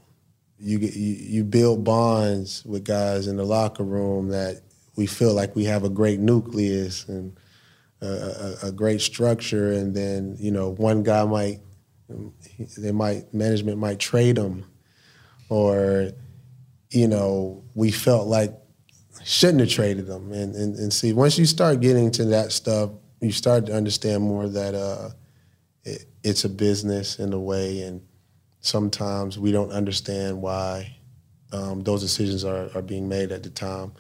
you 0.60 0.80
get 0.80 0.96
you, 0.96 1.14
you 1.14 1.44
build 1.44 1.84
bonds 1.84 2.66
with 2.66 2.84
guys 2.84 3.28
in 3.28 3.38
the 3.38 3.44
locker 3.44 3.84
room 3.84 4.30
that 4.30 4.62
we 4.96 5.06
feel 5.06 5.34
like 5.34 5.56
we 5.56 5.66
have 5.66 5.84
a 5.84 5.90
great 5.90 6.20
nucleus 6.20 7.08
and 7.08 7.38
a, 8.02 8.08
a, 8.08 8.68
a 8.68 8.72
great 8.72 9.02
structure. 9.02 9.72
And 9.72 9.96
then 9.96 10.36
you 10.40 10.52
know 10.52 10.70
one 10.70 11.04
guy 11.04 11.24
might 11.26 11.60
they 12.78 12.92
might 12.92 13.34
management 13.34 13.78
might 13.78 14.00
trade 14.00 14.38
him. 14.38 14.66
Or 15.50 16.12
you 16.90 17.08
know 17.08 17.64
we 17.76 17.92
felt 17.92 18.28
like 18.28 18.54
shouldn't 19.24 19.60
have 19.60 19.70
traded 19.70 20.08
them 20.08 20.32
and, 20.32 20.56
and 20.56 20.76
and 20.76 20.94
see 20.94 21.12
once 21.12 21.38
you 21.38 21.46
start 21.46 21.82
getting 21.82 22.10
to 22.10 22.24
that 22.24 22.54
stuff 22.54 22.90
you 23.20 23.34
start 23.34 23.66
to 23.66 23.76
understand 23.76 24.24
more 24.24 24.48
that 24.48 24.74
uh 24.74 25.10
it, 25.84 26.06
it's 26.24 26.44
a 26.44 26.50
business 26.50 27.20
in 27.20 27.34
a 27.34 27.40
way. 27.40 27.82
And 27.82 28.02
sometimes 28.62 29.40
we 29.40 29.52
don't 29.52 29.72
understand 29.72 30.42
why 30.42 30.96
um, 31.52 31.82
those 31.82 32.02
decisions 32.02 32.44
are, 32.44 32.70
are 32.76 32.82
being 32.82 33.08
made 33.08 33.32
at 33.32 33.44
the 33.44 33.50
time. 33.50 33.94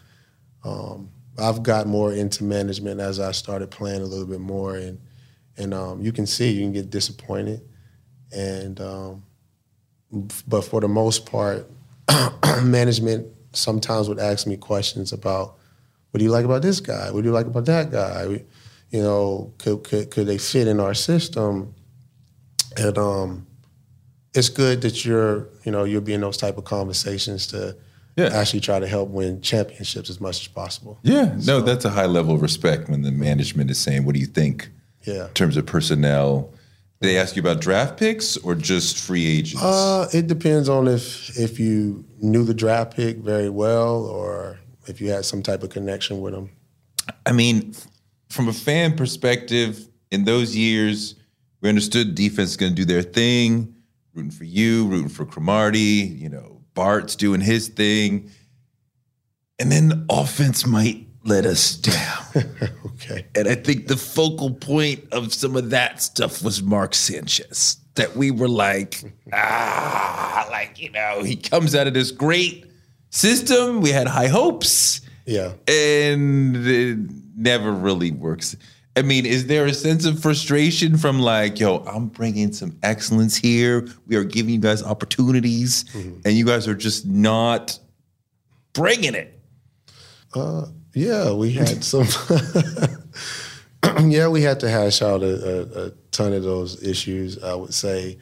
Um, 0.63 1.09
I've 1.37 1.63
got 1.63 1.87
more 1.87 2.11
into 2.11 2.43
management 2.43 2.99
as 2.99 3.19
I 3.19 3.31
started 3.31 3.71
playing 3.71 4.01
a 4.01 4.05
little 4.05 4.25
bit 4.25 4.41
more, 4.41 4.75
and 4.75 4.99
and 5.57 5.73
um, 5.73 6.01
you 6.01 6.11
can 6.11 6.25
see 6.25 6.51
you 6.51 6.61
can 6.61 6.73
get 6.73 6.89
disappointed, 6.89 7.61
and 8.31 8.79
um, 8.81 9.23
but 10.47 10.61
for 10.61 10.81
the 10.81 10.87
most 10.87 11.25
part, 11.25 11.69
management 12.63 13.27
sometimes 13.53 14.09
would 14.09 14.19
ask 14.19 14.45
me 14.45 14.57
questions 14.57 15.13
about 15.13 15.57
what 16.11 16.17
do 16.17 16.23
you 16.23 16.31
like 16.31 16.45
about 16.45 16.61
this 16.61 16.79
guy, 16.79 17.11
what 17.11 17.21
do 17.21 17.29
you 17.29 17.33
like 17.33 17.45
about 17.45 17.65
that 17.65 17.91
guy, 17.91 18.43
you 18.89 19.01
know, 19.01 19.53
could 19.57 19.83
could, 19.83 20.11
could 20.11 20.27
they 20.27 20.37
fit 20.37 20.67
in 20.67 20.79
our 20.79 20.93
system? 20.93 21.73
And 22.77 22.97
um, 22.97 23.47
it's 24.33 24.49
good 24.49 24.81
that 24.81 25.05
you're, 25.05 25.47
you 25.63 25.71
know, 25.71 25.83
you'll 25.83 26.01
be 26.01 26.13
in 26.13 26.21
those 26.21 26.37
type 26.37 26.57
of 26.57 26.65
conversations 26.65 27.47
to 27.47 27.75
yeah. 28.15 28.29
actually 28.33 28.59
try 28.59 28.79
to 28.79 28.87
help 28.87 29.09
win 29.09 29.41
championships 29.41 30.09
as 30.09 30.19
much 30.19 30.41
as 30.41 30.47
possible. 30.47 30.99
Yeah, 31.03 31.35
no, 31.45 31.61
that's 31.61 31.85
a 31.85 31.89
high 31.89 32.05
level 32.05 32.35
of 32.35 32.41
respect 32.41 32.89
when 32.89 33.01
the 33.01 33.11
management 33.11 33.71
is 33.71 33.79
saying, 33.79 34.05
"What 34.05 34.13
do 34.13 34.19
you 34.19 34.27
think?" 34.27 34.69
Yeah. 35.03 35.27
in 35.27 35.33
terms 35.33 35.57
of 35.57 35.65
personnel. 35.65 36.53
They 36.99 37.17
ask 37.17 37.37
you 37.37 37.41
about 37.41 37.61
draft 37.61 37.97
picks 37.97 38.35
or 38.35 38.55
just 38.55 38.97
free 38.97 39.25
agents? 39.25 39.63
Uh, 39.63 40.09
it 40.13 40.27
depends 40.27 40.67
on 40.67 40.87
if 40.87 41.37
if 41.39 41.57
you 41.57 42.03
knew 42.19 42.43
the 42.43 42.53
draft 42.53 42.95
pick 42.95 43.17
very 43.17 43.49
well 43.49 44.05
or 44.05 44.59
if 44.87 44.99
you 44.99 45.09
had 45.09 45.23
some 45.23 45.41
type 45.41 45.63
of 45.63 45.69
connection 45.69 46.19
with 46.19 46.33
them. 46.33 46.49
I 47.25 47.31
mean, 47.31 47.73
from 48.27 48.49
a 48.49 48.53
fan 48.53 48.97
perspective, 48.97 49.87
in 50.11 50.25
those 50.25 50.55
years, 50.55 51.15
we 51.61 51.69
understood 51.69 52.15
defense 52.15 52.51
is 52.51 52.57
going 52.57 52.75
to 52.75 52.75
do 52.75 52.85
their 52.85 53.01
thing, 53.01 53.75
rooting 54.13 54.31
for 54.31 54.43
you, 54.43 54.87
rooting 54.87 55.09
for 55.09 55.25
Cromartie, 55.25 55.79
you 55.79 56.29
know, 56.29 56.61
Bart's 56.73 57.15
doing 57.15 57.41
his 57.41 57.67
thing. 57.67 58.29
And 59.59 59.71
then 59.71 60.05
offense 60.09 60.65
might 60.65 61.07
let 61.23 61.45
us 61.45 61.75
down. 61.75 62.25
okay. 62.85 63.25
And 63.35 63.47
I 63.47 63.55
think 63.55 63.87
the 63.87 63.97
focal 63.97 64.53
point 64.53 65.05
of 65.11 65.33
some 65.33 65.55
of 65.55 65.69
that 65.71 66.01
stuff 66.01 66.43
was 66.43 66.63
Mark 66.63 66.95
Sanchez. 66.95 67.77
That 67.95 68.15
we 68.15 68.31
were 68.31 68.47
like, 68.47 69.03
ah, 69.33 70.47
like, 70.49 70.79
you 70.79 70.89
know, 70.91 71.23
he 71.23 71.35
comes 71.35 71.75
out 71.75 71.87
of 71.87 71.93
this 71.93 72.11
great 72.11 72.65
system. 73.09 73.81
We 73.81 73.89
had 73.89 74.07
high 74.07 74.27
hopes. 74.27 75.01
Yeah. 75.25 75.53
And 75.67 76.55
it 76.55 76.97
never 77.35 77.71
really 77.71 78.11
works. 78.11 78.55
I 78.95 79.01
mean, 79.01 79.25
is 79.25 79.47
there 79.47 79.65
a 79.65 79.73
sense 79.73 80.05
of 80.05 80.21
frustration 80.21 80.97
from 80.97 81.19
like, 81.19 81.59
yo, 81.59 81.77
I'm 81.77 82.07
bringing 82.07 82.51
some 82.51 82.77
excellence 82.83 83.37
here. 83.37 83.87
We 84.07 84.15
are 84.15 84.23
giving 84.23 84.53
you 84.53 84.59
guys 84.59 84.83
opportunities, 84.83 85.85
and 86.25 86.33
you 86.33 86.43
guys 86.45 86.67
are 86.67 86.75
just 86.75 87.05
not 87.05 87.79
bringing 88.73 89.15
it. 89.15 89.39
Uh, 90.33 90.65
yeah, 90.93 91.31
we 91.31 91.51
had 91.51 91.83
some. 91.83 92.07
yeah, 94.09 94.27
we 94.27 94.41
had 94.41 94.59
to 94.61 94.69
hash 94.69 95.01
out 95.01 95.23
a, 95.23 95.83
a, 95.83 95.85
a 95.87 95.91
ton 96.11 96.33
of 96.33 96.43
those 96.43 96.83
issues. 96.83 97.41
I 97.43 97.53
would 97.53 97.73
say, 97.73 98.17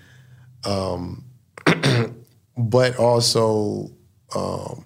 um, 0.63 1.23
but 2.57 2.97
also, 2.97 3.89
um, 4.35 4.85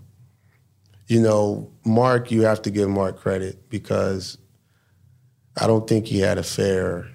you 1.08 1.22
know, 1.22 1.72
Mark. 1.84 2.32
You 2.32 2.44
have 2.44 2.62
to 2.62 2.72
give 2.72 2.88
Mark 2.88 3.20
credit 3.20 3.70
because 3.70 4.38
I 5.58 5.68
don't 5.68 5.88
think 5.88 6.08
he 6.08 6.20
had 6.20 6.38
a 6.38 6.44
fair, 6.44 7.08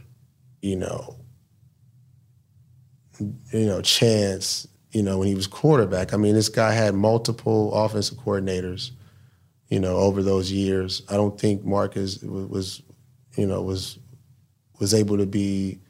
you 0.60 0.76
know, 0.76 1.16
you 3.18 3.66
know, 3.66 3.80
chance. 3.82 4.66
You 4.92 5.02
know, 5.02 5.18
when 5.18 5.28
he 5.28 5.34
was 5.34 5.46
quarterback. 5.46 6.14
I 6.14 6.16
mean, 6.16 6.34
this 6.34 6.48
guy 6.48 6.72
had 6.72 6.94
multiple 6.94 7.74
offensive 7.74 8.16
coordinators 8.16 8.92
you 9.68 9.80
know, 9.80 9.96
over 9.96 10.22
those 10.22 10.52
years. 10.52 11.02
I 11.08 11.14
don't 11.14 11.38
think 11.38 11.64
Marcus 11.64 12.22
was, 12.22 12.82
you 13.36 13.46
know, 13.46 13.62
was 13.62 13.98
was 14.78 14.94
able 14.94 15.16
to 15.18 15.26
be 15.26 15.80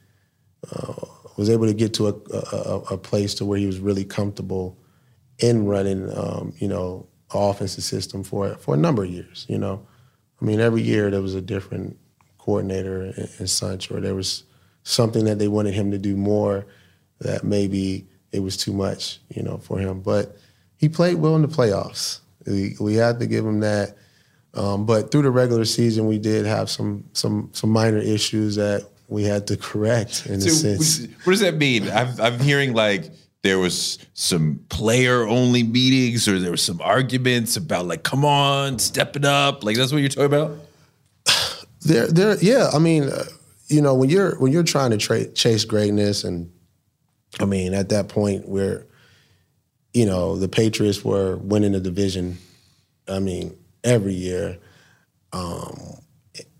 uh, 0.71 0.93
was 1.37 1.49
able 1.49 1.67
to 1.67 1.73
get 1.73 1.93
to 1.95 2.07
a, 2.07 2.13
a, 2.33 2.79
a 2.93 2.97
place 2.97 3.35
to 3.35 3.45
where 3.45 3.59
he 3.59 3.67
was 3.67 3.79
really 3.79 4.05
comfortable 4.05 4.77
in 5.39 5.65
running, 5.65 6.09
um, 6.17 6.53
you 6.57 6.67
know, 6.67 7.07
offensive 7.33 7.83
system 7.83 8.23
for 8.23 8.55
for 8.55 8.73
a 8.73 8.77
number 8.77 9.03
of 9.03 9.11
years. 9.11 9.45
You 9.47 9.59
know, 9.59 9.85
I 10.41 10.45
mean, 10.45 10.59
every 10.59 10.81
year 10.81 11.11
there 11.11 11.21
was 11.21 11.35
a 11.35 11.41
different 11.41 11.97
coordinator 12.47 13.13
and, 13.39 13.49
such, 13.49 13.91
or 13.91 13.99
there 13.99 14.15
was 14.15 14.43
something 14.83 15.25
that 15.25 15.37
they 15.37 15.49
wanted 15.49 15.73
him 15.73 15.91
to 15.91 15.97
do 15.97 16.15
more 16.15 16.65
that 17.19 17.43
maybe 17.43 18.07
it 18.31 18.39
was 18.39 18.55
too 18.55 18.71
much, 18.71 19.19
you 19.27 19.43
know, 19.43 19.57
for 19.57 19.79
him. 19.79 19.99
But 19.99 20.37
he 20.77 20.87
played 20.87 21.15
well 21.15 21.35
in 21.35 21.41
the 21.41 21.49
playoffs. 21.49 22.21
We, 22.45 22.77
we 22.79 22.93
had 22.95 23.19
to 23.19 23.27
give 23.27 23.45
him 23.45 23.59
that. 23.59 23.97
Um, 24.53 24.85
but 24.85 25.11
through 25.11 25.23
the 25.23 25.29
regular 25.29 25.65
season, 25.65 26.07
we 26.07 26.19
did 26.19 26.45
have 26.45 26.69
some 26.69 27.03
some 27.11 27.49
some 27.51 27.69
minor 27.69 27.97
issues 27.97 28.55
that 28.55 28.87
we 29.09 29.23
had 29.23 29.45
to 29.47 29.57
correct 29.57 30.25
in 30.25 30.35
a 30.35 30.41
sense. 30.41 31.01
what 31.01 31.09
what 31.25 31.31
does 31.33 31.41
that 31.41 31.55
mean? 31.55 31.89
I'm, 31.89 32.19
I'm 32.19 32.39
hearing 32.39 32.71
like 32.71 33.11
there 33.43 33.59
was 33.59 33.99
some 34.13 34.61
player 34.69 35.27
only 35.27 35.63
meetings 35.63 36.29
or 36.29 36.39
there 36.39 36.51
was 36.51 36.63
some 36.63 36.79
arguments 36.81 37.57
about 37.57 37.87
like, 37.87 38.03
come 38.03 38.23
on, 38.23 38.79
step 38.79 39.17
it 39.17 39.25
up. 39.25 39.65
Like 39.65 39.75
that's 39.75 39.91
what 39.91 39.99
you're 39.99 40.09
talking 40.09 40.33
about? 40.33 40.66
There, 41.87 42.07
there, 42.07 42.37
yeah. 42.41 42.69
I 42.73 42.79
mean, 42.79 43.03
uh, 43.03 43.23
you 43.67 43.81
know, 43.81 43.95
when 43.95 44.09
you're 44.09 44.37
when 44.39 44.51
you're 44.51 44.63
trying 44.63 44.91
to 44.91 44.97
tra- 44.97 45.29
chase 45.29 45.63
greatness, 45.63 46.25
and 46.25 46.51
I 47.39 47.45
mean, 47.45 47.73
at 47.73 47.87
that 47.89 48.09
point, 48.09 48.47
where 48.47 48.85
you 49.93 50.05
know 50.05 50.35
the 50.35 50.49
Patriots 50.49 51.05
were 51.05 51.37
winning 51.37 51.71
the 51.71 51.79
division. 51.79 52.39
I 53.07 53.19
mean, 53.19 53.55
every 53.85 54.15
year, 54.15 54.57
um, 55.31 55.79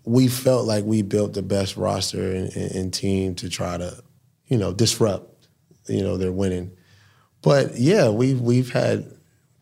we 0.04 0.28
felt 0.28 0.64
like 0.64 0.84
we 0.84 1.02
built 1.02 1.34
the 1.34 1.42
best 1.42 1.76
roster 1.76 2.32
and, 2.34 2.50
and, 2.56 2.70
and 2.72 2.94
team 2.94 3.34
to 3.34 3.50
try 3.50 3.76
to, 3.76 4.02
you 4.46 4.56
know, 4.56 4.72
disrupt, 4.72 5.46
you 5.88 6.02
know, 6.02 6.16
their 6.16 6.32
winning. 6.32 6.70
But 7.42 7.76
yeah, 7.76 8.08
we've 8.08 8.40
we've 8.40 8.72
had 8.72 9.12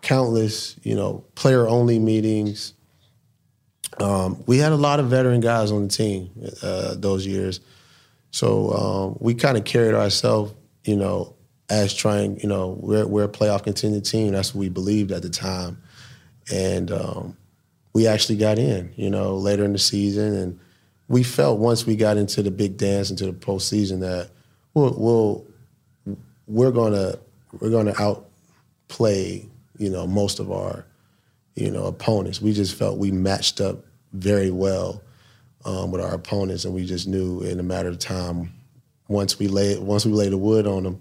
countless, 0.02 0.76
you 0.84 0.94
know, 0.94 1.24
player 1.34 1.66
only 1.66 1.98
meetings. 1.98 2.72
Um, 4.00 4.42
we 4.46 4.58
had 4.58 4.72
a 4.72 4.76
lot 4.76 5.00
of 5.00 5.06
veteran 5.06 5.40
guys 5.40 5.70
on 5.72 5.84
the 5.84 5.88
team 5.88 6.30
uh, 6.62 6.94
those 6.96 7.26
years, 7.26 7.60
so 8.30 8.70
um, 8.72 9.16
we 9.20 9.34
kind 9.34 9.56
of 9.56 9.64
carried 9.64 9.94
ourselves, 9.94 10.52
you 10.84 10.96
know, 10.96 11.34
as 11.70 11.94
trying, 11.94 12.38
you 12.40 12.48
know, 12.48 12.76
we're 12.80 13.06
we're 13.06 13.24
a 13.24 13.28
playoff 13.28 13.64
contending 13.64 14.02
team. 14.02 14.32
That's 14.32 14.54
what 14.54 14.60
we 14.60 14.68
believed 14.68 15.12
at 15.12 15.22
the 15.22 15.30
time, 15.30 15.80
and 16.52 16.90
um, 16.90 17.36
we 17.94 18.06
actually 18.06 18.36
got 18.36 18.58
in, 18.58 18.92
you 18.96 19.08
know, 19.08 19.36
later 19.36 19.64
in 19.64 19.72
the 19.72 19.78
season, 19.78 20.34
and 20.34 20.60
we 21.08 21.22
felt 21.22 21.58
once 21.58 21.86
we 21.86 21.96
got 21.96 22.18
into 22.18 22.42
the 22.42 22.50
big 22.50 22.76
dance 22.76 23.10
into 23.10 23.24
the 23.24 23.32
postseason 23.32 24.00
that 24.00 24.28
we'll, 24.74 24.94
we'll 24.98 26.16
we're 26.46 26.70
gonna 26.70 27.14
we're 27.60 27.70
gonna 27.70 27.94
outplay, 27.98 29.48
you 29.78 29.88
know, 29.88 30.06
most 30.06 30.38
of 30.38 30.52
our 30.52 30.84
you 31.56 31.70
know, 31.70 31.86
opponents. 31.86 32.40
We 32.40 32.52
just 32.52 32.74
felt 32.74 32.98
we 32.98 33.10
matched 33.10 33.60
up 33.60 33.78
very 34.16 34.50
well 34.50 35.02
um, 35.64 35.90
with 35.90 36.00
our 36.00 36.14
opponents, 36.14 36.64
and 36.64 36.74
we 36.74 36.84
just 36.84 37.06
knew 37.08 37.40
in 37.42 37.60
a 37.60 37.62
matter 37.62 37.88
of 37.88 37.98
time, 37.98 38.52
once 39.08 39.38
we 39.38 39.48
lay 39.48 39.78
once 39.78 40.04
we 40.04 40.12
lay 40.12 40.28
the 40.28 40.38
wood 40.38 40.66
on 40.66 40.82
them, 40.82 41.00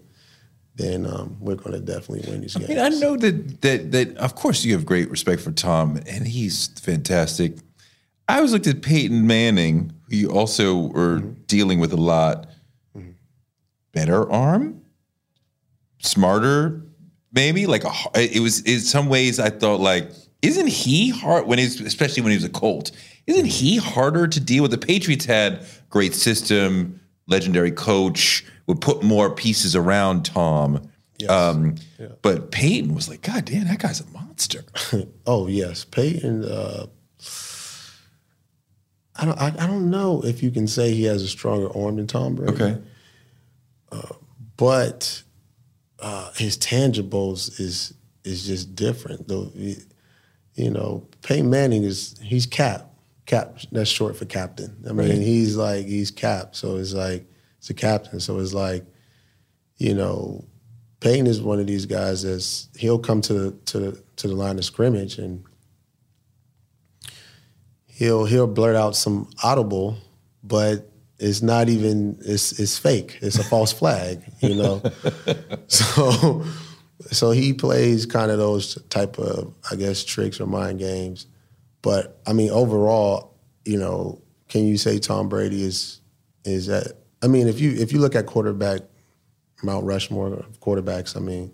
then 0.76 1.06
um, 1.06 1.38
we're 1.40 1.56
going 1.56 1.72
to 1.72 1.80
definitely 1.80 2.30
win 2.30 2.42
these 2.42 2.56
I 2.56 2.60
games. 2.60 2.70
mean, 2.70 2.80
I 2.80 2.90
know 2.90 3.18
that 3.18 3.62
that 3.62 3.92
that 3.92 4.18
of 4.18 4.36
course 4.36 4.64
you 4.64 4.74
have 4.74 4.86
great 4.86 5.10
respect 5.10 5.42
for 5.42 5.52
Tom, 5.52 6.00
and 6.08 6.28
he's 6.28 6.68
fantastic. 6.80 7.58
I 8.28 8.38
always 8.38 8.54
looked 8.54 8.68
at 8.68 8.82
Peyton 8.82 9.28
Manning, 9.28 9.94
who 10.10 10.16
you 10.16 10.32
also 10.32 10.88
were 10.88 11.20
dealing 11.20 11.80
with 11.80 11.94
a 11.94 11.98
lot. 11.98 12.48
Better 13.94 14.30
arm, 14.30 14.82
smarter, 16.00 16.82
maybe. 17.32 17.66
Like 17.66 17.86
a, 17.86 17.92
it 18.16 18.42
was 18.42 18.60
in 18.62 18.82
some 18.82 19.08
ways. 19.08 19.40
I 19.40 19.50
thought 19.50 19.80
like, 19.80 20.12
isn't 20.46 20.68
he 20.68 21.10
hard 21.10 21.48
when 21.48 21.60
he's 21.60 21.82
especially 21.82 22.22
when 22.24 22.32
he 22.32 22.38
was 22.38 22.44
a 22.44 22.50
Colt? 22.50 22.92
Isn't 23.28 23.46
he 23.46 23.78
harder 23.78 24.28
to 24.28 24.40
deal 24.40 24.62
with? 24.62 24.72
The 24.72 24.78
Patriots 24.78 25.26
had 25.26 25.66
great 25.90 26.14
system, 26.14 27.00
legendary 27.28 27.72
coach, 27.72 28.46
would 28.68 28.82
put 28.82 29.04
more 29.04 29.34
pieces 29.34 29.76
around 29.76 30.26
Tom. 30.26 30.90
Um, 31.30 31.76
But 32.22 32.52
Peyton 32.52 32.94
was 32.94 33.08
like, 33.10 33.22
God 33.22 33.46
damn, 33.46 33.68
that 33.68 33.80
guy's 33.80 34.02
a 34.02 34.08
monster. 34.08 34.64
oh 35.26 35.48
yes, 35.48 35.86
Peyton. 35.86 36.44
Uh, 36.46 36.88
I 39.18 39.26
don't. 39.26 39.40
I, 39.40 39.48
I 39.48 39.68
don't 39.68 39.90
know 39.90 40.22
if 40.24 40.44
you 40.44 40.52
can 40.52 40.68
say 40.68 40.94
he 40.94 41.04
has 41.04 41.24
a 41.24 41.28
stronger 41.28 41.76
arm 41.78 41.96
than 41.96 42.08
Tom 42.08 42.36
Brady. 42.36 42.54
Okay. 42.54 42.78
Uh, 43.92 44.14
but 44.58 45.24
uh, 46.00 46.32
his 46.34 46.58
tangibles 46.58 47.60
is 47.60 47.94
is 48.26 48.46
just 48.46 48.76
different. 48.76 49.28
Though, 49.28 49.52
you, 50.56 50.72
know, 50.72 51.08
Peyton 51.22 51.50
Manning 51.50 51.84
is 51.84 52.16
he's 52.22 52.46
cap. 52.46 52.90
Cap. 53.26 53.58
That's 53.72 53.90
short 53.90 54.16
for 54.16 54.26
captain. 54.26 54.76
I 54.90 54.94
mean, 54.94 55.10
Right. 55.10 55.18
he's 55.18 55.56
like 55.56 55.86
he's 55.86 56.12
cap. 56.12 56.56
So 56.56 56.78
it's 56.78 56.94
like 56.94 57.26
it's 57.60 57.70
a 57.70 57.74
captain. 57.74 58.20
So 58.20 58.40
it's 58.40 58.54
like, 58.54 58.86
you 59.78 59.94
know, 59.94 60.46
Peyton 61.00 61.28
is 61.28 61.42
one 61.42 61.60
of 61.60 61.68
these 61.68 61.86
guys 61.86 62.24
that's 62.24 62.70
he'll 62.78 63.00
come 63.00 63.22
to 63.22 63.34
the 63.34 63.52
to 63.66 63.80
the 63.80 64.04
to 64.18 64.28
the 64.28 64.36
line 64.36 64.58
of 64.58 64.66
scrimmage 64.66 65.18
and 65.18 65.44
he'll 67.88 68.26
he'll 68.26 68.48
blurt 68.48 68.76
out 68.76 68.96
some 68.96 69.30
audible, 69.44 69.98
but 70.44 70.90
it's 71.18 71.42
not 71.42 71.70
even 71.70 72.18
it's 72.22 72.60
it's 72.60 72.78
fake. 72.78 73.18
It's 73.22 73.38
a 73.40 73.44
false 73.44 73.72
flag, 73.72 74.22
you 74.42 74.56
know. 74.56 74.82
so 75.68 76.44
so 77.12 77.32
he 77.32 77.54
plays 77.54 78.06
kind 78.06 78.32
of 78.32 78.38
those 78.38 78.82
type 78.90 79.18
of 79.20 79.54
I 79.72 79.76
guess 79.76 80.04
tricks 80.04 80.40
or 80.40 80.46
mind 80.48 80.80
games. 80.80 81.28
But 81.82 82.20
I 82.26 82.34
mean 82.34 82.50
overall, 82.50 83.34
you 83.66 83.78
know, 83.78 84.22
can 84.50 84.66
you 84.66 84.78
say 84.78 85.00
Tom 85.00 85.30
Brady 85.30 85.64
is 85.64 86.02
is 86.44 86.68
that? 86.68 86.98
I 87.22 87.28
mean, 87.28 87.48
if 87.48 87.60
you 87.60 87.72
if 87.72 87.92
you 87.92 88.00
look 88.00 88.16
at 88.16 88.26
quarterback 88.26 88.82
Mount 89.64 89.86
Rushmore 89.86 90.34
of 90.34 90.60
quarterbacks, 90.60 91.16
I 91.16 91.20
mean, 91.20 91.54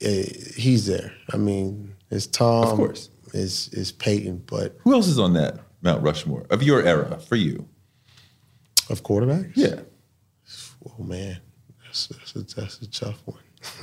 eh, 0.00 0.24
he's 0.56 0.86
there. 0.86 1.12
I 1.32 1.36
mean, 1.36 1.94
it's 2.10 2.26
Tom. 2.26 2.64
Of 2.64 2.76
course. 2.76 3.10
Is 3.32 3.68
is 3.72 3.92
Peyton, 3.92 4.42
but 4.46 4.76
Who 4.82 4.92
else 4.92 5.06
is 5.06 5.18
on 5.18 5.34
that 5.34 5.60
Mount 5.82 6.02
Rushmore 6.02 6.46
of 6.50 6.62
your 6.64 6.82
era 6.82 7.18
for 7.20 7.36
you? 7.36 7.68
of 8.88 9.04
quarterbacks, 9.04 9.52
Yeah. 9.54 9.80
Oh 10.84 11.02
man, 11.02 11.38
that's 11.84 12.08
that's 12.08 12.34
a, 12.34 12.42
that's 12.60 12.82
a 12.82 12.90
tough 12.90 13.20
one. 13.24 13.38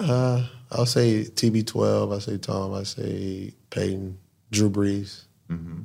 uh, 0.00 0.46
I'll 0.70 0.86
say 0.86 1.24
TB12. 1.24 2.14
I 2.14 2.18
say 2.18 2.38
Tom. 2.38 2.74
I 2.74 2.82
say 2.84 3.52
Peyton. 3.70 4.18
Drew 4.50 4.70
Brees. 4.70 5.24
Mm-hmm. 5.48 5.80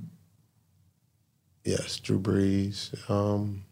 Yes, 1.63 1.99
Drew 1.99 2.19
Brees. 2.19 3.09
Um, 3.09 3.63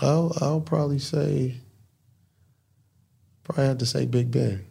I'll 0.00 0.36
I'll 0.40 0.60
probably 0.60 0.98
say. 0.98 1.54
Probably 3.44 3.64
have 3.66 3.78
to 3.78 3.86
say 3.86 4.06
Big 4.06 4.30
Ben. 4.30 4.66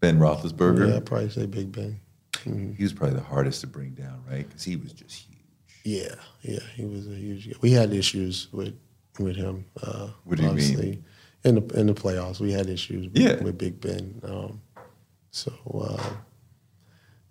Ben 0.00 0.18
Roethlisberger. 0.18 0.88
Yeah, 0.88 0.94
I'll 0.96 1.00
probably 1.00 1.30
say 1.30 1.46
Big 1.46 1.72
Ben. 1.72 2.00
He 2.44 2.82
was 2.82 2.92
probably 2.92 3.16
the 3.16 3.22
hardest 3.22 3.60
to 3.62 3.66
bring 3.66 3.90
down, 3.90 4.22
right? 4.28 4.46
Because 4.46 4.62
he 4.64 4.76
was 4.76 4.92
just 4.92 5.26
huge. 5.26 5.38
Yeah, 5.84 6.14
yeah, 6.42 6.60
he 6.74 6.84
was 6.84 7.06
a 7.06 7.14
huge. 7.14 7.48
guy. 7.48 7.56
We 7.60 7.72
had 7.72 7.92
issues 7.92 8.48
with 8.52 8.74
with 9.22 9.36
him. 9.36 9.64
Uh, 9.82 10.08
What 10.24 10.38
do 10.38 10.44
you 10.44 10.52
mean? 10.52 10.78
mean? 10.78 11.04
In 11.44 11.54
the 11.54 11.62
in 11.80 11.86
the 11.86 11.94
playoffs, 11.94 12.38
we 12.40 12.52
had 12.52 12.68
issues 12.68 13.06
with, 13.08 13.16
Yeah. 13.16 13.42
with 13.42 13.56
Big 13.56 13.80
Ben. 13.80 14.20
Um, 14.24 14.60
so 15.30 15.52
uh, 15.88 16.02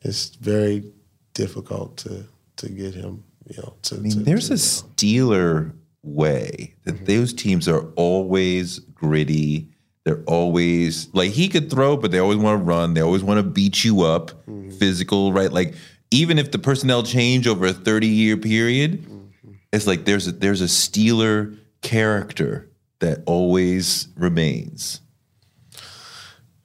it's 0.01 0.29
very 0.35 0.91
difficult 1.33 1.97
to 1.97 2.25
to 2.57 2.69
get 2.69 2.93
him. 2.95 3.23
You 3.47 3.57
know, 3.61 3.73
to. 3.83 3.95
I 3.95 3.99
mean, 3.99 4.11
to- 4.13 4.19
there's 4.19 4.47
to- 4.47 4.53
a 4.53 4.57
Steeler 4.57 5.73
way 6.01 6.73
that 6.85 6.95
Mm-hmm. 6.95 7.05
those 7.05 7.33
teams 7.33 7.67
are 7.67 7.81
always 7.95 8.79
gritty. 8.79 9.67
They're 10.05 10.23
always 10.25 11.09
like 11.13 11.31
he 11.31 11.47
could 11.49 11.69
throw, 11.69 11.97
but 11.97 12.11
they 12.11 12.19
always 12.19 12.37
want 12.37 12.59
to 12.59 12.63
run. 12.63 12.93
They 12.95 13.01
always 13.01 13.23
want 13.23 13.37
to 13.39 13.43
beat 13.43 13.83
you 13.83 14.01
up, 14.01 14.31
Mm-hmm. 14.47 14.71
physical, 14.71 15.33
right? 15.33 15.51
Like 15.51 15.75
even 16.11 16.39
if 16.39 16.49
the 16.51 16.57
personnel 16.59 17.03
change 17.03 17.45
over 17.47 17.67
a 17.67 17.73
30 17.73 18.07
year 18.07 18.37
period, 18.37 19.03
Mm-hmm. 19.03 19.51
it's 19.71 19.85
like 19.85 20.05
there's 20.05 20.27
a, 20.27 20.31
there's 20.31 20.61
a 20.61 20.65
Steeler 20.65 21.58
character 21.81 22.69
that 22.99 23.23
always 23.25 24.07
remains. 24.15 25.01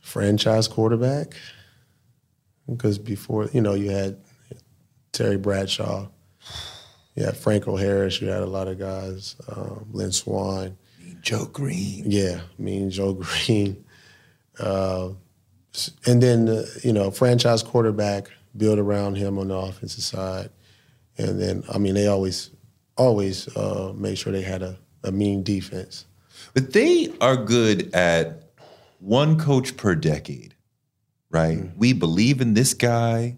franchise 0.00 0.68
quarterback 0.68 1.34
because 2.70 2.98
before 2.98 3.48
you 3.52 3.60
know 3.60 3.74
you 3.74 3.90
had 3.90 4.16
Terry 5.12 5.36
Bradshaw, 5.36 6.08
you 7.14 7.24
had 7.24 7.36
Franco 7.36 7.76
Harris, 7.76 8.20
you 8.20 8.28
had 8.28 8.42
a 8.42 8.46
lot 8.46 8.68
of 8.68 8.78
guys, 8.78 9.36
um, 9.48 9.86
Lynn 9.92 10.12
Swann, 10.12 10.76
Joe 11.20 11.44
Greene. 11.46 12.10
yeah, 12.10 12.40
me 12.58 12.78
and 12.78 12.90
Joe 12.90 13.12
Greene, 13.46 13.84
uh, 14.58 15.10
and 16.06 16.22
then 16.22 16.48
uh, 16.48 16.64
you 16.82 16.92
know 16.92 17.10
franchise 17.10 17.62
quarterback 17.62 18.28
build 18.56 18.78
around 18.78 19.16
him 19.16 19.38
on 19.38 19.48
the 19.48 19.54
offensive 19.54 20.04
side, 20.04 20.50
and 21.18 21.40
then 21.40 21.64
I 21.72 21.78
mean 21.78 21.94
they 21.94 22.06
always 22.06 22.50
always 22.96 23.54
uh, 23.56 23.92
made 23.96 24.16
sure 24.18 24.32
they 24.32 24.42
had 24.42 24.62
a, 24.62 24.78
a 25.04 25.12
mean 25.12 25.42
defense. 25.42 26.06
But 26.54 26.72
they 26.72 27.12
are 27.20 27.36
good 27.36 27.94
at 27.94 28.50
one 28.98 29.38
coach 29.38 29.76
per 29.76 29.94
decade, 29.94 30.54
right? 31.30 31.58
Mm-hmm. 31.58 31.78
We 31.78 31.92
believe 31.92 32.40
in 32.40 32.54
this 32.54 32.74
guy. 32.74 33.36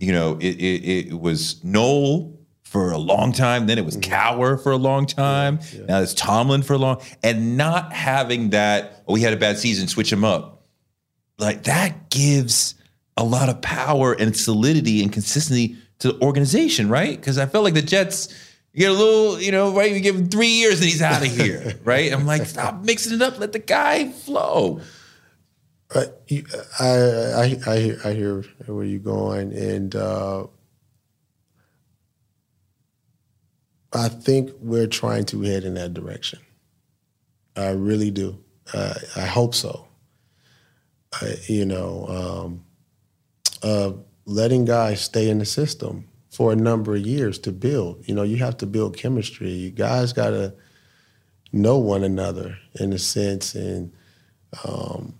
You 0.00 0.12
know, 0.12 0.38
it, 0.40 0.56
it, 0.56 1.08
it 1.10 1.20
was 1.20 1.62
Noll 1.62 2.36
for 2.64 2.90
a 2.90 2.98
long 2.98 3.32
time. 3.32 3.66
Then 3.68 3.78
it 3.78 3.84
was 3.84 3.96
Mm-hmm. 3.96 4.12
Cowher 4.12 4.60
for 4.60 4.72
a 4.72 4.76
long 4.76 5.06
time. 5.06 5.60
Now 5.86 6.00
it's 6.00 6.14
Tomlin 6.14 6.62
for 6.62 6.72
a 6.72 6.78
long, 6.78 7.00
and 7.22 7.56
not 7.56 7.92
having 7.92 8.50
that. 8.50 9.04
Oh, 9.06 9.12
we 9.12 9.20
had 9.20 9.32
a 9.32 9.36
bad 9.36 9.56
season. 9.56 9.86
Switch 9.86 10.12
him 10.12 10.24
up. 10.24 10.66
Like 11.38 11.62
that 11.64 12.10
gives 12.10 12.74
a 13.16 13.22
lot 13.22 13.48
of 13.48 13.62
power 13.62 14.14
and 14.14 14.36
solidity 14.36 15.00
and 15.00 15.12
consistency 15.12 15.76
to 16.00 16.12
the 16.12 16.20
organization, 16.22 16.88
right? 16.88 17.16
Because 17.16 17.38
I 17.38 17.46
felt 17.46 17.62
like 17.62 17.74
the 17.74 17.82
Jets. 17.82 18.34
You 18.72 18.80
get 18.80 18.90
a 18.90 18.94
little, 18.94 19.40
you 19.40 19.50
know, 19.50 19.74
right? 19.74 19.92
You 19.92 20.00
give 20.00 20.14
him 20.14 20.28
three 20.28 20.48
years 20.48 20.80
and 20.80 20.88
he's 20.88 21.02
out 21.02 21.22
of 21.22 21.28
here, 21.36 21.74
right? 21.84 22.12
I'm 22.12 22.26
like, 22.26 22.46
stop 22.46 22.82
mixing 22.82 23.14
it 23.14 23.22
up. 23.22 23.38
Let 23.38 23.52
the 23.52 23.58
guy 23.58 24.10
flow. 24.10 24.80
Uh, 25.94 26.04
you, 26.26 26.44
I, 26.78 26.86
I 26.86 27.58
I 27.66 27.78
hear 27.78 28.00
I 28.04 28.12
hear 28.12 28.42
where 28.66 28.84
you're 28.84 28.98
going, 28.98 29.54
and 29.54 29.96
uh, 29.96 30.46
I 33.92 34.08
think 34.08 34.50
we're 34.60 34.86
trying 34.86 35.24
to 35.26 35.40
head 35.42 35.64
in 35.64 35.74
that 35.74 35.94
direction. 35.94 36.40
I 37.56 37.70
really 37.70 38.10
do. 38.10 38.38
Uh, 38.72 38.94
I 39.16 39.24
hope 39.24 39.54
so. 39.54 39.88
You 41.46 41.64
know, 41.64 42.06
um, 42.06 42.64
uh, 43.62 43.92
letting 44.26 44.66
guys 44.66 45.00
stay 45.00 45.30
in 45.30 45.38
the 45.38 45.46
system 45.46 46.07
for 46.38 46.52
a 46.52 46.56
number 46.56 46.94
of 46.94 47.04
years 47.04 47.36
to 47.36 47.50
build. 47.50 48.08
You 48.08 48.14
know, 48.14 48.22
you 48.22 48.36
have 48.36 48.56
to 48.58 48.66
build 48.66 48.96
chemistry. 48.96 49.50
You 49.50 49.72
guys 49.72 50.12
got 50.12 50.30
to 50.30 50.54
know 51.50 51.78
one 51.78 52.04
another 52.04 52.56
in 52.78 52.92
a 52.92 52.98
sense, 53.00 53.56
and 53.56 53.92
um, 54.64 55.18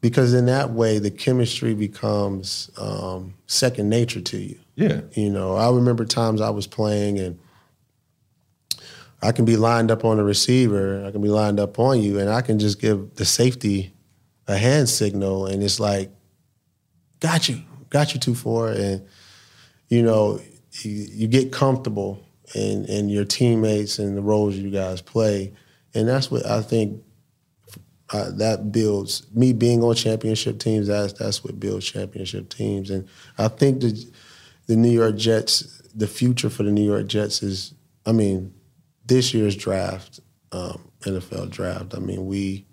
because 0.00 0.34
in 0.34 0.46
that 0.46 0.72
way 0.72 0.98
the 0.98 1.12
chemistry 1.12 1.72
becomes 1.72 2.68
um, 2.78 3.34
second 3.46 3.90
nature 3.90 4.20
to 4.20 4.38
you. 4.38 4.58
Yeah. 4.74 5.02
You 5.12 5.30
know, 5.30 5.54
I 5.54 5.70
remember 5.70 6.04
times 6.04 6.40
I 6.40 6.50
was 6.50 6.66
playing 6.66 7.20
and 7.20 7.38
I 9.22 9.30
can 9.30 9.44
be 9.44 9.56
lined 9.56 9.92
up 9.92 10.04
on 10.04 10.18
a 10.18 10.24
receiver, 10.24 11.04
I 11.06 11.12
can 11.12 11.22
be 11.22 11.28
lined 11.28 11.60
up 11.60 11.78
on 11.78 12.02
you, 12.02 12.18
and 12.18 12.28
I 12.28 12.40
can 12.40 12.58
just 12.58 12.80
give 12.80 13.14
the 13.14 13.24
safety 13.24 13.92
a 14.48 14.56
hand 14.56 14.88
signal, 14.88 15.46
and 15.46 15.62
it's 15.62 15.78
like, 15.78 16.10
got 17.20 17.48
you, 17.48 17.62
got 17.88 18.14
you 18.14 18.18
two 18.18 18.34
four, 18.34 18.70
and 18.70 19.06
you 19.88 20.02
know, 20.02 20.40
you, 20.82 20.90
you 20.90 21.28
get 21.28 21.52
comfortable 21.52 22.24
in 22.54 22.84
in 22.86 23.08
your 23.08 23.24
teammates 23.24 23.98
and 23.98 24.16
the 24.16 24.22
roles 24.22 24.56
you 24.56 24.70
guys 24.70 25.00
play, 25.00 25.52
and 25.94 26.08
that's 26.08 26.30
what 26.30 26.46
I 26.46 26.62
think 26.62 27.02
uh, 28.10 28.30
that 28.32 28.72
builds 28.72 29.26
me 29.34 29.52
being 29.52 29.82
on 29.82 29.94
championship 29.94 30.58
teams. 30.58 30.86
That's 30.86 31.12
that's 31.14 31.44
what 31.44 31.60
builds 31.60 31.86
championship 31.86 32.48
teams, 32.48 32.90
and 32.90 33.08
I 33.36 33.48
think 33.48 33.80
the 33.80 34.10
the 34.68 34.76
New 34.76 34.90
York 34.90 35.16
Jets, 35.16 35.82
the 35.94 36.06
future 36.06 36.50
for 36.50 36.62
the 36.62 36.70
New 36.70 36.84
York 36.84 37.06
Jets 37.06 37.42
is, 37.42 37.74
I 38.06 38.12
mean, 38.12 38.54
this 39.06 39.32
year's 39.32 39.56
draft, 39.56 40.20
um, 40.52 40.90
NFL 41.00 41.50
draft. 41.50 41.94
I 41.94 41.98
mean, 41.98 42.26
we, 42.26 42.66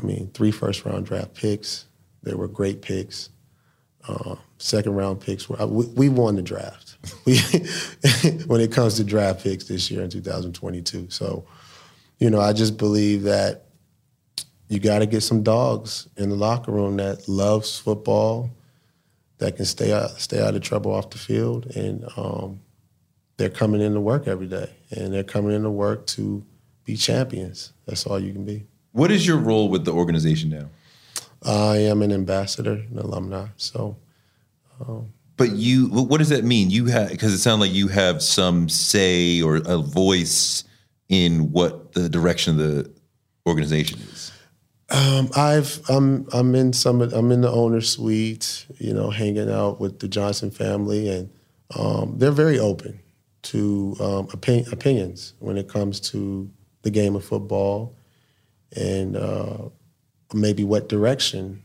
I 0.00 0.06
mean, 0.06 0.30
three 0.32 0.52
first 0.52 0.84
round 0.84 1.04
draft 1.04 1.34
picks. 1.34 1.86
They 2.22 2.34
were 2.34 2.48
great 2.48 2.80
picks. 2.80 3.28
Uh, 4.06 4.36
second 4.58 4.94
round 4.94 5.20
picks. 5.20 5.48
Were, 5.48 5.66
we, 5.66 5.86
we 5.86 6.08
won 6.08 6.36
the 6.36 6.42
draft. 6.42 6.96
We, 7.26 7.38
when 8.46 8.60
it 8.62 8.72
comes 8.72 8.96
to 8.96 9.04
draft 9.04 9.42
picks 9.42 9.64
this 9.64 9.90
year 9.90 10.02
in 10.02 10.10
2022. 10.10 11.08
So, 11.10 11.44
you 12.18 12.30
know, 12.30 12.40
I 12.40 12.54
just 12.54 12.78
believe 12.78 13.24
that 13.24 13.64
you 14.68 14.78
got 14.78 15.00
to 15.00 15.06
get 15.06 15.20
some 15.20 15.42
dogs 15.42 16.08
in 16.16 16.30
the 16.30 16.36
locker 16.36 16.72
room 16.72 16.96
that 16.96 17.28
loves 17.28 17.78
football, 17.78 18.50
that 19.38 19.56
can 19.56 19.64
stay 19.64 19.92
out 19.92 20.10
stay 20.12 20.40
out 20.40 20.54
of 20.54 20.62
trouble 20.62 20.94
off 20.94 21.10
the 21.10 21.18
field, 21.18 21.66
and 21.76 22.04
um, 22.16 22.60
they're 23.36 23.50
coming 23.50 23.80
into 23.80 24.00
work 24.00 24.26
every 24.26 24.46
day, 24.46 24.70
and 24.90 25.12
they're 25.12 25.24
coming 25.24 25.54
into 25.54 25.70
work 25.70 26.06
to 26.06 26.44
be 26.84 26.96
champions. 26.96 27.72
That's 27.86 28.06
all 28.06 28.18
you 28.18 28.32
can 28.32 28.44
be. 28.44 28.64
What 28.92 29.10
is 29.10 29.26
your 29.26 29.38
role 29.38 29.68
with 29.68 29.84
the 29.84 29.92
organization 29.92 30.50
now? 30.50 30.68
I 31.44 31.78
am 31.78 32.02
an 32.02 32.12
ambassador, 32.12 32.84
an 32.90 32.98
alumni. 32.98 33.48
So, 33.56 33.96
um, 34.80 35.12
But 35.36 35.52
you, 35.52 35.88
what 35.88 36.18
does 36.18 36.30
that 36.30 36.44
mean? 36.44 36.70
You 36.70 36.86
have 36.86 37.10
because 37.10 37.32
it 37.32 37.38
sounds 37.38 37.60
like 37.60 37.72
you 37.72 37.88
have 37.88 38.22
some 38.22 38.68
say 38.68 39.42
or 39.42 39.56
a 39.56 39.78
voice 39.78 40.64
in 41.08 41.52
what 41.52 41.92
the 41.92 42.08
direction 42.08 42.58
of 42.58 42.66
the 42.66 42.90
organization 43.46 44.00
is. 44.00 44.32
Um, 44.90 45.30
I've 45.36 45.80
I'm 45.88 46.26
I'm 46.32 46.54
in 46.54 46.72
some 46.72 47.00
I'm 47.00 47.32
in 47.32 47.40
the 47.40 47.50
owner 47.50 47.80
suite, 47.80 48.66
you 48.78 48.92
know, 48.92 49.10
hanging 49.10 49.50
out 49.50 49.80
with 49.80 49.98
the 49.98 50.08
Johnson 50.08 50.50
family, 50.50 51.08
and 51.08 51.30
um, 51.76 52.14
they're 52.18 52.30
very 52.30 52.58
open 52.58 53.00
to 53.42 53.96
um, 54.00 54.28
opin- 54.32 54.66
opinions 54.72 55.34
when 55.38 55.56
it 55.56 55.68
comes 55.68 56.00
to 56.00 56.50
the 56.82 56.90
game 56.90 57.16
of 57.16 57.24
football, 57.24 57.96
and 58.76 59.16
uh, 59.16 59.68
maybe 60.32 60.64
what 60.64 60.88
direction 60.88 61.62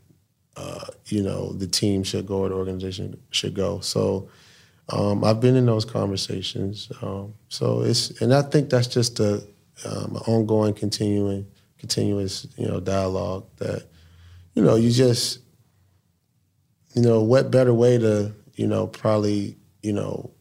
uh, 0.58 0.86
you 1.06 1.24
know 1.24 1.54
the 1.54 1.68
team 1.68 2.04
should 2.04 2.26
go 2.26 2.40
or 2.40 2.50
the 2.50 2.56
organization 2.56 3.20
should 3.32 3.54
go. 3.54 3.80
So. 3.80 4.30
Um, 4.92 5.24
I've 5.24 5.40
been 5.40 5.56
in 5.56 5.68
those 5.68 5.86
conversations, 5.86 6.92
um, 7.04 7.36
so 7.50 7.82
it's 7.82 8.10
and 8.22 8.34
I 8.34 8.42
think 8.42 8.72
that's 8.72 8.88
just 8.88 9.20
a 9.20 9.44
um, 9.86 10.16
ongoing, 10.26 10.74
continuing, 10.74 11.46
continuous, 11.78 12.48
you 12.58 12.68
know, 12.68 12.80
dialogue 12.80 13.46
that 13.58 13.84
you 14.56 14.64
know 14.64 14.78
you 14.78 14.90
just 14.90 15.42
you 16.94 17.02
know, 17.02 17.22
what 17.22 17.52
better 17.52 17.74
way 17.74 17.98
to, 17.98 18.34
you 18.56 18.68
know, 18.68 18.88
probably, 18.88 19.58
you 19.82 19.94
know, 19.94 20.32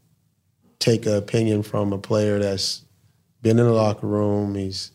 take 0.79 1.07
an 1.07 1.15
opinion 1.15 1.63
from 1.63 1.93
a 1.93 1.99
player 1.99 2.39
that's 2.39 2.85
been 3.43 3.59
in 3.59 3.67
the 3.67 3.73
locker 3.73 4.07
room. 4.07 4.55
He's, 4.55 4.91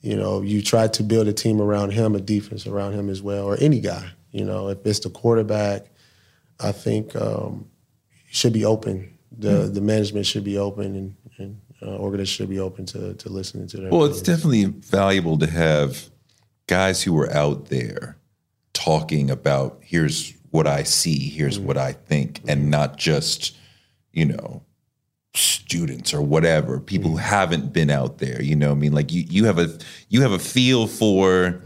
you 0.00 0.16
know, 0.16 0.42
you 0.42 0.62
try 0.62 0.86
to 0.88 1.02
build 1.02 1.28
a 1.28 1.32
team 1.32 1.60
around 1.60 1.90
him, 1.92 2.14
a 2.14 2.20
defense 2.20 2.66
around 2.66 2.92
him 2.94 3.10
as 3.10 3.20
well, 3.22 3.44
or 3.44 3.56
any 3.60 3.80
guy. 3.80 4.10
You 4.30 4.44
know, 4.44 4.68
if 4.68 4.84
it's 4.86 5.00
the 5.00 5.10
quarterback, 5.10 5.86
I 6.60 6.72
think 6.72 7.16
um, 7.16 7.66
should 8.30 8.52
be 8.52 8.64
open. 8.64 9.18
The 9.36 9.48
Mm. 9.48 9.74
the 9.74 9.80
management 9.80 10.26
should 10.26 10.44
be 10.44 10.58
open, 10.58 10.96
and, 10.96 11.16
and 11.38 11.60
uh, 11.82 11.96
organization 11.98 12.44
should 12.44 12.50
be 12.50 12.58
open 12.60 12.86
to 12.86 13.14
to 13.14 13.28
listening 13.28 13.66
to 13.68 13.76
their. 13.76 13.90
Well, 13.90 14.04
it's 14.04 14.22
definitely 14.22 14.64
valuable 14.64 15.38
to 15.38 15.46
have 15.46 16.08
guys 16.66 17.02
who 17.02 17.16
are 17.18 17.32
out 17.32 17.66
there 17.66 18.16
talking 18.72 19.30
about 19.30 19.78
here's 19.82 20.34
what 20.50 20.66
I 20.66 20.82
see, 20.82 21.28
here's 21.28 21.58
what 21.58 21.76
I 21.76 21.92
think, 21.92 22.40
and 22.48 22.70
not 22.70 22.96
just, 22.96 23.56
you 24.12 24.24
know, 24.24 24.62
students 25.38 26.12
or 26.12 26.20
whatever, 26.20 26.80
people 26.80 27.12
who 27.12 27.16
haven't 27.16 27.72
been 27.72 27.90
out 27.90 28.18
there. 28.18 28.42
You 28.42 28.56
know, 28.56 28.68
what 28.68 28.76
I 28.76 28.78
mean, 28.78 28.92
like 28.92 29.12
you 29.12 29.24
you 29.28 29.44
have 29.44 29.58
a 29.58 29.78
you 30.08 30.22
have 30.22 30.32
a 30.32 30.38
feel 30.38 30.86
for 30.86 31.60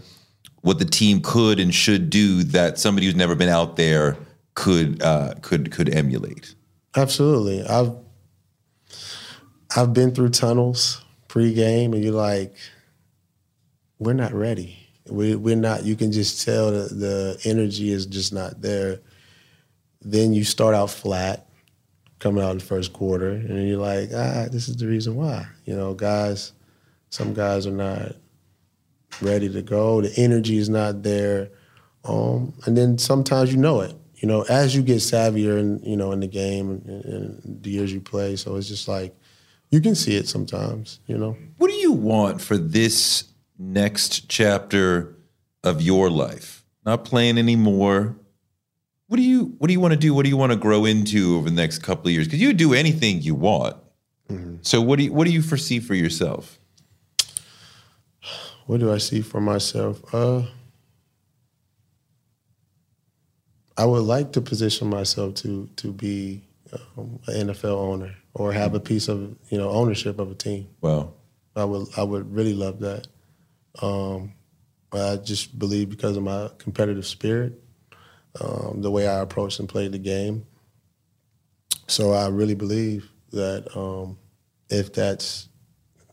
what 0.62 0.78
the 0.78 0.84
team 0.84 1.20
could 1.20 1.58
and 1.58 1.74
should 1.74 2.08
do 2.08 2.44
that 2.44 2.78
somebody 2.78 3.06
who's 3.06 3.16
never 3.16 3.34
been 3.34 3.48
out 3.48 3.76
there 3.76 4.16
could 4.54 5.02
uh, 5.02 5.34
could 5.42 5.72
could 5.72 5.88
emulate. 5.94 6.54
Absolutely. 6.96 7.64
I've 7.64 7.96
I've 9.74 9.92
been 9.92 10.14
through 10.14 10.30
tunnels 10.30 11.02
pregame, 11.28 11.94
and 11.94 12.04
you're 12.04 12.12
like, 12.12 12.54
we're 13.98 14.12
not 14.12 14.32
ready. 14.32 14.78
We 15.08 15.34
we're 15.34 15.56
not. 15.56 15.84
You 15.84 15.96
can 15.96 16.12
just 16.12 16.44
tell 16.44 16.70
that 16.70 16.98
the 16.98 17.40
energy 17.44 17.90
is 17.90 18.06
just 18.06 18.32
not 18.32 18.60
there. 18.60 19.00
Then 20.02 20.32
you 20.32 20.44
start 20.44 20.74
out 20.74 20.90
flat, 20.90 21.46
coming 22.22 22.42
out 22.42 22.52
in 22.52 22.58
the 22.58 22.64
first 22.64 22.92
quarter, 22.92 23.30
and 23.30 23.68
you're 23.68 23.78
like, 23.78 24.10
ah, 24.14 24.46
this 24.50 24.68
is 24.68 24.76
the 24.76 24.86
reason 24.86 25.16
why. 25.16 25.44
You 25.66 25.74
know, 25.74 25.92
guys, 25.92 26.52
some 27.10 27.34
guys 27.34 27.66
are 27.66 27.72
not 27.72 28.12
ready 29.20 29.48
to 29.48 29.60
go. 29.60 30.00
The 30.00 30.12
energy 30.16 30.56
is 30.56 30.68
not 30.68 31.02
there, 31.02 31.50
um, 32.04 32.54
and 32.64 32.76
then 32.76 32.96
sometimes 32.96 33.52
you 33.52 33.58
know 33.58 33.80
it. 33.80 33.94
You 34.14 34.28
know, 34.28 34.42
as 34.42 34.74
you 34.74 34.82
get 34.82 34.98
savvier 34.98 35.58
in 35.58 35.80
you 35.82 35.96
know 35.96 36.12
in 36.12 36.20
the 36.20 36.28
game 36.28 36.70
and, 36.70 37.04
and 37.04 37.62
the 37.62 37.70
years 37.70 37.92
you 37.92 38.00
play, 38.00 38.36
so 38.36 38.54
it's 38.54 38.68
just 38.68 38.86
like 38.86 39.14
you 39.70 39.80
can 39.80 39.96
see 39.96 40.16
it 40.16 40.28
sometimes. 40.28 41.00
You 41.06 41.18
know. 41.18 41.36
What 41.58 41.70
do 41.70 41.76
you 41.76 41.92
want 41.92 42.40
for 42.40 42.56
this 42.56 43.24
next 43.58 44.28
chapter 44.28 45.16
of 45.64 45.82
your 45.82 46.08
life? 46.08 46.64
Not 46.86 47.04
playing 47.04 47.36
anymore. 47.36 48.16
What 49.12 49.18
do 49.18 49.24
you 49.24 49.54
What 49.58 49.66
do 49.66 49.74
you 49.74 49.80
want 49.80 49.92
to 49.92 50.00
do? 50.00 50.14
What 50.14 50.22
do 50.22 50.30
you 50.30 50.38
want 50.38 50.52
to 50.52 50.56
grow 50.56 50.86
into 50.86 51.36
over 51.36 51.50
the 51.50 51.54
next 51.54 51.80
couple 51.80 52.06
of 52.06 52.14
years? 52.14 52.26
Because 52.26 52.40
you 52.40 52.54
do 52.54 52.72
anything 52.72 53.20
you 53.20 53.34
want. 53.34 53.76
So 54.62 54.80
what 54.80 54.96
do 54.96 55.04
you 55.04 55.12
What 55.12 55.26
do 55.26 55.34
you 55.34 55.42
foresee 55.42 55.80
for 55.80 55.94
yourself? 55.94 56.58
What 58.64 58.80
do 58.80 58.90
I 58.90 58.96
see 58.96 59.20
for 59.20 59.38
myself? 59.38 60.02
Uh, 60.14 60.44
I 63.76 63.84
would 63.84 64.04
like 64.04 64.32
to 64.32 64.40
position 64.40 64.88
myself 64.88 65.34
to 65.42 65.68
to 65.76 65.92
be 65.92 66.40
um, 66.72 67.18
an 67.26 67.48
NFL 67.48 67.76
owner 67.76 68.14
or 68.32 68.50
have 68.54 68.74
a 68.74 68.80
piece 68.80 69.08
of 69.08 69.36
you 69.50 69.58
know 69.58 69.68
ownership 69.68 70.20
of 70.20 70.30
a 70.30 70.34
team. 70.34 70.68
Wow. 70.80 71.12
I 71.54 71.66
would 71.66 71.86
I 71.98 72.02
would 72.02 72.32
really 72.32 72.54
love 72.54 72.80
that. 72.80 73.08
Um, 73.82 74.32
I 74.90 75.16
just 75.16 75.58
believe 75.58 75.90
because 75.90 76.16
of 76.16 76.22
my 76.22 76.48
competitive 76.56 77.04
spirit, 77.04 77.62
um, 78.40 78.82
the 78.82 78.90
way 78.90 79.06
I 79.06 79.20
approach 79.20 79.58
and 79.58 79.68
play 79.68 79.88
the 79.88 79.98
game. 79.98 80.46
So 81.86 82.12
I 82.12 82.28
really 82.28 82.54
believe 82.54 83.10
that 83.32 83.76
um, 83.76 84.18
if 84.70 84.92
that's 84.92 85.48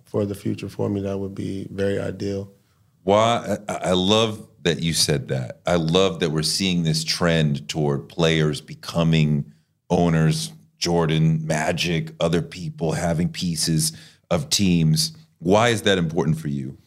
for 0.06 0.26
the 0.26 0.36
future 0.36 0.70
for 0.70 0.90
me, 0.90 1.02
that 1.02 1.18
would 1.18 1.36
be 1.36 1.68
very 1.72 2.00
ideal. 2.00 2.52
Why? 3.04 3.58
I, 3.68 3.74
I 3.76 3.92
love 3.94 4.48
that 4.64 4.82
you 4.82 4.94
said 4.94 5.30
that. 5.30 5.62
I 5.66 5.76
love 5.76 6.20
that 6.20 6.32
we're 6.32 6.44
seeing 6.44 6.84
this 6.84 7.04
trend 7.04 7.70
toward 7.70 8.10
players 8.10 8.62
becoming 8.62 9.52
owners. 9.90 10.52
Jordan, 10.80 11.46
Magic, 11.46 12.14
other 12.22 12.42
people 12.42 12.94
having 12.94 13.30
pieces 13.30 13.92
of 14.32 14.50
teams. 14.50 15.12
Why 15.40 15.70
is 15.70 15.82
that 15.84 15.98
important 15.98 16.40
for 16.40 16.48
you? 16.48 16.78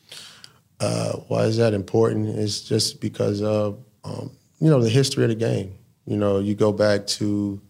Uh, 0.81 1.13
why 1.29 1.43
is 1.43 1.59
that 1.59 1.75
important? 1.75 2.29
It's 2.31 2.63
just 2.63 3.01
because 3.01 3.43
of 3.43 3.85
um, 4.03 4.31
you 4.63 4.71
know 4.71 4.81
the 4.81 4.89
history 4.89 5.25
of 5.25 5.29
the 5.29 5.35
game. 5.35 5.75
You 6.07 6.17
know, 6.17 6.39
you 6.39 6.55
go 6.55 6.73
back 6.73 7.09
to 7.19 7.61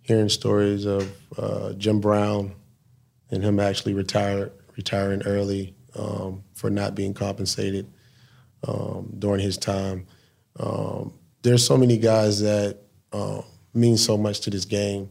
hearing 0.00 0.28
stories 0.28 0.86
of 0.86 1.08
uh, 1.38 1.72
Jim 1.74 2.00
Brown 2.00 2.56
and 3.30 3.44
him 3.44 3.60
actually 3.60 3.94
retired 3.94 4.50
retiring 4.76 5.22
early 5.22 5.76
um, 5.96 6.42
for 6.54 6.68
not 6.68 6.96
being 6.96 7.14
compensated 7.14 7.86
um, 8.66 9.14
during 9.20 9.38
his 9.38 9.56
time. 9.56 10.08
Um, 10.58 11.12
there's 11.42 11.64
so 11.64 11.76
many 11.76 11.96
guys 11.96 12.40
that 12.40 12.78
uh, 13.12 13.42
mean 13.72 13.96
so 13.96 14.18
much 14.18 14.40
to 14.40 14.50
this 14.50 14.64
game, 14.64 15.10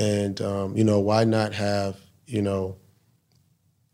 and 0.00 0.40
um, 0.40 0.76
you 0.76 0.82
know 0.82 0.98
why 0.98 1.22
not 1.22 1.54
have 1.54 1.96
you 2.26 2.42
know 2.42 2.76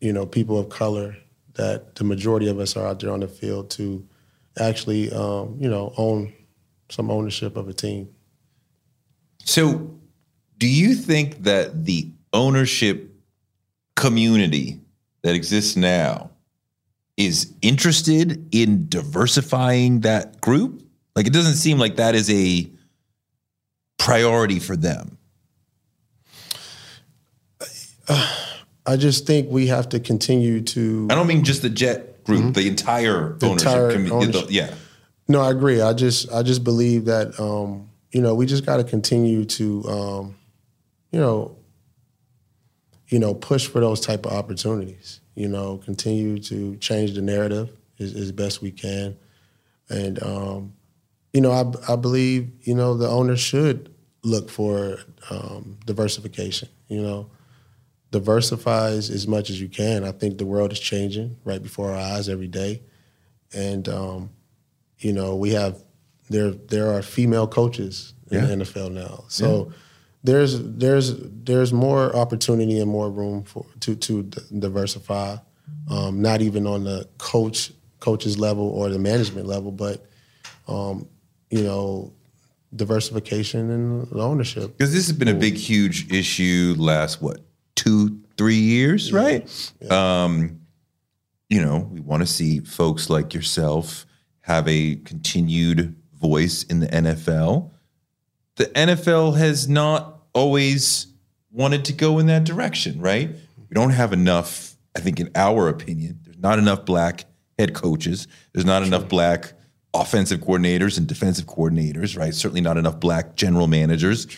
you 0.01 0.15
know 0.15 0.25
people 0.25 0.59
of 0.59 0.71
color 0.71 1.19
that 1.53 1.97
the 1.97 2.05
majority 2.05 2.49
of 2.49 2.59
us 2.59 2.79
are 2.79 2.87
out 2.87 3.01
there 3.01 3.13
on 3.13 3.21
the 3.21 3.29
field 3.29 3.69
to 3.73 4.09
actually 4.59 5.13
um, 5.13 5.59
you 5.61 5.69
know 5.69 5.93
own 5.99 6.33
some 6.89 7.11
ownership 7.11 7.57
of 7.57 7.69
a 7.69 7.73
team. 7.73 8.09
So, 9.45 9.99
do 10.59 10.69
you 10.69 10.95
think 10.95 11.43
that 11.45 11.85
the 11.85 12.11
ownership 12.33 13.13
community 13.95 14.81
that 15.23 15.35
exists 15.35 15.77
now 15.77 16.31
is 17.17 17.53
interested 17.63 18.49
in 18.55 18.89
diversifying 18.89 20.01
that 20.01 20.41
group? 20.41 20.83
Like, 21.15 21.27
it 21.27 21.33
doesn't 21.33 21.55
seem 21.55 21.79
like 21.79 21.97
that 21.97 22.15
is 22.15 22.31
a 22.31 22.69
priority 23.99 24.59
for 24.59 24.77
them. 24.77 25.19
I 28.87 28.97
just 28.97 29.27
think 29.27 29.51
we 29.51 29.67
have 29.67 29.89
to 29.91 30.01
continue 30.01 30.61
to. 30.61 31.09
I 31.11 31.15
don't 31.15 31.27
mean 31.27 31.43
just 31.45 31.63
the 31.63 31.71
Jet 31.71 32.23
group, 32.25 32.41
mm-hmm. 32.41 32.53
the 32.53 32.69
entire 32.69 33.33
The 33.35 33.47
ownership 33.47 33.67
entire 33.69 33.93
community. 33.93 34.27
ownership. 34.39 34.47
Yeah. 34.51 34.75
No, 35.29 35.41
I 35.41 35.51
agree. 35.51 35.81
I 35.81 35.93
just 35.93 36.31
I 36.33 36.43
just 36.43 36.63
believe 36.65 37.07
that 37.07 37.39
um, 37.41 37.91
you 38.13 38.21
know 38.21 38.35
we 38.35 38.47
just 38.47 38.65
got 38.65 38.77
to 38.77 38.85
continue 38.85 39.45
to 39.45 39.85
um, 39.89 40.37
you 41.11 41.21
know 41.21 41.57
you 43.09 43.19
know 43.19 43.35
push 43.35 43.67
for 43.67 43.81
those 43.81 44.01
type 44.01 44.27
of 44.27 44.33
opportunities. 44.33 45.21
You 45.35 45.49
know, 45.49 45.79
continue 45.79 46.39
to 46.45 46.77
change 46.77 47.13
the 47.15 47.21
narrative 47.23 47.71
as, 47.99 48.15
as 48.15 48.33
best 48.33 48.63
we 48.63 48.71
can, 48.71 49.17
and 49.89 50.23
um, 50.23 50.75
you 51.33 51.41
know 51.41 51.51
I 51.51 51.93
I 51.93 51.97
believe 51.97 52.51
you 52.63 52.75
know 52.75 52.97
the 52.97 53.09
owner 53.09 53.37
should 53.37 53.93
look 54.23 54.49
for 54.49 54.99
um, 55.31 55.79
diversification. 55.87 56.69
You 56.89 57.03
know, 57.03 57.31
diversify 58.13 58.91
as, 58.91 59.11
as 59.11 59.27
much 59.27 59.51
as 59.51 59.61
you 59.61 59.69
can. 59.69 60.05
I 60.05 60.13
think 60.13 60.39
the 60.39 60.47
world 60.47 60.73
is 60.73 60.81
changing 60.81 61.37
right 61.45 61.63
before 61.63 61.91
our 61.91 61.97
eyes 61.97 62.29
every 62.29 62.49
day, 62.49 62.83
and 63.53 63.89
um, 63.89 64.31
you 64.99 65.13
know 65.13 65.37
we 65.37 65.51
have 65.53 65.83
there 66.31 66.51
there 66.51 66.93
are 66.93 67.03
female 67.03 67.47
coaches 67.47 68.15
in 68.31 68.41
Yeah. 68.41 68.47
the 68.47 68.65
NFL 68.65 68.93
now, 68.93 69.25
so. 69.29 69.73
There's 70.25 70.61
there's 70.61 71.15
there's 71.45 71.73
more 71.73 72.17
opportunity 72.17 72.81
and 72.81 72.91
more 72.91 73.09
room 73.09 73.45
for 73.45 73.65
to 73.79 73.95
to 73.95 74.25
d- 74.25 74.41
diversify, 74.59 75.37
um, 75.89 76.21
not 76.21 76.43
even 76.43 76.67
on 76.67 76.83
the 76.83 77.09
coach 77.19 77.71
coaches 78.01 78.37
level 78.37 78.69
or 78.71 78.89
the 78.89 78.99
management 78.99 79.47
level, 79.47 79.71
but 79.71 80.05
um, 80.67 81.07
you 81.51 81.63
know 81.63 82.13
diversification 82.75 83.71
and 83.71 84.13
ownership. 84.15 84.77
Because 84.77 84.93
this 84.93 85.07
has 85.07 85.17
been 85.17 85.29
a 85.29 85.35
big, 85.35 85.55
huge 85.55 86.13
issue 86.13 86.75
last 86.77 87.23
what 87.23 87.41
two, 87.77 88.19
three 88.37 88.57
years, 88.59 89.13
right? 89.13 89.49
Um, 89.91 90.61
you 91.49 91.63
know, 91.63 91.89
we 91.93 92.01
want 92.01 92.23
to 92.23 92.27
see 92.27 92.61
folks 92.61 93.09
like 93.09 93.33
yourself 93.33 94.07
have 94.47 94.69
a 94.69 94.95
continued 94.95 95.97
voice 96.15 96.63
in 96.63 96.79
the 96.79 96.87
NFL. 96.87 97.73
The 98.55 98.67
NFL 98.67 99.37
has 99.37 99.69
not 99.69 100.23
always 100.35 101.09
wanted 101.51 101.85
to 101.87 101.93
go 101.93 102.21
in 102.21 102.27
that 102.27 102.45
direction, 102.45 103.01
right? 103.01 103.29
We 103.29 103.75
don't 103.75 103.91
have 103.91 104.13
enough, 104.13 104.77
I 104.97 105.01
think, 105.01 105.19
in 105.19 105.31
our 105.35 105.69
opinion, 105.69 106.21
there's 106.23 106.39
not 106.39 106.61
enough 106.61 106.87
black 106.87 107.25
head 107.59 107.75
coaches. 107.75 108.29
There's 108.53 108.65
not 108.65 108.85
enough 108.85 109.09
black 109.09 109.53
offensive 109.93 110.39
coordinators 110.41 110.97
and 110.97 111.09
defensive 111.09 111.47
coordinators, 111.47 112.17
right? 112.17 112.33
Certainly 112.33 112.61
not 112.61 112.77
enough 112.77 113.01
black 113.01 113.35
general 113.35 113.67
managers. 113.67 114.29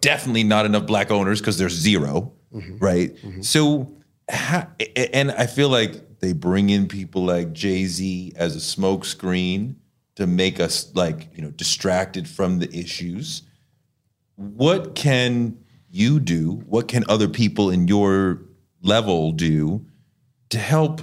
Definitely 0.00 0.44
not 0.44 0.64
enough 0.64 0.86
black 0.86 1.10
owners 1.10 1.40
because 1.40 1.58
there's 1.58 1.74
0 1.74 2.32
mm-hmm. 2.50 2.78
right? 2.78 3.14
Mm-hmm. 3.16 3.42
So, 3.42 3.92
and 4.28 5.30
I 5.32 5.46
feel 5.46 5.68
like 5.68 6.20
they 6.20 6.32
bring 6.32 6.70
in 6.70 6.88
people 6.88 7.24
like 7.24 7.52
Jay 7.52 7.84
Z 7.86 8.32
as 8.36 8.56
a 8.56 8.58
smokescreen 8.58 9.76
to 10.16 10.26
make 10.26 10.60
us 10.60 10.94
like 10.94 11.28
you 11.34 11.42
know 11.42 11.50
distracted 11.50 12.28
from 12.28 12.58
the 12.58 12.74
issues. 12.74 13.42
What 14.36 14.94
can 14.94 15.58
you 15.90 16.20
do? 16.20 16.62
What 16.66 16.88
can 16.88 17.04
other 17.08 17.28
people 17.28 17.70
in 17.70 17.86
your 17.86 18.42
level 18.82 19.32
do 19.32 19.86
to 20.50 20.58
help 20.58 21.00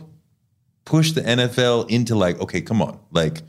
push 0.85 1.11
the 1.11 1.21
NFL 1.21 1.89
into 1.89 2.15
like, 2.15 2.39
okay, 2.41 2.61
come 2.61 2.81
on, 2.81 2.99
like 3.11 3.41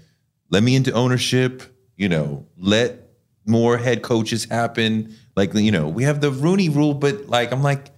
let 0.51 0.63
me 0.63 0.77
into 0.77 0.93
ownership. 0.93 1.63
You 1.97 2.09
know, 2.09 2.47
let 2.57 3.11
more 3.47 3.79
head 3.79 4.03
coaches 4.03 4.45
happen. 4.45 5.17
Like 5.37 5.55
you 5.55 5.71
know, 5.71 5.89
we 5.89 6.05
have 6.05 6.21
the 6.21 6.31
Rooney 6.31 6.69
Rule, 6.69 6.95
but 6.95 7.29
like 7.29 7.53
I'm 7.53 7.63
like, 7.63 7.89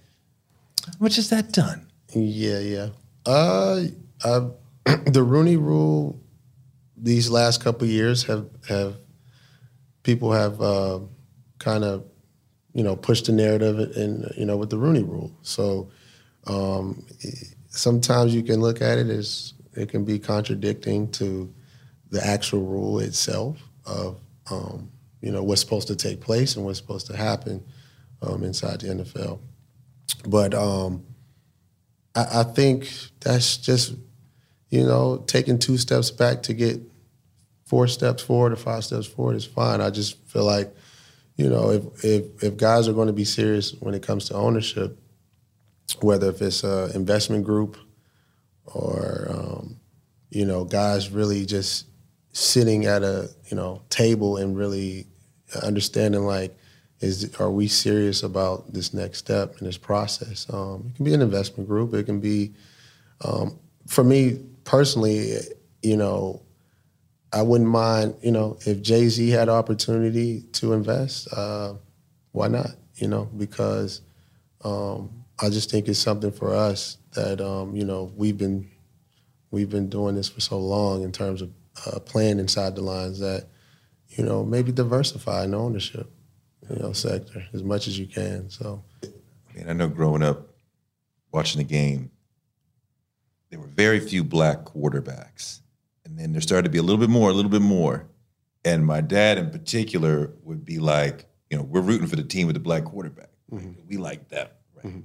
much 0.99 1.15
has 1.15 1.29
that 1.29 1.51
done? 1.51 1.87
Yeah, 2.13 2.59
yeah. 2.59 2.89
Uh, 3.25 3.85
uh 4.23 4.49
the 5.05 5.23
Rooney 5.23 5.57
Rule 5.57 6.19
these 6.97 7.29
last 7.29 7.63
couple 7.63 7.87
years 7.87 8.23
have 8.23 8.47
have 8.67 8.95
people 10.03 10.31
have 10.31 10.61
uh, 10.61 10.99
kind 11.59 11.83
of 11.83 12.05
you 12.73 12.83
know 12.83 12.95
pushed 12.95 13.25
the 13.25 13.31
narrative 13.31 13.79
and 13.95 14.31
you 14.37 14.45
know 14.45 14.57
with 14.57 14.69
the 14.69 14.77
Rooney 14.77 15.03
Rule. 15.03 15.31
So 15.41 15.89
um, 16.47 17.05
sometimes 17.67 18.33
you 18.33 18.43
can 18.43 18.61
look 18.61 18.81
at 18.81 18.97
it 18.97 19.07
as 19.07 19.53
it 19.73 19.89
can 19.89 20.05
be 20.05 20.19
contradicting 20.19 21.11
to 21.11 21.53
the 22.11 22.25
actual 22.25 22.61
rule 22.61 22.99
itself 22.99 23.61
of 23.85 24.17
um, 24.49 24.89
you 25.21 25.31
know 25.31 25.43
what's 25.43 25.61
supposed 25.61 25.87
to 25.89 25.95
take 25.95 26.21
place 26.21 26.55
and 26.55 26.65
what's 26.65 26.79
supposed 26.79 27.07
to 27.07 27.17
happen 27.17 27.63
um, 28.21 28.43
inside 28.43 28.81
the 28.81 28.87
NFL. 28.87 29.39
But 30.27 30.53
um, 30.53 31.05
I, 32.15 32.41
I, 32.41 32.43
think 32.43 32.89
that's 33.21 33.57
just 33.57 33.95
you 34.69 34.83
know 34.83 35.23
taking 35.27 35.59
two 35.59 35.77
steps 35.77 36.11
back 36.11 36.43
to 36.43 36.53
get 36.53 36.81
four 37.65 37.87
steps 37.87 38.23
forward 38.23 38.53
or 38.53 38.57
five 38.57 38.83
steps 38.83 39.07
forward 39.07 39.35
is 39.35 39.45
fine. 39.45 39.81
I 39.81 39.89
just 39.89 40.17
feel 40.27 40.45
like 40.45 40.73
you 41.35 41.49
know 41.49 41.71
if 41.71 42.03
if, 42.03 42.43
if 42.43 42.57
guys 42.57 42.87
are 42.87 42.93
going 42.93 43.07
to 43.07 43.13
be 43.13 43.25
serious 43.25 43.73
when 43.79 43.93
it 43.93 44.03
comes 44.03 44.25
to 44.29 44.35
ownership, 44.35 44.97
whether 46.01 46.29
if 46.29 46.41
it's 46.41 46.63
an 46.63 46.91
investment 46.95 47.43
group 47.43 47.77
or 48.65 49.27
um, 49.29 49.79
you 50.29 50.45
know 50.45 50.63
guys 50.65 51.11
really 51.11 51.45
just 51.45 51.85
sitting 52.31 52.85
at 52.85 53.03
a 53.03 53.29
you 53.49 53.55
know 53.55 53.81
table 53.89 54.37
and 54.37 54.57
really 54.57 55.07
understanding 55.63 56.25
like 56.25 56.57
is 57.01 57.35
are 57.39 57.51
we 57.51 57.67
serious 57.67 58.23
about 58.23 58.73
this 58.73 58.93
next 58.93 59.19
step 59.19 59.55
in 59.59 59.67
this 59.67 59.77
process? 59.77 60.47
Um, 60.51 60.85
it 60.87 60.95
can 60.95 61.05
be 61.05 61.13
an 61.13 61.21
investment 61.21 61.67
group. 61.67 61.93
It 61.93 62.05
can 62.05 62.19
be, 62.19 62.53
um, 63.23 63.59
for 63.87 64.03
me 64.03 64.41
personally, 64.63 65.37
you 65.81 65.97
know, 65.97 66.41
I 67.33 67.41
wouldn't 67.41 67.69
mind, 67.69 68.15
you 68.21 68.31
know, 68.31 68.57
if 68.65 68.81
Jay 68.81 69.09
Z 69.09 69.29
had 69.29 69.49
opportunity 69.49 70.43
to 70.53 70.73
invest, 70.73 71.27
uh, 71.33 71.73
why 72.31 72.47
not? 72.47 72.71
You 72.95 73.09
know, 73.09 73.25
because 73.37 74.01
um, 74.63 75.25
I 75.41 75.49
just 75.49 75.69
think 75.69 75.87
it's 75.87 75.99
something 75.99 76.31
for 76.31 76.53
us 76.53 76.97
that 77.13 77.41
um, 77.41 77.75
you 77.75 77.85
know 77.85 78.11
we've 78.15 78.37
been 78.37 78.69
we've 79.51 79.69
been 79.69 79.89
doing 79.89 80.15
this 80.15 80.29
for 80.29 80.39
so 80.39 80.57
long 80.57 81.03
in 81.03 81.11
terms 81.11 81.41
of 81.41 81.51
uh, 81.85 81.99
playing 81.99 82.39
inside 82.39 82.75
the 82.75 82.81
lines 82.81 83.19
that 83.19 83.47
you 84.17 84.23
know, 84.23 84.43
maybe 84.43 84.71
diversify 84.71 85.43
in 85.43 85.53
ownership, 85.53 86.09
you 86.69 86.77
know, 86.77 86.93
sector 86.93 87.45
as 87.53 87.63
much 87.63 87.87
as 87.87 87.97
you 87.97 88.07
can. 88.07 88.49
So, 88.49 88.83
I 89.03 89.57
mean, 89.57 89.69
I 89.69 89.73
know 89.73 89.87
growing 89.87 90.23
up, 90.23 90.49
watching 91.31 91.59
the 91.59 91.65
game, 91.65 92.11
there 93.49 93.59
were 93.59 93.67
very 93.67 93.99
few 93.99 94.23
black 94.23 94.65
quarterbacks, 94.65 95.59
and 96.05 96.17
then 96.17 96.31
there 96.31 96.41
started 96.41 96.63
to 96.63 96.69
be 96.69 96.77
a 96.77 96.83
little 96.83 96.99
bit 96.99 97.09
more, 97.09 97.29
a 97.29 97.33
little 97.33 97.51
bit 97.51 97.61
more, 97.61 98.07
and 98.63 98.85
my 98.85 99.01
dad 99.01 99.37
in 99.37 99.51
particular 99.51 100.33
would 100.43 100.65
be 100.65 100.79
like, 100.79 101.25
you 101.49 101.57
know, 101.57 101.63
we're 101.63 101.81
rooting 101.81 102.07
for 102.07 102.15
the 102.15 102.23
team 102.23 102.47
with 102.47 102.55
the 102.55 102.59
black 102.59 102.85
quarterback. 102.85 103.29
Mm-hmm. 103.51 103.87
We 103.87 103.97
like 103.97 104.29
that, 104.29 104.57
right? 104.75 104.87
Mm-hmm. 104.87 104.99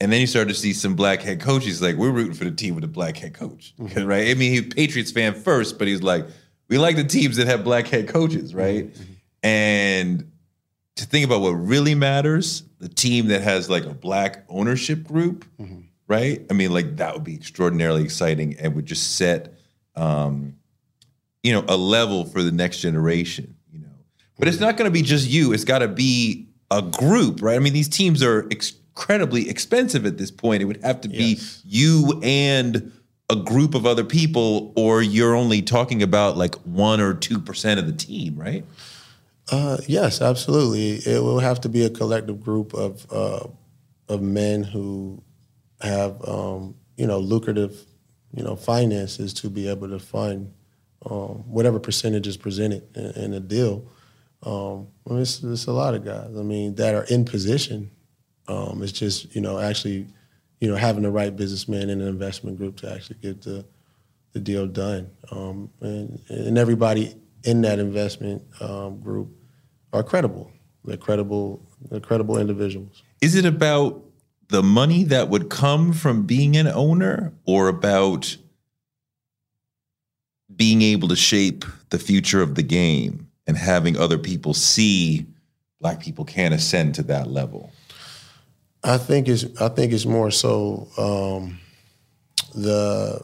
And 0.00 0.12
then 0.12 0.20
you 0.20 0.26
start 0.28 0.48
to 0.48 0.54
see 0.54 0.74
some 0.74 0.94
black 0.94 1.22
head 1.22 1.40
coaches 1.40 1.82
like 1.82 1.96
we're 1.96 2.10
rooting 2.10 2.34
for 2.34 2.44
the 2.44 2.52
team 2.52 2.74
with 2.74 2.82
the 2.82 2.88
black 2.88 3.16
head 3.16 3.34
coach, 3.34 3.74
mm-hmm. 3.80 4.04
right? 4.06 4.28
I 4.28 4.34
mean, 4.34 4.52
he's 4.52 4.72
Patriots 4.72 5.10
fan 5.10 5.34
first, 5.34 5.78
but 5.78 5.88
he's 5.88 6.02
like, 6.02 6.26
we 6.68 6.78
like 6.78 6.96
the 6.96 7.04
teams 7.04 7.36
that 7.38 7.48
have 7.48 7.64
black 7.64 7.88
head 7.88 8.06
coaches, 8.08 8.54
right? 8.54 8.92
Mm-hmm. 8.92 9.12
And 9.42 10.32
to 10.98 11.06
think 11.06 11.24
about 11.24 11.40
what 11.40 11.50
really 11.50 11.94
matters, 11.94 12.64
the 12.80 12.88
team 12.88 13.28
that 13.28 13.42
has 13.42 13.70
like 13.70 13.84
a 13.84 13.94
black 13.94 14.44
ownership 14.48 15.04
group, 15.04 15.44
mm-hmm. 15.58 15.80
right? 16.08 16.44
I 16.50 16.54
mean, 16.54 16.72
like 16.72 16.96
that 16.96 17.14
would 17.14 17.24
be 17.24 17.34
extraordinarily 17.34 18.02
exciting 18.02 18.56
and 18.58 18.74
would 18.74 18.86
just 18.86 19.16
set, 19.16 19.54
um, 19.94 20.56
you 21.42 21.52
know, 21.52 21.64
a 21.68 21.76
level 21.76 22.24
for 22.24 22.42
the 22.42 22.50
next 22.50 22.80
generation. 22.80 23.54
You 23.72 23.80
know, 23.80 23.94
but 24.38 24.48
it's 24.48 24.60
not 24.60 24.76
going 24.76 24.90
to 24.90 24.92
be 24.92 25.02
just 25.02 25.28
you. 25.28 25.52
It's 25.52 25.64
got 25.64 25.78
to 25.80 25.88
be 25.88 26.48
a 26.70 26.82
group, 26.82 27.42
right? 27.42 27.56
I 27.56 27.60
mean, 27.60 27.74
these 27.74 27.88
teams 27.88 28.22
are 28.22 28.40
incredibly 28.40 29.48
expensive 29.48 30.04
at 30.04 30.18
this 30.18 30.32
point. 30.32 30.62
It 30.62 30.64
would 30.64 30.82
have 30.82 31.00
to 31.02 31.08
be 31.08 31.34
yes. 31.34 31.62
you 31.64 32.20
and 32.24 32.92
a 33.30 33.36
group 33.36 33.76
of 33.76 33.86
other 33.86 34.04
people, 34.04 34.72
or 34.74 35.00
you're 35.00 35.36
only 35.36 35.62
talking 35.62 36.02
about 36.02 36.36
like 36.36 36.56
one 36.62 37.00
or 37.00 37.14
two 37.14 37.38
percent 37.38 37.78
of 37.78 37.86
the 37.86 37.92
team, 37.92 38.36
right? 38.36 38.64
Uh, 39.50 39.78
yes, 39.86 40.20
absolutely. 40.20 40.96
It 40.96 41.22
will 41.22 41.38
have 41.38 41.60
to 41.62 41.68
be 41.68 41.84
a 41.84 41.90
collective 41.90 42.40
group 42.40 42.74
of 42.74 43.06
uh, 43.10 43.46
of 44.08 44.22
men 44.22 44.62
who 44.62 45.22
have 45.80 46.26
um, 46.26 46.74
you 46.96 47.06
know 47.06 47.18
lucrative 47.18 47.86
you 48.32 48.42
know 48.42 48.56
finances 48.56 49.32
to 49.34 49.50
be 49.50 49.68
able 49.68 49.88
to 49.88 49.98
fund 49.98 50.52
um, 51.06 51.44
whatever 51.50 51.78
percentage 51.78 52.26
is 52.26 52.36
presented 52.36 52.96
in, 52.96 53.24
in 53.24 53.32
a 53.34 53.40
deal. 53.40 53.86
Um, 54.42 54.88
well, 55.04 55.18
it's, 55.18 55.42
it's, 55.42 55.66
a 55.66 55.72
lot 55.72 55.94
of 55.94 56.04
guys. 56.04 56.30
I 56.36 56.42
mean, 56.42 56.74
that 56.76 56.94
are 56.94 57.04
in 57.04 57.24
position. 57.24 57.90
Um, 58.46 58.82
it's 58.82 58.92
just 58.92 59.34
you 59.34 59.40
know 59.40 59.58
actually 59.58 60.08
you 60.60 60.68
know, 60.68 60.76
having 60.76 61.02
the 61.02 61.10
right 61.10 61.34
businessman 61.34 61.90
in 61.90 62.00
an 62.00 62.08
investment 62.08 62.58
group 62.58 62.76
to 62.78 62.92
actually 62.92 63.18
get 63.20 63.42
the 63.42 63.64
the 64.32 64.40
deal 64.40 64.66
done. 64.66 65.10
Um, 65.30 65.70
and, 65.80 66.20
and 66.28 66.58
everybody 66.58 67.14
in 67.44 67.62
that 67.62 67.78
investment 67.78 68.42
um, 68.60 69.00
group 69.00 69.30
are 69.92 70.02
credible. 70.02 70.50
They're 70.84 70.96
credible. 70.96 71.62
They're 71.90 72.00
credible 72.00 72.38
individuals. 72.38 73.02
Is 73.20 73.34
it 73.34 73.44
about 73.44 74.02
the 74.48 74.62
money 74.62 75.04
that 75.04 75.28
would 75.28 75.50
come 75.50 75.92
from 75.92 76.24
being 76.24 76.56
an 76.56 76.66
owner, 76.66 77.32
or 77.44 77.68
about 77.68 78.36
being 80.54 80.82
able 80.82 81.08
to 81.08 81.16
shape 81.16 81.64
the 81.90 81.98
future 81.98 82.42
of 82.42 82.54
the 82.54 82.62
game 82.62 83.28
and 83.46 83.56
having 83.56 83.96
other 83.96 84.18
people 84.18 84.54
see 84.54 85.26
black 85.80 86.00
people 86.00 86.24
can 86.24 86.52
ascend 86.52 86.94
to 86.96 87.02
that 87.04 87.28
level? 87.28 87.72
I 88.82 88.98
think 88.98 89.28
it's 89.28 89.44
I 89.60 89.68
think 89.68 89.92
it's 89.92 90.06
more 90.06 90.30
so 90.30 90.88
um, 90.96 91.58
the 92.54 93.20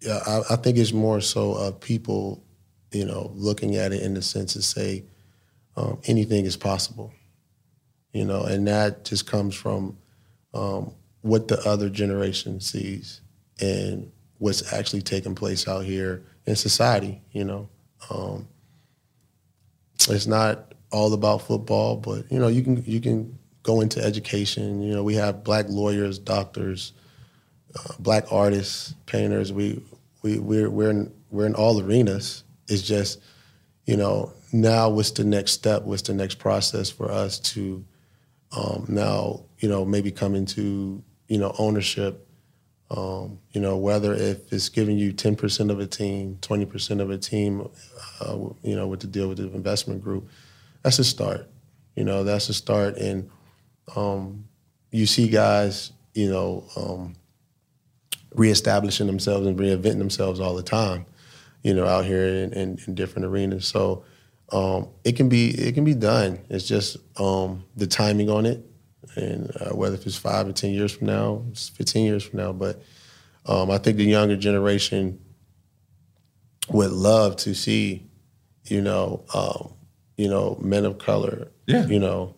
yeah 0.00 0.20
I, 0.26 0.54
I, 0.54 0.56
think 0.56 0.78
it's 0.78 0.92
more 0.92 1.20
so 1.20 1.52
of 1.52 1.80
people 1.80 2.42
you 2.92 3.04
know 3.04 3.30
looking 3.34 3.76
at 3.76 3.92
it 3.92 4.02
in 4.02 4.14
the 4.14 4.22
sense 4.22 4.54
to 4.54 4.62
say 4.62 5.04
um, 5.76 5.98
anything 6.06 6.44
is 6.44 6.56
possible 6.56 7.12
you 8.12 8.24
know 8.24 8.42
and 8.42 8.66
that 8.66 9.04
just 9.04 9.26
comes 9.26 9.54
from 9.54 9.96
um, 10.54 10.92
what 11.22 11.48
the 11.48 11.58
other 11.68 11.88
generation 11.88 12.60
sees 12.60 13.20
and 13.60 14.10
what's 14.38 14.72
actually 14.72 15.02
taking 15.02 15.34
place 15.34 15.68
out 15.68 15.84
here 15.84 16.22
in 16.46 16.56
society 16.56 17.20
you 17.32 17.44
know 17.44 17.68
um, 18.10 18.46
it's 20.08 20.26
not 20.26 20.74
all 20.90 21.12
about 21.12 21.42
football 21.42 21.96
but 21.96 22.30
you 22.30 22.38
know 22.38 22.48
you 22.48 22.62
can 22.62 22.82
you 22.86 23.00
can 23.00 23.38
go 23.68 23.82
into 23.82 24.02
education. 24.02 24.80
You 24.80 24.94
know, 24.94 25.04
we 25.04 25.14
have 25.16 25.44
black 25.44 25.66
lawyers, 25.68 26.18
doctors, 26.18 26.94
uh, 27.76 27.92
black 27.98 28.32
artists, 28.32 28.94
painters. 29.04 29.52
We 29.52 29.82
we 30.22 30.38
we're 30.38 30.70
we're 30.70 30.90
in, 30.90 31.12
we're 31.30 31.44
in 31.44 31.54
all 31.54 31.78
arenas. 31.78 32.44
It's 32.68 32.82
just, 32.82 33.20
you 33.86 33.96
know, 33.96 34.32
now 34.52 34.88
what's 34.90 35.10
the 35.10 35.24
next 35.24 35.52
step? 35.52 35.82
What's 35.82 36.02
the 36.02 36.14
next 36.14 36.38
process 36.38 36.90
for 36.90 37.10
us 37.10 37.38
to 37.40 37.84
um, 38.56 38.86
now, 38.88 39.42
you 39.58 39.68
know, 39.68 39.84
maybe 39.84 40.10
come 40.10 40.34
into 40.34 41.02
you 41.28 41.38
know 41.38 41.54
ownership. 41.58 42.24
Um, 42.90 43.38
you 43.52 43.60
know, 43.60 43.76
whether 43.76 44.14
if 44.14 44.50
it's 44.50 44.70
giving 44.70 44.96
you 44.96 45.12
ten 45.12 45.36
percent 45.36 45.70
of 45.70 45.78
a 45.78 45.86
team, 45.86 46.38
twenty 46.40 46.64
percent 46.64 47.00
of 47.00 47.10
a 47.10 47.18
team, 47.18 47.68
uh, 48.20 48.36
you 48.62 48.74
know, 48.74 48.86
with 48.86 49.00
the 49.00 49.06
deal 49.06 49.28
with 49.28 49.38
the 49.38 49.52
investment 49.54 50.02
group, 50.02 50.28
that's 50.82 50.98
a 50.98 51.04
start. 51.04 51.48
You 51.94 52.04
know, 52.04 52.24
that's 52.24 52.48
a 52.48 52.54
start, 52.54 52.96
and 52.96 53.28
um, 53.94 54.44
you 54.90 55.04
see 55.04 55.28
guys, 55.28 55.92
you 56.14 56.30
know, 56.30 56.64
um, 56.76 57.14
reestablishing 58.34 59.06
themselves 59.06 59.46
and 59.46 59.58
reinventing 59.58 59.98
themselves 59.98 60.40
all 60.40 60.54
the 60.54 60.62
time, 60.62 61.04
you 61.62 61.74
know, 61.74 61.86
out 61.86 62.04
here 62.04 62.26
in, 62.26 62.52
in, 62.52 62.78
in 62.86 62.94
different 62.94 63.26
arenas. 63.26 63.66
So 63.66 64.04
um, 64.52 64.88
it 65.04 65.16
can 65.16 65.28
be 65.28 65.50
it 65.50 65.74
can 65.74 65.84
be 65.84 65.94
done. 65.94 66.38
It's 66.48 66.66
just 66.66 66.96
um, 67.20 67.64
the 67.76 67.86
timing 67.86 68.30
on 68.30 68.46
it, 68.46 68.64
and 69.16 69.50
uh, 69.60 69.74
whether 69.76 69.94
if 69.96 70.06
it's 70.06 70.16
five 70.16 70.46
or 70.48 70.52
ten 70.52 70.70
years 70.72 70.92
from 70.92 71.06
now, 71.08 71.44
it's 71.50 71.68
fifteen 71.68 72.04
years 72.06 72.24
from 72.24 72.38
now. 72.40 72.52
But 72.52 72.82
um, 73.46 73.70
I 73.70 73.78
think 73.78 73.96
the 73.96 74.04
younger 74.04 74.36
generation 74.36 75.18
would 76.70 76.90
love 76.90 77.36
to 77.36 77.54
see, 77.54 78.06
you 78.66 78.80
know, 78.80 79.24
um, 79.34 79.72
you 80.16 80.28
know, 80.28 80.58
men 80.60 80.84
of 80.84 80.98
color, 80.98 81.48
Yeah. 81.66 81.86
you 81.86 81.98
know, 81.98 82.34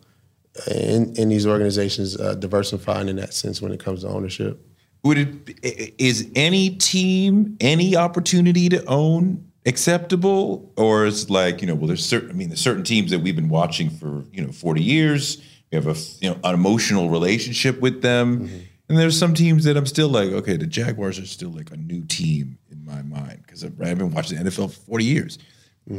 in 0.70 1.14
in 1.16 1.28
these 1.28 1.46
organizations 1.46 2.18
uh, 2.18 2.34
diversifying 2.34 3.08
in 3.08 3.16
that 3.16 3.34
sense 3.34 3.60
when 3.62 3.72
it 3.72 3.80
comes 3.80 4.02
to 4.02 4.08
ownership. 4.08 4.60
Would 5.02 5.18
it 5.62 5.94
is 5.98 6.30
any 6.34 6.70
team 6.70 7.56
any 7.60 7.96
opportunity 7.96 8.68
to 8.68 8.84
own 8.86 9.46
acceptable, 9.66 10.72
or 10.76 11.06
is 11.06 11.30
like 11.30 11.60
you 11.62 11.66
know? 11.66 11.74
Well, 11.74 11.86
there's 11.88 12.04
certain. 12.04 12.30
I 12.30 12.32
mean, 12.34 12.48
there's 12.48 12.60
certain 12.60 12.84
teams 12.84 13.10
that 13.10 13.20
we've 13.20 13.36
been 13.36 13.48
watching 13.48 13.88
for 13.90 14.24
you 14.32 14.44
know 14.44 14.52
40 14.52 14.82
years. 14.82 15.42
We 15.72 15.76
have 15.76 15.86
a 15.86 15.94
you 16.20 16.30
know 16.30 16.38
an 16.44 16.54
emotional 16.54 17.08
relationship 17.08 17.80
with 17.80 18.02
them, 18.02 18.50
and 18.88 18.98
there's 18.98 19.18
some 19.18 19.32
teams 19.34 19.64
that 19.64 19.76
I'm 19.76 19.86
still 19.86 20.08
like, 20.08 20.30
okay, 20.30 20.56
the 20.56 20.66
Jaguars 20.66 21.18
are 21.18 21.26
still 21.26 21.50
like 21.50 21.70
a 21.70 21.76
new 21.76 22.04
team 22.04 22.58
in 22.70 22.84
my 22.84 23.02
mind 23.02 23.42
because 23.46 23.64
I've, 23.64 23.80
I've 23.80 23.96
been 23.98 24.10
watching 24.10 24.36
the 24.42 24.50
NFL 24.50 24.72
for 24.74 24.80
40 24.80 25.04
years. 25.04 25.38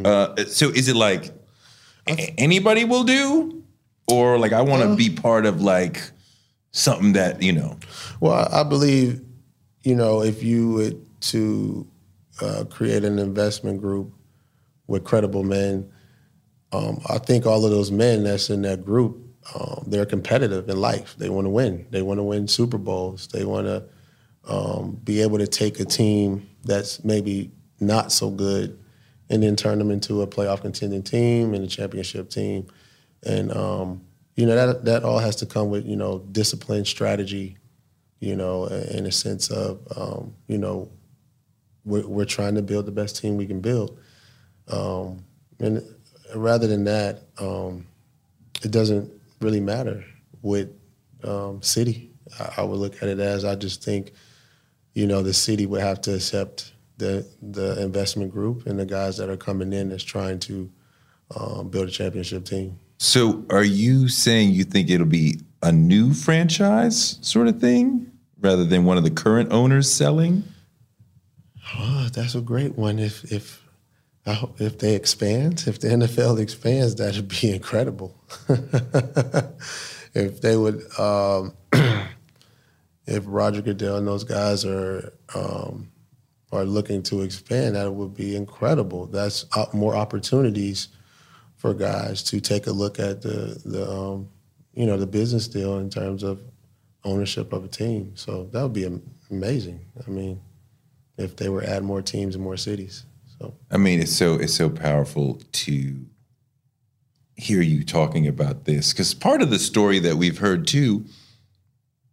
Uh, 0.06 0.36
so 0.46 0.70
is 0.70 0.88
it 0.88 0.96
like 0.96 1.32
a- 2.08 2.34
anybody 2.38 2.84
will 2.86 3.04
do, 3.04 3.64
or 4.08 4.38
like 4.38 4.54
I 4.54 4.62
want 4.62 4.84
to 4.84 4.96
be 4.96 5.10
part 5.10 5.46
of 5.46 5.62
like 5.62 6.02
something 6.72 7.14
that 7.14 7.42
you 7.42 7.54
know? 7.54 7.78
Well, 8.20 8.48
I 8.52 8.64
believe, 8.64 9.22
you 9.84 9.96
know, 9.96 10.22
if 10.22 10.44
you 10.44 10.72
would 10.72 11.22
to 11.22 11.88
uh, 12.42 12.64
create 12.70 13.04
an 13.04 13.20
investment 13.20 13.82
group 13.82 14.14
with 14.88 15.04
credible 15.04 15.44
men, 15.44 15.92
um, 16.72 17.02
I 17.08 17.18
think 17.18 17.46
all 17.46 17.66
of 17.66 17.72
those 17.72 17.92
men 17.92 18.24
that's 18.24 18.50
in 18.50 18.62
that 18.64 18.86
group, 18.86 19.18
um, 19.56 19.84
they're 19.88 20.06
competitive 20.06 20.70
in 20.70 20.80
life. 20.80 21.16
They 21.18 21.30
want 21.30 21.46
to 21.46 21.50
win. 21.50 21.86
They 21.90 22.02
want 22.02 22.20
to 22.20 22.24
win 22.24 22.48
Super 22.48 22.78
Bowls. 22.78 23.28
They 23.28 23.44
want 23.44 23.68
to 23.68 23.84
um, 24.46 25.00
be 25.04 25.22
able 25.22 25.38
to 25.40 25.48
take 25.48 25.80
a 25.80 25.86
team 25.86 26.50
that's 26.64 27.04
maybe 27.04 27.52
not 27.80 28.12
so 28.12 28.30
good 28.30 28.80
and 29.30 29.44
then 29.44 29.56
turn 29.56 29.80
them 29.80 29.92
into 29.92 30.22
a 30.22 30.28
playoff 30.28 30.62
contending 30.62 31.04
team 31.04 31.54
and 31.54 31.64
a 31.64 31.68
championship 31.68 32.30
team. 32.30 32.68
And 33.24 33.52
um, 33.52 34.02
you 34.36 34.46
know 34.46 34.56
that 34.56 34.86
that 34.86 35.04
all 35.04 35.20
has 35.20 35.36
to 35.38 35.46
come 35.46 35.70
with 35.70 35.86
you 35.86 35.96
know 35.96 36.20
discipline, 36.32 36.86
strategy, 36.86 37.58
you 38.20 38.36
know, 38.36 38.66
in 38.66 39.06
a 39.06 39.12
sense 39.12 39.50
of 39.50 39.80
um, 39.96 40.34
you 40.48 40.58
know 40.58 40.90
we're, 41.86 42.08
we're 42.08 42.26
trying 42.26 42.56
to 42.56 42.62
build 42.62 42.86
the 42.86 42.92
best 42.92 43.18
team 43.22 43.38
we 43.38 43.48
can 43.48 43.60
build. 43.60 44.00
Um, 44.68 45.24
and 45.60 45.84
rather 46.36 46.68
than 46.68 46.84
that, 46.86 47.24
um, 47.40 47.88
it 48.64 48.72
doesn't 48.72 49.12
really 49.40 49.60
matter 49.60 50.04
with 50.42 50.70
um, 51.24 51.62
city. 51.62 52.12
I, 52.40 52.54
I 52.58 52.64
would 52.64 52.78
look 52.78 53.02
at 53.02 53.10
it 53.10 53.20
as 53.20 53.46
I 53.46 53.56
just 53.56 53.84
think, 53.84 54.14
you 54.94 55.08
know, 55.08 55.22
the 55.22 55.34
city 55.34 55.66
would 55.66 55.82
have 55.82 56.02
to 56.02 56.16
accept 56.16 56.74
the 56.98 57.28
the 57.42 57.82
investment 57.82 58.32
group 58.32 58.68
and 58.68 58.80
the 58.80 58.86
guys 58.86 59.18
that 59.18 59.30
are 59.30 59.38
coming 59.38 59.74
in 59.74 59.90
that's 59.90 60.04
trying 60.04 60.40
to 60.40 60.72
um, 61.36 61.70
build 61.70 61.88
a 61.88 61.92
championship 61.92 62.46
team. 62.46 62.80
So, 63.04 63.44
are 63.50 63.64
you 63.64 64.10
saying 64.10 64.52
you 64.52 64.64
think 64.64 64.92
it'll 64.92 65.08
be 65.08 65.40
a 65.64 65.72
new 65.72 66.14
franchise 66.14 67.18
sort 67.22 67.48
of 67.48 67.60
thing 67.60 68.12
rather 68.40 68.64
than 68.64 68.86
one 68.86 68.96
of 68.96 69.04
the 69.04 69.10
current 69.10 69.52
owners 69.52 69.92
selling? 69.92 70.44
Oh, 71.80 72.10
that's 72.14 72.36
a 72.36 72.42
great 72.42 72.78
one. 72.78 73.00
If 73.00 73.32
if 73.32 73.68
if 74.60 74.78
they 74.78 74.94
expand, 74.94 75.64
if 75.66 75.80
the 75.80 75.88
NFL 75.88 76.40
expands, 76.40 76.94
that'd 76.94 77.28
be 77.28 77.52
incredible. 77.56 78.24
if 80.14 80.42
they 80.42 80.56
would, 80.56 80.84
um, 81.00 81.56
if 83.08 83.24
Roger 83.26 83.64
Goodell 83.64 83.98
and 83.98 84.08
those 84.08 84.26
guys 84.26 84.64
are 84.64 85.12
um, 85.34 85.92
are 86.52 86.66
looking 86.66 87.02
to 87.02 87.24
expand, 87.24 87.76
that 87.76 87.92
would 87.92 88.14
be 88.14 88.36
incredible. 88.36 89.08
That's 89.08 89.48
uh, 89.56 89.66
more 89.74 89.96
opportunities 89.96 90.90
for 91.62 91.76
guys 91.76 92.24
to 92.24 92.42
take 92.42 92.66
a 92.66 92.72
look 92.72 93.00
at 93.00 93.22
the 93.22 93.62
the 93.64 93.88
um, 93.88 94.28
you 94.74 94.88
know 94.88 94.98
the 94.98 95.06
business 95.06 95.48
deal 95.48 95.78
in 95.78 95.92
terms 95.92 96.24
of 96.24 96.42
ownership 97.04 97.54
of 97.54 97.64
a 97.64 97.68
team. 97.68 98.14
So 98.16 98.50
that 98.52 98.64
would 98.64 98.74
be 98.74 98.88
amazing. 99.30 99.86
I 100.06 100.10
mean 100.10 100.42
if 101.18 101.36
they 101.36 101.50
were 101.50 101.64
add 101.64 101.84
more 101.84 102.02
teams 102.02 102.36
in 102.36 102.42
more 102.42 102.58
cities. 102.58 103.06
So 103.38 103.54
I 103.70 103.78
mean, 103.78 104.00
it's 104.00 104.12
so 104.12 104.34
it's 104.36 104.56
so 104.56 104.70
powerful 104.72 105.40
to 105.52 106.06
hear 107.36 107.62
you 107.62 107.84
talking 107.84 108.28
about 108.28 108.66
this 108.66 108.92
because 108.92 109.14
part 109.14 109.44
of 109.44 109.52
the 109.52 109.60
story 109.60 110.00
that 110.00 110.16
we've 110.16 110.40
heard 110.40 110.66
too. 110.68 111.06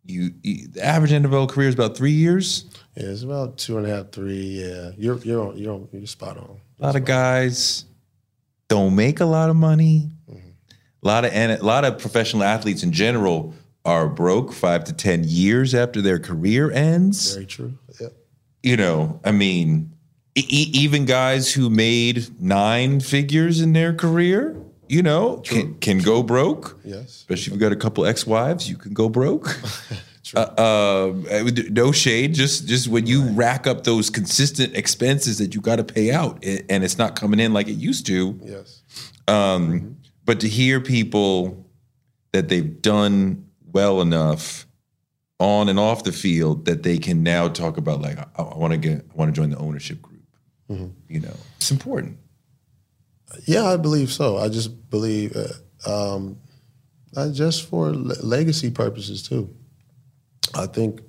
You, 0.05 0.31
you 0.43 0.69
the 0.69 0.83
average 0.83 1.11
NFL 1.11 1.51
career 1.51 1.69
is 1.69 1.75
about 1.75 1.97
three 1.97 2.13
years. 2.13 2.65
yeah, 2.97 3.09
it's 3.09 3.23
about 3.23 3.59
two 3.59 3.77
and 3.77 3.87
a 3.87 3.95
half, 3.95 4.11
three. 4.11 4.65
Yeah, 4.65 4.91
you're 4.97 5.19
you're 5.19 5.49
on, 5.49 5.57
you're 5.57 5.75
on, 5.75 5.89
you're 5.93 6.07
spot 6.07 6.37
on. 6.37 6.59
A 6.81 6.85
lot 6.85 6.97
of 6.97 7.05
guys 7.05 7.85
don't 8.69 8.95
make 8.95 9.21
a 9.21 9.25
lot 9.25 9.51
of 9.51 9.57
money. 9.57 10.11
A 10.31 11.07
lot 11.07 11.25
of 11.25 11.33
and 11.33 11.53
a 11.53 11.65
lot 11.65 11.85
of 11.85 11.99
professional 11.99 12.43
athletes 12.43 12.83
in 12.83 12.93
general 12.93 13.55
are 13.85 14.09
broke 14.09 14.53
five 14.53 14.85
to 14.85 14.93
ten 14.93 15.25
years 15.25 15.75
after 15.75 16.03
their 16.03 16.19
career 16.19 16.71
ends. 16.71 17.35
Very 17.35 17.47
true. 17.47 17.79
Yep. 18.01 18.13
you 18.63 18.77
know, 18.77 19.21
I 19.25 19.31
mean, 19.33 19.93
e- 20.35 20.71
even 20.73 21.05
guys 21.05 21.53
who 21.53 21.71
made 21.71 22.41
nine 22.41 23.01
figures 23.01 23.61
in 23.61 23.73
their 23.73 23.95
career, 23.95 24.57
you 24.89 25.03
know, 25.03 25.37
can, 25.39 25.75
can 25.79 25.99
go 25.99 26.23
broke. 26.23 26.79
Yes. 26.85 27.07
Especially 27.09 27.43
if 27.43 27.53
you've 27.53 27.61
got 27.61 27.73
a 27.73 27.77
couple 27.77 28.05
ex-wives, 28.05 28.69
you 28.69 28.77
can 28.77 28.93
go 28.93 29.09
broke. 29.09 29.57
uh, 30.35 30.41
uh, 30.41 31.51
no 31.71 31.93
shade, 31.93 32.35
just 32.35 32.67
just 32.67 32.89
when 32.89 33.07
you 33.07 33.29
rack 33.31 33.67
up 33.67 33.85
those 33.85 34.11
consistent 34.11 34.77
expenses 34.77 35.39
that 35.39 35.55
you 35.55 35.61
got 35.61 35.77
to 35.77 35.85
pay 35.85 36.11
out, 36.13 36.45
and 36.45 36.85
it's 36.85 36.99
not 36.99 37.17
coming 37.17 37.41
in 37.41 37.53
like 37.53 37.69
it 37.69 37.73
used 37.77 38.07
to. 38.07 38.39
Yes. 38.45 38.83
Um, 39.27 39.97
But 40.25 40.41
to 40.41 40.49
hear 40.49 40.81
people 40.81 41.65
that 42.33 42.49
they've 42.49 42.83
done 42.83 43.47
well 43.73 44.01
enough 44.03 44.67
on 45.39 45.69
and 45.69 45.79
off 45.79 46.05
the 46.05 46.13
field 46.13 46.65
that 46.67 46.83
they 46.83 46.99
can 46.99 47.23
now 47.23 47.49
talk 47.49 47.77
about 47.79 48.01
like 48.03 48.19
I, 48.39 48.43
want 48.43 48.73
to 48.73 48.77
get 48.79 49.07
I 49.11 49.15
want 49.15 49.35
to 49.35 49.41
join 49.41 49.51
the 49.51 49.59
ownership 49.59 50.03
group. 50.03 50.23
You 50.69 51.21
know, 51.21 51.35
it's 51.57 51.71
important. 51.71 52.19
Yeah, 53.47 53.65
I 53.65 53.77
believe 53.77 54.11
so. 54.13 54.37
I 54.37 54.49
just 54.49 54.91
believe, 54.91 55.35
uh, 55.37 56.15
um, 56.15 56.39
not 57.15 57.33
just 57.33 57.67
for 57.69 57.91
le- 57.95 58.23
legacy 58.23 58.71
purposes 58.71 59.23
too. 59.23 59.55
I 60.55 60.67
think, 60.67 61.03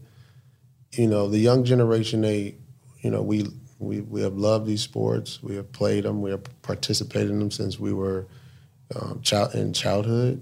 you 0.92 1.08
know, 1.08 1.28
the 1.28 1.40
young 1.40 1.64
generation, 1.64 2.22
they, 2.22 2.56
you 3.02 3.12
know, 3.12 3.22
we 3.22 3.46
we 3.80 4.02
we 4.02 4.22
have 4.22 4.36
loved 4.36 4.66
these 4.68 4.82
sports. 4.82 5.42
We 5.42 5.56
have 5.56 5.72
played 5.72 6.04
them. 6.04 6.22
We 6.22 6.32
have 6.32 6.44
participated 6.62 7.32
in 7.32 7.40
them 7.40 7.52
since 7.52 7.80
we 7.80 7.94
were 7.94 8.28
um, 8.96 9.22
child 9.22 9.56
in 9.56 9.74
childhood, 9.74 10.42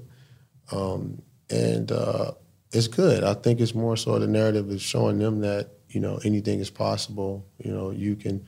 um, 0.71 1.21
and 1.49 1.91
uh, 1.91 2.31
it's 2.71 2.87
good. 2.87 3.23
I 3.23 3.33
think 3.35 3.59
it's 3.59 3.75
more 3.75 3.95
so 3.95 4.17
the 4.19 4.27
narrative 4.27 4.69
is 4.71 4.81
showing 4.81 5.19
them 5.19 5.41
that 5.41 5.71
you 5.89 5.99
know 5.99 6.19
anything 6.23 6.59
is 6.59 6.69
possible. 6.69 7.45
You 7.59 7.71
know, 7.71 7.91
you 7.91 8.15
can. 8.15 8.47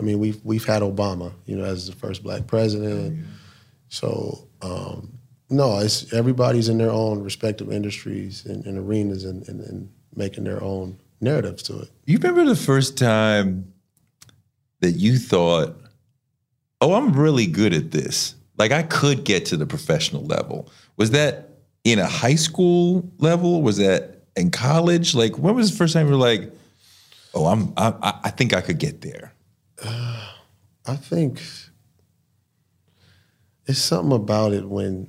I 0.00 0.04
mean, 0.04 0.18
we've 0.18 0.40
we've 0.44 0.64
had 0.64 0.82
Obama, 0.82 1.32
you 1.44 1.56
know, 1.56 1.64
as 1.64 1.86
the 1.86 1.94
first 1.94 2.22
black 2.22 2.46
president. 2.46 3.24
So 3.88 4.48
um, 4.62 5.17
no, 5.50 5.78
it's 5.78 6.12
everybody's 6.12 6.68
in 6.68 6.78
their 6.78 6.90
own 6.90 7.22
respective 7.22 7.72
industries 7.72 8.44
and, 8.46 8.64
and 8.66 8.78
arenas 8.78 9.24
and, 9.24 9.46
and, 9.48 9.60
and 9.60 9.90
making 10.14 10.44
their 10.44 10.62
own 10.62 10.98
narratives 11.20 11.62
to 11.64 11.78
it. 11.80 11.90
You 12.06 12.18
remember 12.18 12.44
the 12.44 12.56
first 12.56 12.96
time 12.98 13.72
that 14.80 14.92
you 14.92 15.18
thought, 15.18 15.76
"Oh, 16.80 16.94
I'm 16.94 17.12
really 17.14 17.46
good 17.46 17.72
at 17.72 17.90
this. 17.90 18.34
Like 18.58 18.72
I 18.72 18.82
could 18.82 19.24
get 19.24 19.46
to 19.46 19.56
the 19.56 19.66
professional 19.66 20.24
level." 20.24 20.68
Was 20.96 21.10
that 21.12 21.50
in 21.84 21.98
a 21.98 22.06
high 22.06 22.34
school 22.36 23.10
level? 23.18 23.62
Was 23.62 23.78
that 23.78 24.24
in 24.36 24.50
college? 24.50 25.14
Like 25.14 25.38
when 25.38 25.54
was 25.54 25.70
the 25.70 25.76
first 25.76 25.94
time 25.94 26.06
you 26.06 26.12
were 26.12 26.18
like, 26.18 26.52
"Oh, 27.34 27.46
I'm 27.46 27.72
I, 27.76 27.94
I- 28.02 28.20
I 28.24 28.30
think 28.30 28.52
I 28.52 28.60
could 28.60 28.78
get 28.78 29.00
there." 29.00 29.32
I 29.84 30.96
think 30.96 31.40
it's 33.66 33.78
something 33.78 34.12
about 34.16 34.52
it 34.52 34.66
when 34.68 35.08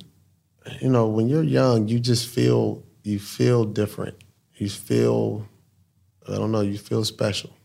you 0.80 0.88
know 0.88 1.08
when 1.08 1.28
you're 1.28 1.42
young, 1.42 1.88
you 1.88 2.00
just 2.00 2.28
feel 2.28 2.84
you 3.02 3.18
feel 3.18 3.64
different. 3.64 4.16
You 4.54 4.68
feel 4.68 5.46
I 6.28 6.34
don't 6.34 6.52
know, 6.52 6.60
you 6.60 6.78
feel 6.78 7.04
special, 7.04 7.56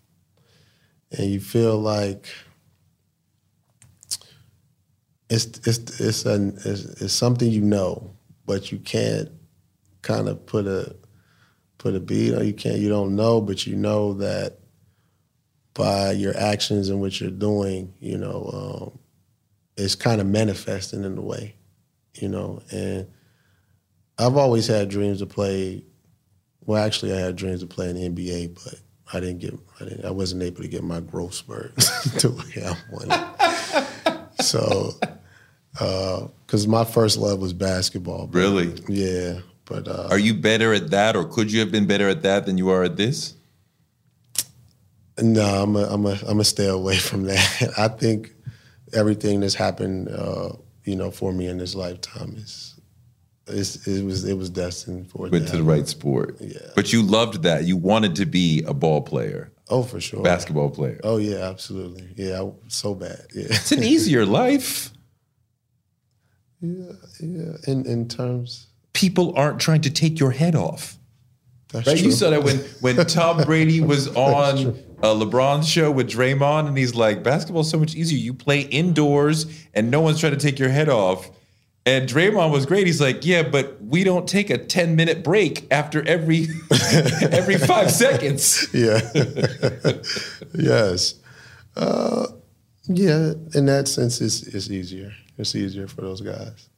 and 1.11 1.30
you 1.30 1.40
feel 1.40 1.80
like 1.80 2.27
it's 5.30 5.45
it's 5.65 5.99
it's 5.99 6.26
an 6.26 6.57
it's, 6.65 6.84
it's 7.02 7.14
something 7.14 7.52
you 7.52 7.61
know, 7.61 8.15
but 8.45 8.72
you 8.72 8.80
can't 8.80 9.30
kind 10.02 10.30
of 10.30 10.45
put 10.45 10.68
a 10.68 10.95
put 11.77 11.95
a 11.95 11.99
beat 11.99 12.34
on. 12.34 12.45
You 12.45 12.53
can't 12.53 12.80
you 12.80 12.90
don't 12.90 13.15
know, 13.15 13.41
but 13.41 13.65
you 13.65 13.76
know 13.76 14.14
that 14.15 14.60
by 15.73 16.11
your 16.11 16.36
actions 16.38 16.90
and 16.90 17.02
what 17.02 17.19
you're 17.19 17.30
doing, 17.30 17.94
you 17.99 18.18
know, 18.18 18.49
um, 18.53 18.99
it's 19.76 19.94
kind 19.94 20.22
of 20.22 20.27
manifesting 20.27 21.03
in 21.03 21.18
a 21.18 21.22
way, 21.22 21.56
you 22.16 22.28
know. 22.30 22.62
And 22.72 23.08
I've 24.18 24.38
always 24.38 24.68
had 24.68 24.90
dreams 24.90 25.20
to 25.20 25.26
play. 25.26 25.84
Well, 26.66 26.84
actually, 26.84 27.14
I 27.14 27.18
had 27.18 27.36
dreams 27.36 27.60
to 27.62 27.68
play 27.68 27.90
in 27.90 27.96
the 27.96 28.10
NBA, 28.10 28.56
but 28.64 28.80
I 29.14 29.20
didn't 29.20 29.40
get 29.40 29.54
I, 29.80 29.84
didn't, 29.86 30.06
I 30.06 30.12
wasn't 30.12 30.42
able 30.44 30.62
to 30.62 30.68
get 30.68 30.84
my 30.84 31.00
growth 31.00 31.34
spurt 31.36 31.76
the 31.76 32.32
way 32.32 32.64
I 32.66 32.76
wanted. 32.92 34.22
so, 34.44 34.92
because 35.74 36.68
my 36.68 36.84
first 36.86 37.18
love 37.18 37.40
was 37.40 37.54
basketball. 37.54 38.28
but- 38.28 38.38
Really? 38.40 38.74
Yeah, 38.88 39.40
but 39.66 39.88
uh, 39.88 40.08
Are 40.10 40.18
you 40.20 40.34
better 40.34 40.74
at 40.74 40.90
that, 40.92 41.16
or 41.16 41.26
could 41.26 41.52
you 41.52 41.60
have 41.60 41.72
been 41.72 41.86
better 41.86 42.08
at 42.10 42.22
that 42.24 42.46
than 42.46 42.58
you 42.58 42.70
are 42.70 42.84
at 42.84 42.98
this? 42.98 43.34
No, 45.22 45.42
I'm 45.44 45.76
a, 45.76 45.84
I'm 45.86 46.06
a, 46.06 46.12
I'm 46.12 46.26
gonna 46.28 46.44
stay 46.44 46.68
away 46.68 46.98
from 46.98 47.24
that. 47.24 47.74
I 47.78 47.88
think 47.88 48.34
everything 48.94 49.40
that's 49.40 49.54
happened, 49.56 50.10
uh, 50.10 50.50
you 50.86 50.95
know, 50.95 51.12
for 51.12 51.34
me 51.34 51.48
in 51.48 51.57
this 51.57 51.76
lifetime 51.76 52.36
is, 52.38 52.76
is 53.48 53.88
it 53.88 54.03
was 54.03 54.24
it 54.24 54.38
was 54.38 54.49
destined 54.49 55.10
for 55.12 55.28
Went 55.30 55.48
to 55.49 55.57
the 55.57 55.64
right 55.64 55.88
sport. 55.88 56.38
Yeah. 56.40 56.60
But 56.76 56.94
you 56.94 57.02
loved 57.02 57.44
that. 57.44 57.66
You 57.66 57.78
wanted 57.78 58.16
to 58.18 58.26
be 58.26 58.64
a 58.68 58.74
ball 58.74 59.02
player, 59.02 59.52
Oh, 59.70 59.84
for 59.84 59.99
sure. 59.99 60.24
basketball 60.24 60.70
player. 60.70 60.99
Oh 61.03 61.18
yeah, 61.18 61.49
absolutely. 61.49 62.07
Yeah, 62.16 62.41
I, 62.41 62.52
so 62.68 62.95
bad. 62.95 63.26
Yeah, 63.36 63.45
It's 63.49 63.72
an 63.72 63.84
easier 63.84 64.26
life. 64.26 64.91
yeah, 66.62 66.91
yeah. 67.20 67.53
In 67.68 67.86
in 67.86 68.07
terms, 68.07 68.68
People 68.94 69.34
aren't 69.36 69.60
trying 69.60 69.82
to 69.82 69.90
take 69.91 70.20
your 70.22 70.32
head 70.32 70.56
off. 70.56 70.98
that's 71.74 71.86
Right? 71.88 71.98
true. 71.98 72.06
You 72.07 72.12
saw 72.14 72.30
that 72.30 72.44
when 72.44 72.57
when 72.82 72.95
Tom 73.06 73.44
Brady 73.44 73.82
was 73.94 74.07
on 74.16 74.80
uh, 75.03 75.13
LeBron's 75.13 75.67
show 75.67 75.91
with 75.91 76.09
Draymond, 76.09 76.67
and 76.67 76.77
he's 76.77 76.95
like, 76.95 77.23
"Basketball's 77.23 77.69
so 77.69 77.77
much 77.80 77.95
easier. 77.95 78.17
You 78.17 78.34
play 78.34 78.61
indoors, 78.61 79.45
and 79.73 79.89
no 79.91 80.01
one's 80.01 80.19
trying 80.19 80.34
to 80.34 80.39
take 80.39 80.59
your 80.59 80.69
head 80.69 80.89
off." 80.89 81.30
And 81.88 82.09
Draymond 82.09 82.51
was 82.51 82.65
great. 82.65 82.88
He's 82.88 82.99
like, 83.01 83.26
"Yeah, 83.26 83.43
but 83.43 83.80
we 83.84 84.03
don't 84.03 84.27
take 84.27 84.49
a 84.49 84.57
ten 84.57 84.95
minute 84.95 85.23
break 85.23 85.67
after 85.72 86.01
every 86.07 86.47
every 87.31 87.57
five 87.57 87.91
seconds." 88.03 88.67
Yeah. 88.73 89.01
yes. 90.53 91.15
Uh, 91.76 92.27
yeah. 92.88 93.34
In 93.53 93.65
that 93.67 93.88
sense, 93.88 94.22
it's 94.22 94.43
it's 94.43 94.69
easier. 94.69 95.13
It's 95.38 95.55
easier 95.55 95.88
for 95.88 96.01
those 96.01 96.22
guys. 96.22 96.69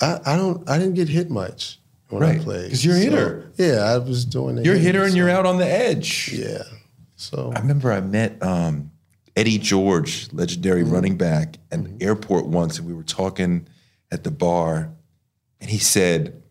I, 0.00 0.18
I 0.26 0.36
don't. 0.36 0.68
I 0.68 0.78
didn't 0.78 0.94
get 0.94 1.08
hit 1.08 1.30
much 1.30 1.78
when 2.08 2.22
Right, 2.22 2.40
I 2.40 2.44
played 2.44 2.70
'cause 2.70 2.84
you're 2.84 2.96
a 2.96 2.98
So, 2.98 3.10
hitter. 3.10 3.52
yeah, 3.56 3.76
I 3.84 3.98
was 3.98 4.24
doing 4.24 4.58
it. 4.58 4.64
You're 4.64 4.74
a 4.76 4.78
hitter, 4.78 5.04
and 5.04 5.14
you're 5.14 5.30
out 5.30 5.46
on 5.46 5.58
the 5.58 5.66
edge. 5.66 6.30
Yeah. 6.32 6.62
So 7.20 7.52
I 7.54 7.60
remember 7.60 7.92
I 7.92 8.00
met 8.00 8.42
um, 8.42 8.92
Eddie 9.36 9.58
George, 9.58 10.32
legendary 10.32 10.82
mm-hmm. 10.82 10.92
running 10.92 11.16
back, 11.18 11.58
at 11.70 11.82
the 11.82 11.90
mm-hmm. 11.90 11.98
airport 12.00 12.46
once, 12.46 12.78
and 12.78 12.88
we 12.88 12.94
were 12.94 13.02
talking 13.02 13.68
at 14.10 14.24
the 14.24 14.30
bar, 14.30 14.90
and 15.60 15.68
he 15.68 15.76
said 15.76 16.42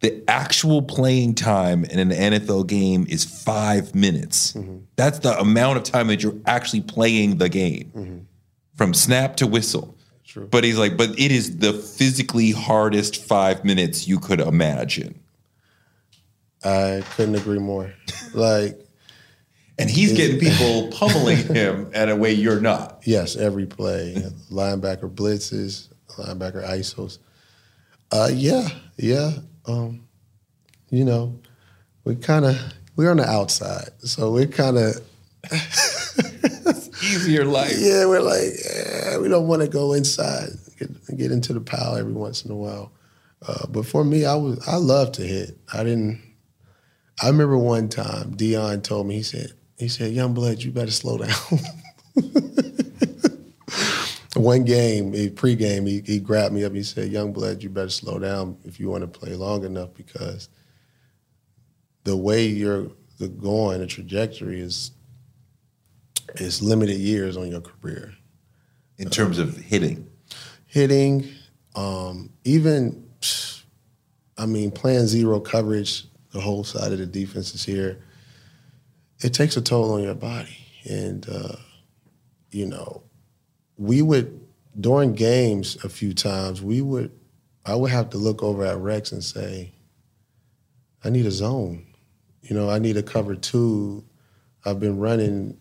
the 0.00 0.22
actual 0.28 0.82
playing 0.82 1.34
time 1.34 1.82
in 1.82 1.98
an 1.98 2.10
NFL 2.10 2.66
game 2.66 3.06
is 3.08 3.24
five 3.24 3.94
minutes. 3.94 4.52
Mm-hmm. 4.52 4.80
That's 4.96 5.20
the 5.20 5.36
amount 5.38 5.78
of 5.78 5.84
time 5.84 6.08
that 6.08 6.22
you're 6.22 6.36
actually 6.44 6.82
playing 6.82 7.38
the 7.38 7.48
game 7.48 8.28
from 8.76 8.92
snap 8.92 9.36
to 9.36 9.46
whistle. 9.46 9.96
True. 10.26 10.46
But 10.46 10.62
he's 10.62 10.78
like, 10.78 10.98
but 10.98 11.18
it 11.18 11.32
is 11.32 11.56
the 11.56 11.72
physically 11.72 12.50
hardest 12.50 13.24
five 13.24 13.64
minutes 13.64 14.06
you 14.06 14.18
could 14.18 14.40
imagine. 14.40 15.18
I 16.62 17.02
couldn't 17.16 17.36
agree 17.36 17.58
more. 17.58 17.94
Like 18.34 18.87
And 19.78 19.88
he's 19.88 20.12
getting 20.12 20.40
people 20.40 20.88
pummeling 20.88 21.36
him 21.54 21.90
at 21.94 22.08
a 22.08 22.16
way 22.16 22.32
you're 22.32 22.60
not. 22.60 23.02
yes, 23.04 23.36
every 23.36 23.66
play, 23.66 24.14
linebacker 24.50 25.12
blitzes, 25.12 25.88
linebacker 26.16 26.64
isos. 26.68 27.18
Uh, 28.10 28.28
yeah, 28.32 28.68
yeah. 28.96 29.32
Um, 29.66 30.08
you 30.90 31.04
know, 31.04 31.38
we 32.04 32.16
kind 32.16 32.44
of 32.44 32.58
we're 32.96 33.10
on 33.10 33.18
the 33.18 33.28
outside, 33.28 33.90
so 33.98 34.32
we're 34.32 34.46
kind 34.46 34.78
of 34.78 34.94
Easier 37.00 37.44
life. 37.44 37.74
yeah, 37.78 38.04
we're 38.06 38.20
like 38.20 38.50
yeah, 38.64 39.18
we 39.18 39.28
don't 39.28 39.46
want 39.46 39.62
to 39.62 39.68
go 39.68 39.92
inside, 39.92 40.48
get, 40.78 41.16
get 41.16 41.30
into 41.30 41.52
the 41.52 41.60
pile 41.60 41.96
every 41.96 42.12
once 42.12 42.44
in 42.44 42.50
a 42.50 42.56
while. 42.56 42.90
Uh, 43.46 43.66
but 43.68 43.86
for 43.86 44.04
me, 44.04 44.24
I 44.24 44.34
was 44.34 44.66
I 44.66 44.76
love 44.76 45.12
to 45.12 45.22
hit. 45.22 45.56
I 45.72 45.84
didn't. 45.84 46.20
I 47.22 47.28
remember 47.28 47.56
one 47.56 47.88
time 47.88 48.34
Deion 48.34 48.82
told 48.82 49.06
me 49.06 49.16
he 49.16 49.22
said 49.22 49.52
he 49.78 49.88
said 49.88 50.12
young 50.12 50.34
blood 50.34 50.62
you 50.62 50.70
better 50.70 50.90
slow 50.90 51.18
down. 51.18 51.30
one 54.34 54.64
game, 54.64 55.14
a 55.14 55.30
pregame, 55.30 55.86
he, 55.86 56.02
he 56.04 56.18
grabbed 56.20 56.54
me 56.54 56.64
up. 56.64 56.72
He 56.72 56.82
said, 56.82 57.10
"Young 57.10 57.32
blood, 57.32 57.62
you 57.62 57.70
better 57.70 57.88
slow 57.88 58.18
down 58.18 58.56
if 58.64 58.78
you 58.80 58.88
want 58.88 59.02
to 59.02 59.18
play 59.18 59.34
long 59.34 59.64
enough 59.64 59.94
because 59.94 60.48
the 62.04 62.16
way 62.16 62.46
you're 62.46 62.88
the 63.18 63.28
going, 63.28 63.80
the 63.80 63.86
trajectory 63.86 64.60
is 64.60 64.92
is 66.36 66.62
limited 66.62 66.98
years 66.98 67.36
on 67.36 67.50
your 67.50 67.60
career. 67.60 68.14
In 68.98 69.10
terms 69.10 69.38
of 69.38 69.56
hitting. 69.56 70.08
Hitting, 70.66 71.28
um, 71.76 72.30
even 72.44 73.08
I 74.36 74.46
mean, 74.46 74.70
playing 74.70 75.06
zero 75.06 75.40
coverage, 75.40 76.04
the 76.32 76.40
whole 76.40 76.62
side 76.62 76.92
of 76.92 76.98
the 76.98 77.06
defense 77.06 77.54
is 77.54 77.64
here. 77.64 78.02
It 79.20 79.34
takes 79.34 79.56
a 79.56 79.60
toll 79.60 79.92
on 79.94 80.02
your 80.02 80.14
body, 80.14 80.56
and 80.88 81.28
uh, 81.28 81.56
you 82.50 82.66
know, 82.66 83.02
we 83.76 84.02
would 84.02 84.40
during 84.78 85.14
games 85.14 85.76
a 85.84 85.88
few 85.88 86.14
times 86.14 86.62
we 86.62 86.80
would 86.80 87.10
I 87.68 87.74
would 87.74 87.90
have 87.90 88.10
to 88.10 88.18
look 88.18 88.42
over 88.42 88.64
at 88.64 88.78
Rex 88.78 89.12
and 89.12 89.22
say, 89.22 89.72
I 91.04 91.10
need 91.10 91.26
a 91.26 91.30
zone. 91.30 91.84
You 92.40 92.56
know, 92.56 92.70
I 92.70 92.78
need 92.78 92.96
a 92.96 93.02
cover 93.02 93.34
two. 93.34 94.04
I've 94.64 94.80
been 94.80 94.98
running, 94.98 95.58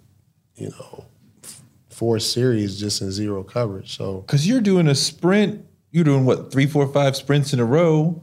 you 0.55 0.69
know, 0.69 1.05
f- 1.43 1.61
four 1.89 2.19
series 2.19 2.79
just 2.79 3.01
in 3.01 3.11
zero 3.11 3.43
coverage. 3.43 3.97
So 3.97 4.21
Because 4.21 4.47
you're 4.47 4.61
doing 4.61 4.87
a 4.87 4.95
sprint, 4.95 5.65
you're 5.91 6.05
doing 6.05 6.23
what, 6.23 6.49
three, 6.51 6.65
four, 6.65 6.87
five 6.87 7.17
sprints 7.17 7.51
in 7.51 7.59
a 7.59 7.65
row, 7.65 8.21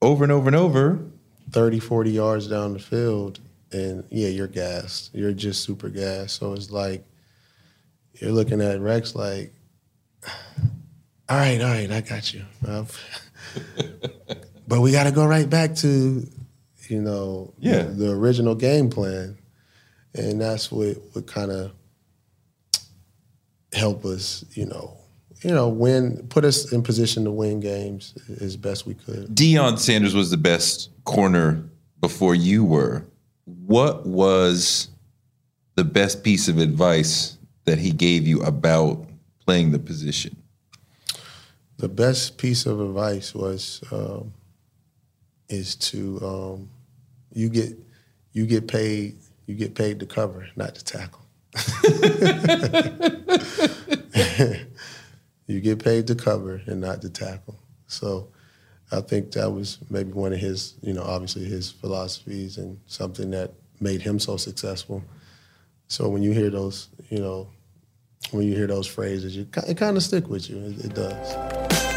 over 0.00 0.22
and 0.22 0.32
over 0.32 0.46
and 0.46 0.56
over. 0.56 1.00
30, 1.50 1.80
40 1.80 2.10
yards 2.10 2.46
down 2.46 2.72
the 2.72 2.78
field, 2.78 3.40
and 3.74 4.04
yeah, 4.10 4.28
you're 4.28 4.46
gassed. 4.46 5.10
You're 5.14 5.32
just 5.32 5.64
super 5.64 5.88
gassed. 5.88 6.36
So 6.36 6.52
it's 6.54 6.70
like 6.70 7.04
you're 8.20 8.32
looking 8.32 8.60
at 8.60 8.80
Rex 8.80 9.14
like, 9.14 9.52
all 11.28 11.36
right, 11.36 11.60
all 11.60 11.68
right, 11.68 11.90
I 11.90 12.00
got 12.00 12.32
you. 12.32 12.42
But 14.66 14.80
we 14.80 14.92
got 14.92 15.04
to 15.04 15.12
go 15.12 15.26
right 15.26 15.48
back 15.48 15.74
to, 15.76 16.26
you 16.88 17.02
know, 17.02 17.52
Yeah. 17.58 17.82
the, 17.82 17.90
the 17.90 18.10
original 18.12 18.54
game 18.54 18.88
plan, 18.88 19.36
and 20.14 20.40
that's 20.40 20.72
what 20.72 20.96
would 21.14 21.26
kind 21.26 21.50
of 21.50 21.72
help 23.74 24.06
us, 24.06 24.42
you 24.54 24.64
know, 24.64 24.96
you 25.42 25.50
know, 25.50 25.68
win, 25.68 26.26
put 26.30 26.46
us 26.46 26.72
in 26.72 26.82
position 26.82 27.24
to 27.24 27.30
win 27.30 27.60
games 27.60 28.14
as 28.40 28.56
best 28.56 28.86
we 28.86 28.94
could. 28.94 29.34
Deion 29.34 29.78
Sanders 29.78 30.14
was 30.14 30.30
the 30.30 30.38
best 30.38 30.88
corner 31.04 31.62
before 32.00 32.34
you 32.34 32.64
were. 32.64 33.04
What 33.44 34.06
was 34.06 34.88
the 35.74 35.84
best 35.84 36.22
piece 36.22 36.48
of 36.48 36.58
advice 36.58 37.36
that 37.64 37.78
he 37.78 37.90
gave 37.90 38.26
you 38.26 38.42
about 38.42 39.04
playing 39.44 39.72
the 39.72 39.78
position? 39.78 40.36
The 41.78 41.88
best 41.88 42.38
piece 42.38 42.66
of 42.66 42.80
advice 42.80 43.34
was 43.34 43.82
um, 43.90 44.32
is 45.48 45.74
to 45.76 46.20
um, 46.22 46.70
you 47.32 47.48
get 47.48 47.76
you 48.32 48.46
get 48.46 48.68
paid 48.68 49.16
you 49.46 49.54
get 49.54 49.74
paid 49.74 50.00
to 50.00 50.06
cover, 50.06 50.46
not 50.56 50.74
to 50.76 50.84
tackle. 50.84 51.20
you 55.46 55.60
get 55.60 55.82
paid 55.82 56.06
to 56.06 56.14
cover 56.14 56.62
and 56.66 56.80
not 56.80 57.02
to 57.02 57.10
tackle. 57.10 57.58
So 57.86 58.28
I 58.94 59.00
think 59.00 59.32
that 59.32 59.50
was 59.50 59.78
maybe 59.90 60.12
one 60.12 60.32
of 60.32 60.38
his, 60.38 60.74
you 60.82 60.92
know, 60.92 61.02
obviously 61.02 61.44
his 61.44 61.70
philosophies 61.70 62.58
and 62.58 62.78
something 62.86 63.30
that 63.30 63.52
made 63.80 64.00
him 64.00 64.18
so 64.18 64.36
successful. 64.36 65.02
So 65.88 66.08
when 66.08 66.22
you 66.22 66.32
hear 66.32 66.50
those, 66.50 66.88
you 67.10 67.18
know, 67.18 67.48
when 68.30 68.46
you 68.46 68.54
hear 68.54 68.66
those 68.66 68.86
phrases, 68.86 69.36
you, 69.36 69.46
it 69.68 69.76
kind 69.76 69.96
of 69.96 70.02
stick 70.02 70.28
with 70.28 70.48
you. 70.48 70.58
It, 70.58 70.86
it 70.86 70.94
does. 70.94 71.93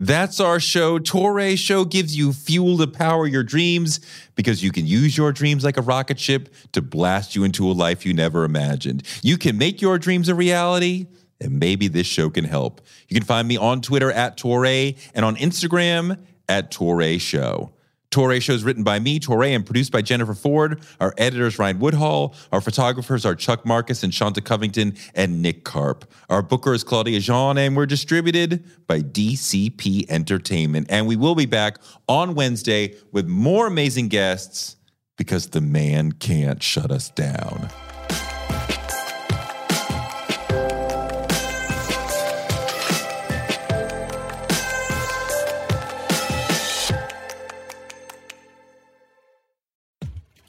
That's 0.00 0.38
our 0.38 0.60
show. 0.60 1.00
Toure 1.00 1.58
Show 1.58 1.84
gives 1.84 2.16
you 2.16 2.32
fuel 2.32 2.78
to 2.78 2.86
power 2.86 3.26
your 3.26 3.42
dreams 3.42 3.98
because 4.36 4.62
you 4.62 4.70
can 4.70 4.86
use 4.86 5.16
your 5.16 5.32
dreams 5.32 5.64
like 5.64 5.76
a 5.76 5.82
rocket 5.82 6.20
ship 6.20 6.54
to 6.72 6.80
blast 6.80 7.34
you 7.34 7.42
into 7.42 7.68
a 7.68 7.72
life 7.72 8.06
you 8.06 8.14
never 8.14 8.44
imagined. 8.44 9.02
You 9.22 9.36
can 9.36 9.58
make 9.58 9.82
your 9.82 9.98
dreams 9.98 10.28
a 10.28 10.36
reality, 10.36 11.08
and 11.40 11.58
maybe 11.58 11.88
this 11.88 12.06
show 12.06 12.30
can 12.30 12.44
help. 12.44 12.80
You 13.08 13.14
can 13.14 13.24
find 13.24 13.48
me 13.48 13.56
on 13.56 13.80
Twitter 13.80 14.12
at 14.12 14.36
Toure 14.36 14.96
and 15.14 15.24
on 15.24 15.34
Instagram 15.34 16.18
at 16.48 16.70
Toure 16.70 17.20
Show. 17.20 17.72
Toure 18.10 18.40
Show 18.40 18.54
is 18.54 18.64
written 18.64 18.82
by 18.82 18.98
me, 18.98 19.20
Toure, 19.20 19.54
and 19.54 19.64
produced 19.66 19.92
by 19.92 20.02
Jennifer 20.02 20.34
Ford. 20.34 20.80
Our 21.00 21.14
editors, 21.18 21.58
Ryan 21.58 21.78
Woodhall. 21.78 22.34
Our 22.52 22.60
photographers 22.60 23.26
are 23.26 23.34
Chuck 23.34 23.66
Marcus 23.66 24.02
and 24.02 24.14
Shanta 24.14 24.40
Covington 24.40 24.94
and 25.14 25.42
Nick 25.42 25.64
Karp. 25.64 26.10
Our 26.30 26.42
booker 26.42 26.72
is 26.72 26.84
Claudia 26.84 27.20
Jean, 27.20 27.58
and 27.58 27.76
we're 27.76 27.86
distributed 27.86 28.64
by 28.86 29.00
DCP 29.00 30.06
Entertainment. 30.08 30.86
And 30.88 31.06
we 31.06 31.16
will 31.16 31.34
be 31.34 31.46
back 31.46 31.78
on 32.08 32.34
Wednesday 32.34 32.94
with 33.12 33.26
more 33.26 33.66
amazing 33.66 34.08
guests 34.08 34.76
because 35.16 35.48
the 35.48 35.60
man 35.60 36.12
can't 36.12 36.62
shut 36.62 36.90
us 36.90 37.10
down. 37.10 37.68